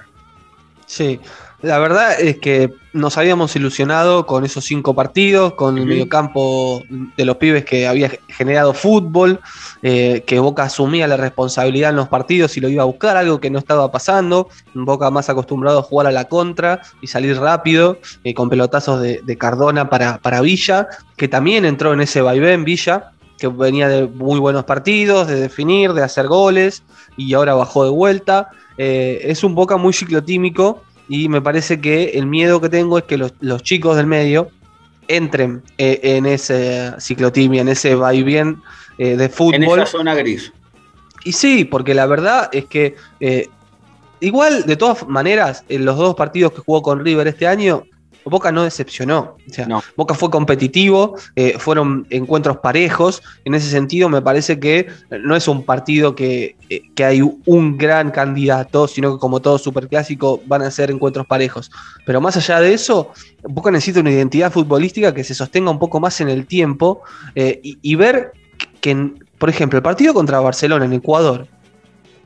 Sí, 0.86 1.20
la 1.64 1.80
verdad 1.80 2.20
es 2.20 2.40
que 2.40 2.74
nos 2.92 3.18
habíamos 3.18 3.56
ilusionado 3.56 4.26
con 4.26 4.44
esos 4.44 4.66
cinco 4.66 4.94
partidos, 4.94 5.54
con 5.54 5.78
el 5.78 5.86
mediocampo 5.86 6.84
de 6.90 7.24
los 7.24 7.38
pibes 7.38 7.64
que 7.64 7.88
había 7.88 8.12
generado 8.28 8.74
fútbol, 8.74 9.40
eh, 9.82 10.24
que 10.28 10.40
Boca 10.40 10.64
asumía 10.64 11.08
la 11.08 11.16
responsabilidad 11.16 11.92
en 11.92 11.96
los 11.96 12.10
partidos 12.10 12.58
y 12.58 12.60
lo 12.60 12.68
iba 12.68 12.84
a 12.84 12.86
buscar, 12.86 13.16
algo 13.16 13.40
que 13.40 13.50
no 13.50 13.60
estaba 13.60 13.90
pasando. 13.94 14.50
Boca 14.74 15.10
más 15.10 15.30
acostumbrado 15.30 15.80
a 15.80 15.84
jugar 15.84 16.08
a 16.08 16.12
la 16.12 16.26
contra 16.26 16.82
y 17.02 17.08
salir 17.08 17.40
rápido, 17.40 17.98
eh, 18.26 18.34
con 18.34 18.50
pelotazos 18.50 19.02
de, 19.02 19.22
de 19.24 19.38
Cardona 19.38 19.90
para, 19.90 20.18
para 20.18 20.42
Villa, 20.42 20.90
que 21.16 21.30
también 21.30 21.64
entró 21.64 21.94
en 21.94 22.02
ese 22.02 22.22
vaivén 22.22 22.66
Villa, 22.66 23.14
que 23.38 23.48
venía 23.48 23.88
de 23.88 24.06
muy 24.06 24.38
buenos 24.38 24.66
partidos, 24.66 25.28
de 25.30 25.40
definir, 25.40 25.94
de 25.94 26.04
hacer 26.04 26.28
goles, 26.28 26.84
y 27.16 27.34
ahora 27.34 27.54
bajó 27.54 27.86
de 27.86 27.92
vuelta. 27.92 28.50
Eh, 28.78 29.22
es 29.24 29.46
un 29.46 29.56
Boca 29.56 29.78
muy 29.78 29.94
ciclotímico 29.94 30.82
y 31.10 31.30
me 31.30 31.42
parece 31.42 31.80
que 31.82 32.12
el 32.12 32.26
miedo 32.26 32.62
que 32.62 32.70
tengo 32.70 32.98
es 32.98 33.04
que 33.04 33.18
los, 33.18 33.34
los 33.40 33.64
chicos 33.64 33.98
del 33.98 34.08
medio 34.08 34.50
entren 35.08 35.62
eh, 35.78 36.00
en 36.04 36.26
ese 36.26 36.94
ciclotimia, 37.00 37.62
en 37.62 37.70
ese 37.70 37.96
vaivén 37.96 38.62
eh, 38.98 39.18
de 39.18 39.26
En 39.26 39.32
fútbol. 39.32 39.80
esa 39.80 39.86
zona 39.86 40.16
gris. 40.16 40.52
Y 41.26 41.32
sí, 41.34 41.66
porque 41.66 41.94
la 41.94 42.06
verdad 42.06 42.50
es 42.52 42.66
que 42.66 42.96
eh, 43.20 43.48
igual, 44.20 44.66
de 44.66 44.76
todas 44.76 45.08
maneras, 45.08 45.64
en 45.70 45.86
los 45.86 45.98
dos 45.98 46.16
partidos 46.16 46.54
que 46.54 46.62
jugó 46.62 46.82
con 46.82 47.04
River 47.04 47.28
este 47.28 47.48
año, 47.48 47.84
Boca 48.26 48.52
no 48.52 48.64
decepcionó. 48.64 49.38
O 49.50 49.54
sea, 49.54 49.68
No. 49.68 49.84
Boca 49.96 50.14
fue 50.14 50.30
competitivo, 50.30 51.16
eh, 51.36 51.58
fueron 51.60 52.08
encuentros 52.10 52.58
parejos. 52.58 53.22
En 53.46 53.54
ese 53.56 53.70
sentido, 53.70 54.10
me 54.10 54.22
parece 54.22 54.60
que 54.60 54.88
no 55.10 55.36
es 55.36 55.48
un 55.48 55.64
partido 55.64 56.16
que, 56.16 56.56
eh, 56.70 56.82
que 56.96 57.06
hay 57.06 57.22
un 57.22 57.78
gran 57.78 58.12
candidato, 58.12 58.88
sino 58.88 59.14
que 59.14 59.20
como 59.20 59.42
todo 59.42 59.58
superclásico 59.58 60.42
van 60.46 60.62
a 60.62 60.72
ser 60.72 60.92
encuentros 60.92 61.26
parejos. 61.26 61.72
Pero 62.06 62.22
más 62.22 62.38
allá 62.38 62.60
de 62.60 62.74
eso, 62.74 63.12
Boca 63.44 63.72
necesita 63.72 64.00
una 64.00 64.12
identidad 64.12 64.52
futbolística 64.52 65.14
que 65.14 65.24
se 65.24 65.34
sostenga 65.34 65.72
un 65.72 65.80
poco 65.80 66.00
más 66.00 66.20
en 66.22 66.30
el 66.30 66.46
tiempo 66.46 67.02
eh, 67.36 67.60
y, 67.64 67.78
y 67.82 67.96
ver 67.96 68.32
que, 68.82 69.12
por 69.38 69.50
ejemplo, 69.50 69.78
el 69.78 69.84
partido 69.84 70.14
contra 70.14 70.40
Barcelona 70.40 70.86
en 70.86 70.94
Ecuador, 70.94 71.48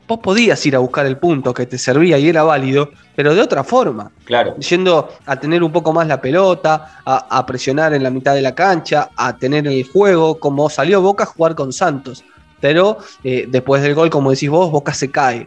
vos 0.08 0.18
podías 0.20 0.64
ir 0.66 0.74
a 0.74 0.78
buscar 0.78 1.04
el 1.06 1.18
punto 1.18 1.52
que 1.52 1.66
te 1.66 1.76
servía 1.78 2.18
y 2.18 2.28
era 2.28 2.42
válido, 2.42 2.88
pero 3.14 3.34
de 3.34 3.42
otra 3.42 3.62
forma 3.62 4.10
Claro. 4.24 4.56
yendo 4.56 5.10
a 5.26 5.38
tener 5.38 5.62
un 5.62 5.70
poco 5.70 5.92
más 5.92 6.06
la 6.08 6.20
pelota, 6.20 7.00
a, 7.04 7.38
a 7.38 7.46
presionar 7.46 7.92
en 7.92 8.02
la 8.02 8.10
mitad 8.10 8.34
de 8.34 8.40
la 8.42 8.54
cancha, 8.54 9.10
a 9.14 9.36
tener 9.36 9.66
el 9.68 9.84
juego, 9.86 10.40
como 10.40 10.70
salió 10.70 11.02
Boca 11.02 11.24
a 11.24 11.26
jugar 11.26 11.54
con 11.54 11.72
Santos. 11.72 12.24
Pero 12.60 12.98
eh, 13.22 13.46
después 13.48 13.82
del 13.82 13.94
gol, 13.94 14.10
como 14.10 14.30
decís 14.30 14.50
vos, 14.50 14.70
Boca 14.72 14.92
se 14.94 15.10
cae. 15.10 15.46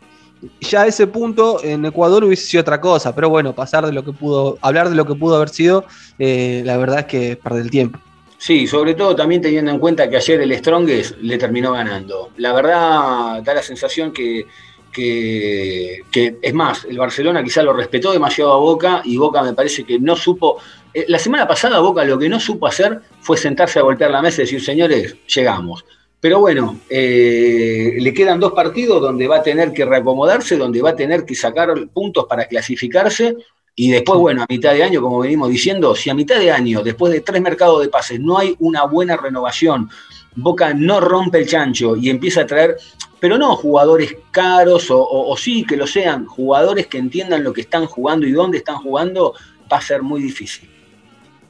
Ya 0.62 0.84
a 0.84 0.88
ese 0.88 1.06
punto 1.08 1.60
en 1.64 1.84
Ecuador 1.86 2.24
hubiese 2.24 2.46
sido 2.46 2.62
otra 2.62 2.80
cosa, 2.80 3.14
pero 3.14 3.30
bueno, 3.30 3.54
pasar 3.54 3.86
de 3.86 3.92
lo 3.92 4.04
que 4.06 4.12
pudo, 4.14 4.58
hablar 4.62 4.90
de 4.90 4.96
lo 4.96 5.06
que 5.06 5.14
pudo 5.16 5.36
haber 5.36 5.50
sido, 5.50 5.86
eh, 6.20 6.62
la 6.66 6.78
verdad 6.78 7.00
es 7.00 7.06
que 7.06 7.36
perder 7.36 7.64
el 7.64 7.70
tiempo. 7.70 8.00
Sí, 8.42 8.66
sobre 8.66 8.96
todo 8.96 9.16
también 9.16 9.40
teniendo 9.40 9.70
en 9.70 9.78
cuenta 9.78 10.10
que 10.10 10.18
ayer 10.18 10.42
el 10.42 10.52
Strongest 10.58 11.16
le 11.20 11.38
terminó 11.38 11.74
ganando. 11.74 12.32
La 12.38 12.54
verdad 12.54 13.44
da 13.44 13.54
la 13.54 13.62
sensación 13.62 14.12
que, 14.12 14.48
que, 14.92 16.02
es 16.42 16.54
más, 16.56 16.86
el 16.86 16.98
Barcelona 16.98 17.44
quizá 17.44 17.62
lo 17.62 17.72
respetó 17.72 18.12
demasiado 18.12 18.54
a 18.54 18.58
Boca 18.58 19.04
y 19.06 19.16
Boca 19.16 19.44
me 19.44 19.54
parece 19.54 19.84
que 19.84 20.00
no 20.00 20.16
supo. 20.16 20.58
eh, 20.92 21.06
La 21.08 21.20
semana 21.20 21.48
pasada 21.48 21.80
Boca 21.82 22.04
lo 22.04 22.18
que 22.18 22.30
no 22.30 22.40
supo 22.40 22.66
hacer 22.66 23.00
fue 23.20 23.38
sentarse 23.38 23.78
a 23.78 23.84
golpear 23.84 24.10
la 24.10 24.24
mesa 24.24 24.42
y 24.42 24.46
decir, 24.46 24.64
señores, 24.64 25.18
llegamos. 25.28 25.86
Pero 26.20 26.40
bueno, 26.40 26.80
eh, 26.90 27.96
le 28.00 28.12
quedan 28.12 28.40
dos 28.40 28.54
partidos 28.54 29.04
donde 29.04 29.28
va 29.28 29.38
a 29.38 29.44
tener 29.44 29.72
que 29.72 29.86
reacomodarse, 29.86 30.58
donde 30.58 30.82
va 30.82 30.90
a 30.92 30.96
tener 30.96 31.26
que 31.26 31.36
sacar 31.36 31.76
puntos 31.94 32.26
para 32.28 32.48
clasificarse 32.48 33.36
y 33.76 33.90
después, 33.90 34.20
bueno, 34.20 34.44
a 34.44 34.46
mitad 34.50 34.74
de 34.74 34.84
año, 34.84 35.02
como 35.02 35.20
venimos 35.20 35.50
diciendo, 35.50 35.96
si 35.96 36.10
a 36.10 36.14
mitad 36.14 36.38
de 36.40 36.52
año, 36.52 36.84
después 36.84 37.12
de 37.14 37.22
tres 37.22 37.42
mercados 37.42 37.82
de 37.82 37.88
pases, 37.90 38.20
no 38.20 38.38
hay 38.38 38.56
una 38.60 38.84
buena 38.86 39.18
renovación, 39.18 39.90
Boca 40.36 40.74
no 40.74 41.00
rompe 41.02 41.40
el 41.40 41.48
chancho 41.48 41.96
y 41.96 42.10
empieza 42.10 42.42
a 42.42 42.48
traer, 42.48 42.78
pero 43.20 43.38
no 43.38 43.56
jugadores 43.56 44.16
caros 44.32 44.90
o, 44.92 44.98
o- 45.00 45.32
o 45.32 45.38
sí 45.38 45.66
que 45.66 45.76
lo 45.78 45.86
sean, 45.88 46.26
jugadores 46.26 46.88
que 46.88 46.98
entiendan 46.98 47.44
lo 47.44 47.52
que 47.54 47.62
están 47.62 47.86
jugando 47.86 48.26
y 48.28 48.32
dónde 48.32 48.58
están 48.60 48.78
jugando, 48.78 49.34
va 49.72 49.78
a 49.78 49.82
ser 49.82 50.02
muy 50.02 50.22
difícil. 50.22 50.70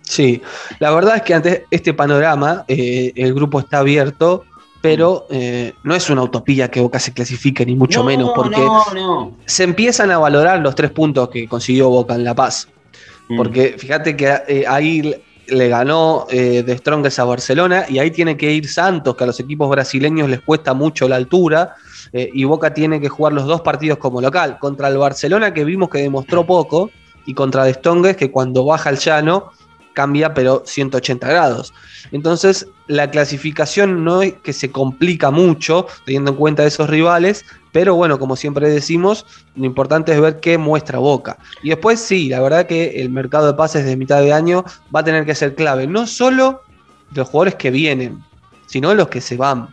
Sí, 0.01 0.41
la 0.79 0.91
verdad 0.91 1.17
es 1.17 1.21
que 1.21 1.33
ante 1.33 1.65
este 1.71 1.93
panorama 1.93 2.65
eh, 2.67 3.13
el 3.15 3.33
grupo 3.33 3.59
está 3.59 3.79
abierto, 3.79 4.45
pero 4.81 5.27
eh, 5.29 5.73
no 5.83 5.93
es 5.95 6.09
una 6.09 6.23
utopía 6.23 6.69
que 6.71 6.81
Boca 6.81 6.99
se 6.99 7.13
clasifique, 7.13 7.65
ni 7.65 7.75
mucho 7.75 7.99
No, 7.99 8.05
menos, 8.05 8.31
porque 8.35 8.57
No, 8.59 8.83
no. 8.93 9.37
se 9.45 9.63
empiezan 9.63 10.11
a 10.11 10.17
valorar 10.17 10.59
los 10.59 10.73
tres 10.75 10.91
puntos 10.91 11.29
que 11.29 11.47
consiguió 11.47 11.89
Boca 11.89 12.15
en 12.15 12.23
La 12.23 12.33
Paz. 12.33 12.67
Mm. 13.29 13.37
Porque 13.37 13.75
fíjate 13.77 14.15
que 14.17 14.33
eh, 14.47 14.65
ahí 14.67 15.15
le 15.47 15.67
ganó 15.67 16.27
eh, 16.29 16.63
de 16.63 16.77
Strongest 16.77 17.19
a 17.19 17.25
Barcelona 17.25 17.85
y 17.89 17.99
ahí 17.99 18.09
tiene 18.11 18.37
que 18.37 18.51
ir 18.51 18.67
Santos, 18.67 19.15
que 19.15 19.23
a 19.23 19.27
los 19.27 19.39
equipos 19.39 19.69
brasileños 19.69 20.29
les 20.29 20.41
cuesta 20.41 20.73
mucho 20.73 21.07
la 21.07 21.17
altura. 21.17 21.75
eh, 22.13 22.29
y 22.33 22.43
Boca 22.45 22.73
tiene 22.73 22.99
que 22.99 23.07
jugar 23.09 23.33
los 23.33 23.45
dos 23.45 23.61
partidos 23.61 23.97
como 23.97 24.19
local. 24.21 24.57
Contra 24.59 24.87
el 24.87 24.97
Barcelona, 24.97 25.53
que 25.53 25.63
vimos 25.63 25.89
que 25.89 25.99
demostró 25.99 26.45
poco, 26.45 26.89
y 27.25 27.33
contra 27.35 27.63
de 27.65 27.73
Strongest, 27.75 28.17
que 28.17 28.31
cuando 28.31 28.65
baja 28.65 28.89
al 28.89 28.97
llano 28.97 29.51
cambia, 29.93 30.33
pero 30.33 30.63
180 30.65 31.27
grados. 31.27 31.73
Entonces, 32.11 32.67
la 32.87 33.09
clasificación 33.09 34.03
no 34.03 34.21
es 34.21 34.33
que 34.43 34.53
se 34.53 34.71
complica 34.71 35.31
mucho, 35.31 35.87
teniendo 36.05 36.31
en 36.31 36.37
cuenta 36.37 36.65
esos 36.65 36.89
rivales, 36.89 37.45
pero 37.71 37.95
bueno, 37.95 38.19
como 38.19 38.35
siempre 38.35 38.69
decimos, 38.69 39.25
lo 39.55 39.65
importante 39.65 40.11
es 40.11 40.19
ver 40.19 40.39
qué 40.39 40.57
muestra 40.57 40.99
Boca. 40.99 41.37
Y 41.63 41.69
después 41.69 41.99
sí, 41.99 42.27
la 42.29 42.41
verdad 42.41 42.67
que 42.67 43.01
el 43.01 43.09
mercado 43.09 43.47
de 43.47 43.53
pases 43.53 43.85
de 43.85 43.95
mitad 43.95 44.21
de 44.21 44.33
año 44.33 44.65
va 44.93 44.99
a 44.99 45.03
tener 45.03 45.25
que 45.25 45.35
ser 45.35 45.55
clave, 45.55 45.87
no 45.87 46.05
solo 46.07 46.61
los 47.13 47.27
jugadores 47.29 47.55
que 47.55 47.71
vienen, 47.71 48.21
sino 48.67 48.89
de 48.89 48.95
los 48.95 49.07
que 49.07 49.21
se 49.21 49.37
van. 49.37 49.67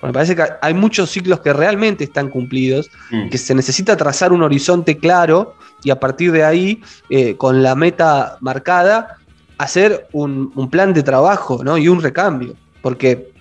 Porque 0.00 0.06
me 0.08 0.12
parece 0.12 0.36
que 0.36 0.44
hay 0.60 0.74
muchos 0.74 1.10
ciclos 1.10 1.40
que 1.40 1.52
realmente 1.52 2.04
están 2.04 2.28
cumplidos, 2.28 2.90
Mm. 3.10 3.28
que 3.30 3.38
se 3.38 3.54
necesita 3.54 3.96
trazar 3.96 4.32
un 4.32 4.42
horizonte 4.42 4.98
claro 4.98 5.54
y 5.82 5.90
a 5.90 5.98
partir 6.00 6.32
de 6.32 6.44
ahí, 6.44 6.82
eh, 7.10 7.36
con 7.36 7.62
la 7.62 7.74
meta 7.74 8.36
marcada, 8.40 9.18
hacer 9.58 10.08
un, 10.12 10.50
plan 10.70 10.92
de 10.92 11.02
trabajo 11.02 11.62
¿no? 11.64 11.78
y 11.78 11.88
un 11.88 12.02
recambio. 12.02 12.54
Porque 12.82 13.32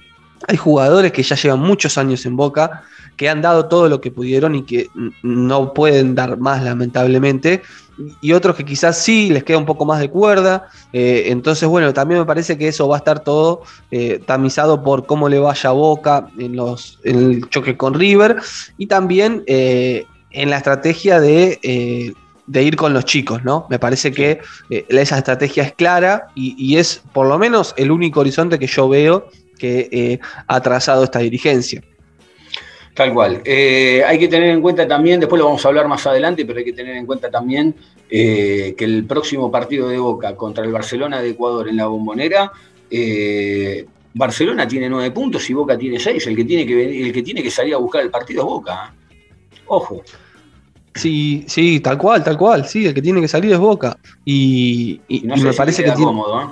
hay 0.47 0.57
jugadores 0.57 1.11
que 1.11 1.23
ya 1.23 1.35
llevan 1.35 1.59
muchos 1.59 1.97
años 1.97 2.25
en 2.25 2.35
Boca, 2.35 2.83
que 3.15 3.29
han 3.29 3.41
dado 3.41 3.67
todo 3.67 3.89
lo 3.89 4.01
que 4.01 4.11
pudieron 4.11 4.55
y 4.55 4.63
que 4.63 4.89
no 5.21 5.73
pueden 5.73 6.15
dar 6.15 6.37
más, 6.37 6.63
lamentablemente. 6.63 7.61
Y 8.21 8.33
otros 8.33 8.55
que 8.55 8.65
quizás 8.65 8.97
sí 8.97 9.29
les 9.29 9.43
queda 9.43 9.59
un 9.59 9.65
poco 9.65 9.85
más 9.85 9.99
de 9.99 10.09
cuerda. 10.09 10.67
Eh, 10.93 11.25
entonces, 11.27 11.69
bueno, 11.69 11.93
también 11.93 12.21
me 12.21 12.25
parece 12.25 12.57
que 12.57 12.67
eso 12.67 12.87
va 12.87 12.95
a 12.95 12.99
estar 12.99 13.19
todo 13.19 13.61
eh, 13.91 14.19
tamizado 14.25 14.83
por 14.83 15.05
cómo 15.05 15.29
le 15.29 15.39
vaya 15.39 15.69
a 15.69 15.73
Boca 15.73 16.27
en, 16.39 16.55
los, 16.55 16.99
el 17.03 17.47
choque 17.49 17.77
con 17.77 17.93
River 17.93 18.37
y 18.77 18.87
también 18.87 19.43
eh, 19.45 20.05
en 20.31 20.49
la 20.49 20.57
estrategia 20.57 21.19
de, 21.19 22.15
de 22.45 22.63
ir 22.63 22.75
con 22.75 22.93
los 22.93 23.05
chicos, 23.05 23.43
¿no? 23.43 23.65
Me 23.69 23.79
parece 23.79 24.11
que 24.11 24.39
eh, 24.69 24.85
esa 24.89 25.17
estrategia 25.17 25.63
es 25.63 25.73
clara 25.73 26.27
y, 26.35 26.55
y 26.57 26.77
es 26.77 27.01
por 27.13 27.27
lo 27.27 27.37
menos 27.39 27.73
el 27.77 27.91
único 27.91 28.19
horizonte 28.19 28.59
que 28.59 28.67
yo 28.67 28.89
veo 28.89 29.27
que 29.57 29.87
eh, 29.91 30.19
ha 30.47 30.61
trazado 30.61 31.03
esta 31.03 31.19
dirigencia. 31.19 31.81
Tal 32.93 33.13
cual. 33.13 33.41
Eh, 33.45 34.03
hay 34.05 34.19
que 34.19 34.27
tener 34.27 34.49
en 34.49 34.61
cuenta 34.61 34.87
también, 34.87 35.19
después 35.19 35.39
lo 35.39 35.45
vamos 35.45 35.65
a 35.65 35.69
hablar 35.69 35.87
más 35.87 36.05
adelante, 36.05 36.45
pero 36.45 36.59
hay 36.59 36.65
que 36.65 36.73
tener 36.73 36.95
en 36.95 37.05
cuenta 37.05 37.31
también 37.31 37.75
que 38.07 38.75
el 38.77 39.05
próximo 39.05 39.49
partido 39.49 39.89
de 39.89 39.97
Boca 39.97 40.35
contra 40.35 40.63
el 40.63 40.71
Barcelona 40.71 41.19
de 41.19 41.31
Ecuador 41.31 41.67
en 41.67 41.77
la 41.77 41.87
bombonera, 41.87 42.51
Barcelona 44.13 44.67
tiene 44.67 44.87
nueve 44.87 45.09
puntos 45.09 45.49
y 45.49 45.53
Boca 45.53 45.75
tiene 45.75 45.99
seis. 45.99 46.27
El 46.27 46.35
que 46.35 46.45
tiene 46.45 46.67
que, 46.67 47.07
el 47.07 47.11
que, 47.11 47.23
tiene 47.23 47.41
que 47.41 47.49
salir 47.49 47.73
a 47.73 47.77
buscar 47.77 48.03
el 48.03 48.11
partido 48.11 48.43
es 48.43 48.45
Boca. 48.45 48.93
Ojo. 49.65 50.03
Sí, 50.95 51.43
sí, 51.47 51.79
tal 51.79 51.97
cual, 51.97 52.23
tal 52.23 52.37
cual, 52.37 52.65
sí, 52.67 52.85
el 52.85 52.93
que 52.93 53.01
tiene 53.01 53.19
que 53.21 53.27
salir 53.27 53.51
es 53.51 53.59
Boca. 53.59 53.97
Y, 54.25 55.01
y- 55.07 55.17
Y 55.23 55.27
no 55.27 55.35
y 55.35 55.39
sé 55.39 55.45
me 55.45 55.53
parece 55.53 55.83
que 55.83 55.91
tiene, 55.91 56.05
cómodo. 56.05 56.41
¿eh? 56.41 56.45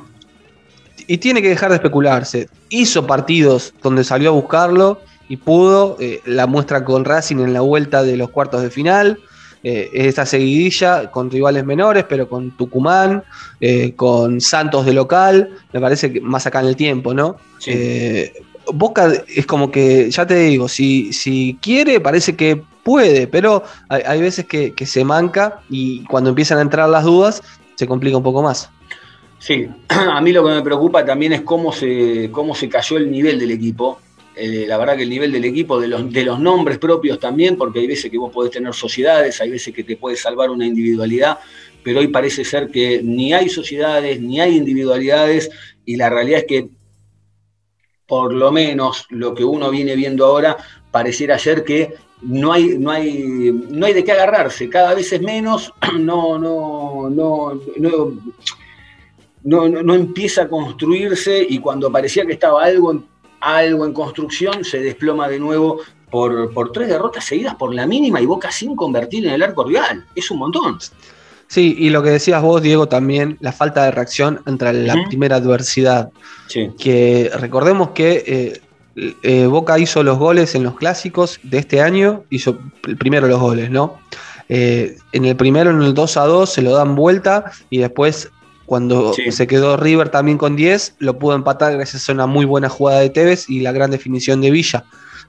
y 1.08 1.18
tiene 1.18 1.42
que 1.42 1.50
dejar 1.50 1.70
de 1.70 1.76
especularse. 1.76 2.48
Hizo 2.70 3.06
partidos 3.06 3.74
donde 3.84 4.04
salió 4.04 4.30
a 4.30 4.34
buscarlo 4.34 5.00
y 5.30 5.38
pudo. 5.38 5.98
eh, 6.00 6.22
la 6.26 6.48
muestra 6.48 6.84
con 6.86 7.06
Racing 7.06 7.38
en 7.38 7.54
la 7.54 7.62
vuelta 7.62 8.04
de 8.04 8.18
los 8.18 8.30
cuartos 8.30 8.62
de 8.62 8.70
final. 8.72 9.20
eh, 9.64 9.90
esta 9.94 10.26
seguidilla 10.26 11.12
con 11.12 11.30
rivales 11.30 11.64
menores, 11.66 12.04
pero 12.10 12.28
con 12.28 12.50
Tucumán, 12.58 13.24
eh, 13.60 13.94
con 13.96 14.42
Santos 14.42 14.88
de 14.88 14.94
local. 14.94 15.50
Me 15.72 15.80
parece 15.80 16.12
que 16.12 16.20
más 16.20 16.48
acá 16.48 16.62
en 16.62 16.66
el 16.68 16.76
tiempo, 16.76 17.14
¿no? 17.14 17.36
Sí. 17.60 17.72
Boca 18.74 19.12
es 19.28 19.46
como 19.46 19.70
que, 19.70 20.10
ya 20.10 20.26
te 20.26 20.36
digo, 20.36 20.68
si, 20.68 21.14
si 21.14 21.60
quiere, 21.62 22.00
parece 22.00 22.36
que 22.36 22.64
puede, 22.84 23.28
pero 23.28 23.64
hay, 23.90 24.22
veces 24.22 24.46
que, 24.46 24.74
que 24.74 24.86
se 24.86 25.04
manca 25.04 25.62
y 25.70 26.04
cuando 26.06 26.30
empiezan 26.30 26.58
a 26.58 26.62
entrar 26.62 26.90
las 26.90 27.04
dudas, 27.04 27.42
se 27.76 27.88
complica 27.88 28.18
un 28.18 28.24
poco 28.24 28.42
más. 28.42 28.70
Sí, 29.42 29.68
a 29.90 30.22
mí 30.22 30.32
lo 30.32 30.46
que 30.46 30.52
me 30.52 30.62
preocupa 30.62 31.04
también 31.04 31.34
es 31.34 31.42
cómo 31.42 31.72
se, 31.72 32.30
cómo 32.32 32.54
se 32.54 32.70
cayó 32.70 32.98
el 32.98 33.12
nivel 33.12 33.40
del 33.40 33.52
equipo. 33.52 34.00
Eh, 34.36 34.66
la 34.68 34.78
verdad 34.78 34.96
que 34.96 35.04
el 35.04 35.10
nivel 35.10 35.32
del 35.32 35.44
equipo, 35.44 35.80
de 35.80 35.88
los, 35.88 36.12
de 36.12 36.24
los 36.24 36.40
nombres 36.40 36.78
propios 36.78 37.20
también, 37.20 37.58
porque 37.58 37.80
hay 37.80 37.88
veces 37.88 38.10
que 38.10 38.18
vos 38.18 38.32
podés 38.32 38.52
tener 38.52 38.74
sociedades, 38.74 39.42
hay 39.42 39.50
veces 39.50 39.74
que 39.74 39.84
te 39.84 39.98
puede 39.98 40.16
salvar 40.16 40.52
una 40.52 40.66
individualidad, 40.66 41.40
pero 41.84 42.00
hoy 42.00 42.08
parece 42.08 42.46
ser 42.46 42.70
que 42.70 43.02
ni 43.04 43.34
hay 43.34 43.50
sociedades, 43.50 44.22
ni 44.22 44.40
hay 44.40 44.56
individualidades, 44.56 45.50
y 45.86 45.96
la 45.96 46.10
realidad 46.10 46.42
es 46.42 46.46
que 46.46 46.70
por 48.08 48.34
lo 48.34 48.52
menos 48.52 49.06
lo 49.10 49.34
que 49.34 49.44
uno 49.44 49.70
viene 49.70 49.96
viendo 49.96 50.26
ahora 50.26 50.58
pareciera 50.92 51.40
ser 51.40 51.64
que 51.64 51.96
no 52.24 52.54
hay, 52.54 52.78
no 52.78 52.92
hay, 52.92 53.52
no 53.70 53.86
hay 53.86 53.94
de 53.94 54.04
qué 54.04 54.12
agarrarse, 54.12 54.70
cada 54.70 54.94
vez 54.94 55.12
es 55.12 55.22
menos, 55.22 55.74
no, 56.00 56.38
no, 56.38 57.10
no, 57.10 57.60
no 57.78 58.14
no, 59.44 59.68
no, 59.68 59.96
empieza 59.96 60.44
a 60.44 60.48
construirse 60.48 61.46
y 61.48 61.60
cuando 61.60 61.92
parecía 61.92 62.26
que 62.26 62.34
estaba 62.34 62.64
algo 62.64 62.92
en, 62.92 63.06
algo 63.40 63.86
en 63.86 63.94
construcción, 63.94 64.64
se 64.64 64.80
desploma 64.80 65.28
de 65.28 65.40
nuevo 65.40 65.80
por, 66.10 66.54
por 66.54 66.72
tres 66.72 66.90
derrotas 66.90 67.26
seguidas 67.26 67.56
por 67.56 67.74
la 67.74 67.88
mínima 67.88 68.22
y 68.22 68.26
Boca 68.26 68.52
sin 68.52 68.76
convertir 68.76 69.26
en 69.26 69.34
el 69.34 69.44
arco 69.44 69.64
rival. 69.64 70.06
Es 70.16 70.30
un 70.30 70.40
montón. 70.40 70.78
Sí, 71.48 71.76
y 71.78 71.90
lo 71.90 72.02
que 72.04 72.12
decías 72.12 72.42
vos, 72.42 72.62
Diego, 72.62 72.88
también, 72.88 73.38
la 73.42 73.52
falta 73.52 73.84
de 73.84 73.92
reacción 73.92 74.42
ante 74.46 74.72
la 74.72 74.96
primera 75.08 75.38
adversidad. 75.38 76.10
Sí. 76.48 76.72
Que 76.78 77.30
recordemos 77.34 77.90
que 77.90 78.24
eh, 78.26 78.62
eh, 78.96 79.46
Boca 79.46 79.80
hizo 79.80 80.04
los 80.04 80.18
goles 80.18 80.56
en 80.56 80.64
los 80.64 80.76
clásicos 80.76 81.40
de 81.44 81.60
este 81.60 81.82
año, 81.82 82.24
hizo 82.30 82.58
el 82.88 82.98
primero 82.98 83.28
los 83.28 83.40
goles, 83.40 83.70
¿no? 83.72 84.00
Eh, 84.50 84.98
en 85.14 85.26
el 85.26 85.36
primero, 85.36 85.72
en 85.72 85.82
el 85.82 85.94
2 85.94 86.18
a 86.18 86.26
2, 86.26 86.52
se 86.52 86.62
lo 86.62 86.74
dan 86.74 86.96
vuelta 86.96 87.52
y 87.70 87.78
después 87.80 88.30
Cuando 88.66 89.14
Sí. 89.14 89.34
se 89.34 89.48
quedó 89.48 89.76
River 89.76 90.08
también 90.08 90.38
con 90.38 90.56
10, 90.56 90.96
lo 91.00 91.20
pudo 91.20 91.36
empatar 91.36 91.74
gracias 91.74 92.08
a 92.08 92.14
una 92.14 92.26
muy 92.26 92.46
buena 92.46 92.70
jugada 92.70 93.02
de 93.02 93.10
Tevez 93.10 93.50
y 93.50 93.60
la 93.60 93.74
gran 93.74 93.92
definición 93.92 94.40
de 94.40 94.50
Villa. 94.50 94.86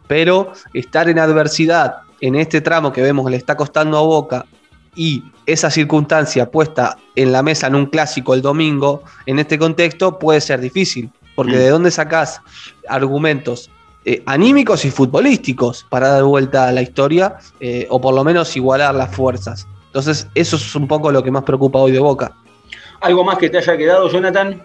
Pero 0.06 0.52
estar 0.74 1.08
en 1.08 1.18
adversidad 1.18 1.96
en 2.20 2.36
este 2.36 2.60
tramo 2.60 2.92
que 2.92 3.02
vemos 3.02 3.24
que 3.24 3.32
le 3.32 3.36
está 3.36 3.56
costando 3.56 3.98
a 3.98 4.02
Boca 4.02 4.46
y 4.94 5.24
esa 5.46 5.72
circunstancia 5.72 6.52
puesta 6.52 6.96
en 7.16 7.32
la 7.32 7.42
mesa 7.42 7.66
en 7.66 7.74
un 7.74 7.86
clásico 7.86 8.32
el 8.34 8.42
domingo, 8.42 9.02
en 9.26 9.40
este 9.40 9.58
contexto 9.58 10.20
puede 10.20 10.40
ser 10.40 10.60
difícil. 10.60 11.10
Porque 11.42 11.56
Mm. 11.56 11.60
de 11.60 11.68
dónde 11.70 11.90
sacás 11.90 12.40
argumentos 12.88 13.68
eh, 14.04 14.22
anímicos 14.26 14.84
y 14.84 14.90
futbolísticos 14.90 15.86
para 15.88 16.08
dar 16.08 16.24
vuelta 16.24 16.68
a 16.68 16.72
la 16.72 16.82
historia 16.82 17.36
eh, 17.60 17.86
o 17.90 18.00
por 18.00 18.14
lo 18.14 18.24
menos 18.24 18.56
igualar 18.56 18.94
las 18.94 19.14
fuerzas. 19.14 19.66
Entonces, 19.86 20.26
eso 20.34 20.56
es 20.56 20.74
un 20.74 20.88
poco 20.88 21.10
lo 21.12 21.22
que 21.22 21.30
más 21.30 21.42
preocupa 21.44 21.78
hoy 21.78 21.92
de 21.92 21.98
Boca. 22.00 22.32
¿Algo 23.00 23.24
más 23.24 23.38
que 23.38 23.50
te 23.50 23.58
haya 23.58 23.76
quedado, 23.76 24.08
Jonathan? 24.08 24.62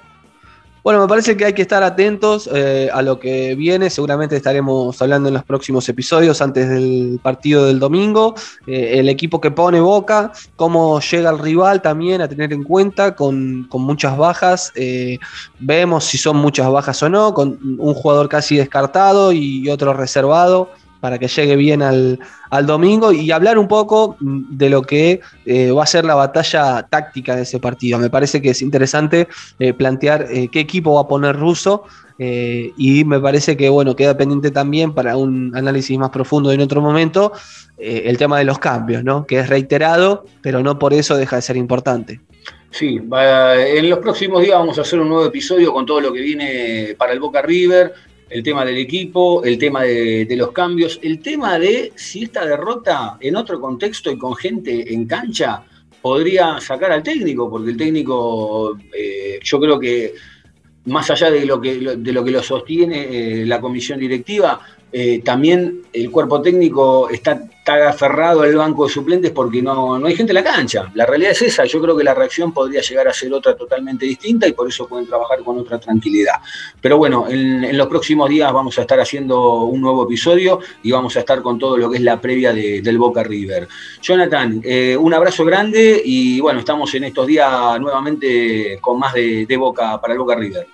Bueno, 0.87 1.01
me 1.01 1.07
parece 1.09 1.35
que 1.35 1.43
hay 1.43 1.51
que 1.51 1.63
estar 1.63 1.83
atentos 1.83 2.49
eh, 2.55 2.89
a 2.93 3.01
lo 3.01 3.19
que 3.19 3.55
viene. 3.55 3.89
Seguramente 3.89 4.37
estaremos 4.37 5.01
hablando 5.01 5.27
en 5.27 5.33
los 5.33 5.43
próximos 5.43 5.89
episodios 5.89 6.41
antes 6.41 6.69
del 6.69 7.19
partido 7.21 7.65
del 7.65 7.77
domingo. 7.77 8.35
Eh, 8.65 8.91
el 8.93 9.09
equipo 9.09 9.41
que 9.41 9.51
pone 9.51 9.81
Boca, 9.81 10.31
cómo 10.55 11.01
llega 11.01 11.29
el 11.29 11.39
rival 11.39 11.81
también 11.81 12.21
a 12.21 12.29
tener 12.29 12.53
en 12.53 12.63
cuenta 12.63 13.17
con, 13.17 13.67
con 13.69 13.81
muchas 13.81 14.15
bajas. 14.15 14.71
Eh, 14.75 15.19
vemos 15.59 16.05
si 16.05 16.17
son 16.17 16.37
muchas 16.37 16.71
bajas 16.71 17.03
o 17.03 17.09
no, 17.09 17.33
con 17.33 17.59
un 17.79 17.93
jugador 17.93 18.29
casi 18.29 18.55
descartado 18.55 19.33
y 19.33 19.69
otro 19.69 19.93
reservado 19.93 20.69
para 20.99 21.17
que 21.19 21.27
llegue 21.27 21.55
bien 21.55 21.81
al, 21.81 22.19
al 22.49 22.65
domingo 22.65 23.11
y 23.11 23.31
hablar 23.31 23.57
un 23.57 23.67
poco 23.67 24.17
mm, 24.19 24.57
de 24.57 24.69
lo 24.69 24.81
que 24.81 25.21
eh, 25.45 25.71
va 25.71 25.83
a 25.83 25.87
ser 25.87 26.05
la 26.05 26.15
batalla 26.15 26.83
táctica 26.83 27.35
de 27.35 27.43
ese 27.43 27.59
partido. 27.59 27.99
Me 27.99 28.09
parece 28.09 28.41
que 28.41 28.49
es 28.49 28.61
interesante 28.61 29.27
eh, 29.59 29.73
plantear 29.73 30.27
eh, 30.29 30.49
qué 30.51 30.59
equipo 30.59 30.95
va 30.95 31.01
a 31.01 31.07
poner 31.07 31.35
ruso 31.35 31.83
y 32.19 33.03
me 33.05 33.19
parece 33.19 33.55
que 33.55 33.69
bueno 33.69 33.95
queda 33.95 34.17
pendiente 34.17 34.49
también 34.49 34.91
para 34.91 35.15
un 35.15 35.55
análisis 35.55 35.95
más 35.99 36.09
profundo 36.09 36.51
en 36.51 36.61
otro 36.61 36.81
momento 36.81 37.31
el 37.77 38.17
tema 38.17 38.39
de 38.39 38.43
los 38.43 38.57
cambios, 38.57 39.03
¿no? 39.03 39.27
que 39.27 39.37
es 39.37 39.47
reiterado, 39.47 40.25
pero 40.41 40.63
no 40.63 40.79
por 40.79 40.95
eso 40.95 41.15
deja 41.15 41.35
de 41.35 41.43
ser 41.43 41.57
importante. 41.57 42.19
Sí, 42.71 42.99
en 42.99 43.89
los 43.89 43.99
próximos 43.99 44.41
días 44.41 44.57
vamos 44.57 44.79
a 44.79 44.81
hacer 44.81 44.99
un 44.99 45.09
nuevo 45.09 45.27
episodio 45.27 45.71
con 45.71 45.85
todo 45.85 46.01
lo 46.01 46.11
que 46.11 46.21
viene 46.21 46.95
para 46.97 47.13
el 47.13 47.19
Boca 47.19 47.43
River, 47.43 47.93
el 48.29 48.43
tema 48.43 48.65
del 48.65 48.77
equipo, 48.77 49.43
el 49.43 49.57
tema 49.57 49.83
de, 49.83 50.27
los 50.35 50.51
cambios, 50.51 50.99
el 51.01 51.19
tema 51.19 51.57
de 51.57 51.93
si 51.95 52.23
esta 52.23 52.45
derrota 52.45 53.17
en 53.19 53.35
otro 53.35 53.59
contexto 53.59 54.11
y 54.11 54.17
con 54.17 54.35
gente 54.35 54.93
en 54.93 55.05
cancha 55.05 55.63
podría 56.01 56.59
sacar 56.59 56.91
al 56.91 57.03
técnico, 57.03 57.49
porque 57.49 57.71
el 57.71 57.77
técnico 57.77 58.77
eh, 58.93 59.39
yo 59.41 59.59
creo 59.59 59.79
que 59.79 60.13
más 60.85 61.09
allá 61.11 61.29
de 61.31 61.45
lo 61.45 61.59
que, 61.59 61.77
de 61.97 62.13
lo, 62.13 62.23
que 62.23 62.31
lo 62.31 62.41
sostiene 62.41 63.41
eh, 63.41 63.45
la 63.45 63.59
comisión 63.59 63.99
directiva, 63.99 64.59
eh, 64.91 65.21
también 65.23 65.81
el 65.93 66.09
cuerpo 66.11 66.41
técnico 66.41 67.09
está, 67.09 67.43
aferrado 67.89 68.43
al 68.43 68.55
banco 68.55 68.87
de 68.87 68.93
suplentes 68.93 69.31
porque 69.31 69.61
no, 69.61 69.99
no 69.99 70.07
hay 70.07 70.15
gente 70.15 70.31
en 70.31 70.35
la 70.35 70.43
cancha. 70.43 70.89
La 70.95 71.05
realidad 71.05 71.31
es 71.33 71.41
esa. 71.41 71.65
Yo 71.65 71.81
creo 71.81 71.97
que 71.97 72.03
la 72.05 72.13
reacción 72.13 72.53
podría 72.53 72.79
llegar 72.79 73.09
a 73.09 73.13
ser 73.13 73.33
otra 73.33 73.57
totalmente 73.57 74.05
distinta 74.05 74.47
y 74.47 74.53
por 74.53 74.69
eso 74.69 74.87
pueden 74.87 75.05
trabajar 75.05 75.39
con 75.43 75.59
otra 75.59 75.77
tranquilidad. 75.77 76.35
Pero 76.79 76.97
bueno, 76.97 77.25
en, 77.27 77.65
en 77.65 77.77
los 77.77 77.87
próximos 77.87 78.29
días 78.29 78.53
vamos 78.53 78.77
a 78.77 78.81
estar 78.81 78.97
haciendo 79.01 79.63
un 79.63 79.81
nuevo 79.81 80.05
episodio 80.05 80.59
y 80.81 80.91
vamos 80.91 81.17
a 81.17 81.19
estar 81.19 81.41
con 81.41 81.59
todo 81.59 81.75
lo 81.77 81.89
que 81.91 81.97
es 81.97 82.03
la 82.03 82.21
previa 82.21 82.53
de- 82.53 82.81
del 82.81 82.97
Boca 82.97 83.21
River. 83.21 83.67
Jonathan, 84.01 84.61
eh, 84.63 84.95
un 84.95 85.13
abrazo 85.13 85.43
grande 85.43 86.01
y 86.05 86.39
bueno, 86.39 86.59
estamos 86.59 86.93
en 86.95 87.03
estos 87.03 87.27
días 87.27 87.51
nuevamente 87.81 88.77
con 88.79 88.97
más 88.97 89.13
de, 89.13 89.45
de 89.45 89.57
Boca 89.57 89.99
para 89.99 90.13
el 90.13 90.19
Boca 90.19 90.35
River. 90.35 90.65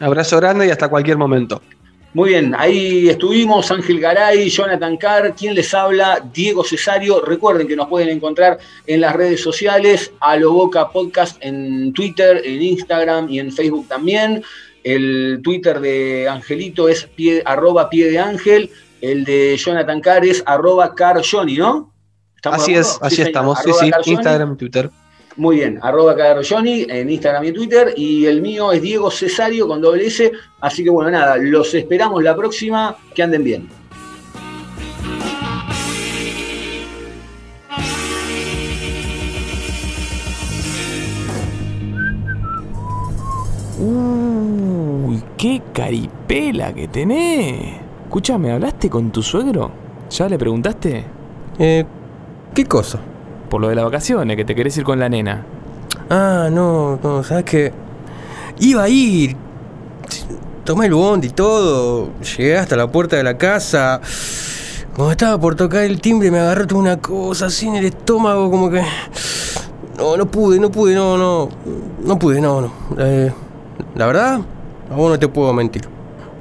Abrazo 0.00 0.36
grande 0.36 0.66
y 0.66 0.70
hasta 0.70 0.88
cualquier 0.88 1.16
momento. 1.16 1.62
Muy 2.14 2.30
bien, 2.30 2.54
ahí 2.56 3.08
estuvimos, 3.10 3.70
Ángel 3.70 4.00
Garay, 4.00 4.48
Jonathan 4.48 4.96
Carr, 4.96 5.34
quien 5.34 5.54
les 5.54 5.74
habla, 5.74 6.26
Diego 6.32 6.64
Cesario. 6.64 7.20
Recuerden 7.20 7.68
que 7.68 7.76
nos 7.76 7.86
pueden 7.86 8.08
encontrar 8.08 8.58
en 8.86 9.02
las 9.02 9.14
redes 9.14 9.42
sociales, 9.42 10.10
a 10.18 10.36
lo 10.36 10.52
Boca 10.52 10.88
Podcast 10.90 11.36
en 11.40 11.92
Twitter, 11.92 12.40
en 12.44 12.62
Instagram 12.62 13.28
y 13.28 13.40
en 13.40 13.52
Facebook 13.52 13.88
también. 13.88 14.42
El 14.82 15.40
Twitter 15.44 15.80
de 15.80 16.26
Angelito 16.28 16.88
es 16.88 17.04
pie, 17.04 17.42
arroba 17.44 17.90
pie 17.90 18.10
de 18.10 18.18
ángel, 18.18 18.70
el 19.02 19.24
de 19.24 19.56
Jonathan 19.58 20.00
Carr 20.00 20.24
es 20.24 20.42
arroba 20.46 20.94
Car 20.94 21.20
Johnny, 21.22 21.58
¿no? 21.58 21.92
¿Estamos 22.34 22.62
Así 22.62 22.74
es, 22.74 22.98
así 23.02 23.16
Sí, 23.16 23.22
estamos. 23.22 23.58
Sí, 23.58 23.70
sí. 23.78 23.90
Instagram, 24.12 24.56
Twitter. 24.56 24.90
Muy 25.38 25.58
bien, 25.58 25.78
arroba 25.82 26.16
Johnny 26.46 26.84
en 26.88 27.08
Instagram 27.08 27.44
y 27.44 27.52
Twitter. 27.52 27.94
Y 27.96 28.26
el 28.26 28.42
mío 28.42 28.72
es 28.72 28.82
Diego 28.82 29.08
Cesario 29.08 29.68
con 29.68 29.80
doble 29.80 30.06
S. 30.06 30.32
Así 30.60 30.82
que 30.82 30.90
bueno, 30.90 31.12
nada, 31.12 31.36
los 31.36 31.72
esperamos 31.74 32.24
la 32.24 32.34
próxima. 32.34 32.96
Que 33.14 33.22
anden 33.22 33.44
bien. 33.44 33.68
Uy, 43.78 45.22
qué 45.36 45.62
caripela 45.72 46.74
que 46.74 46.88
tenés. 46.88 47.76
Escúchame, 48.06 48.50
¿hablaste 48.50 48.90
con 48.90 49.12
tu 49.12 49.22
suegro? 49.22 49.70
¿Ya 50.10 50.28
le 50.28 50.36
preguntaste? 50.36 51.04
Eh, 51.60 51.84
¿qué 52.52 52.64
cosa? 52.64 52.98
Por 53.48 53.60
lo 53.60 53.68
de 53.68 53.74
las 53.74 53.84
vacaciones, 53.84 54.36
que 54.36 54.44
te 54.44 54.54
querés 54.54 54.76
ir 54.76 54.84
con 54.84 54.98
la 54.98 55.08
nena. 55.08 55.44
Ah, 56.10 56.48
no, 56.50 56.98
no, 57.02 57.22
¿sabes 57.22 57.44
qué? 57.44 57.72
Iba 58.60 58.84
a 58.84 58.88
ir. 58.88 59.36
Tomé 60.64 60.86
el 60.86 60.94
bondi 60.94 61.28
y 61.28 61.30
todo. 61.30 62.10
Llegué 62.20 62.58
hasta 62.58 62.76
la 62.76 62.90
puerta 62.90 63.16
de 63.16 63.22
la 63.22 63.38
casa. 63.38 64.00
Cuando 64.94 65.12
estaba 65.12 65.40
por 65.40 65.54
tocar 65.54 65.84
el 65.84 66.00
timbre 66.00 66.30
me 66.30 66.40
agarró 66.40 66.66
toda 66.66 66.80
una 66.80 66.96
cosa 66.98 67.46
así 67.46 67.68
en 67.68 67.76
el 67.76 67.84
estómago, 67.86 68.50
como 68.50 68.70
que... 68.70 68.82
No, 69.96 70.16
no 70.16 70.26
pude, 70.26 70.60
no 70.60 70.70
pude, 70.70 70.94
no, 70.94 71.16
no. 71.16 71.48
No 72.04 72.18
pude, 72.18 72.40
no, 72.40 72.60
no. 72.60 72.72
Eh, 72.98 73.32
la 73.94 74.06
verdad, 74.06 74.40
a 74.90 74.94
vos 74.94 75.10
no 75.10 75.18
te 75.18 75.28
puedo 75.28 75.52
mentir. 75.52 75.88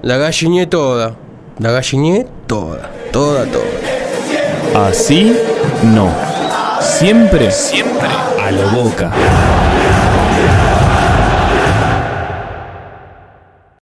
La 0.02 0.18
galliné 0.18 0.68
toda. 0.68 1.16
La 1.60 1.72
galliné 1.72 2.28
toda. 2.48 2.92
Toda, 3.12 3.46
toda. 3.46 4.88
Así 4.88 5.36
no. 5.84 6.27
Siempre, 7.00 7.52
siempre 7.52 8.08
a 8.42 8.50
lo 8.50 8.72
boca. 8.72 9.12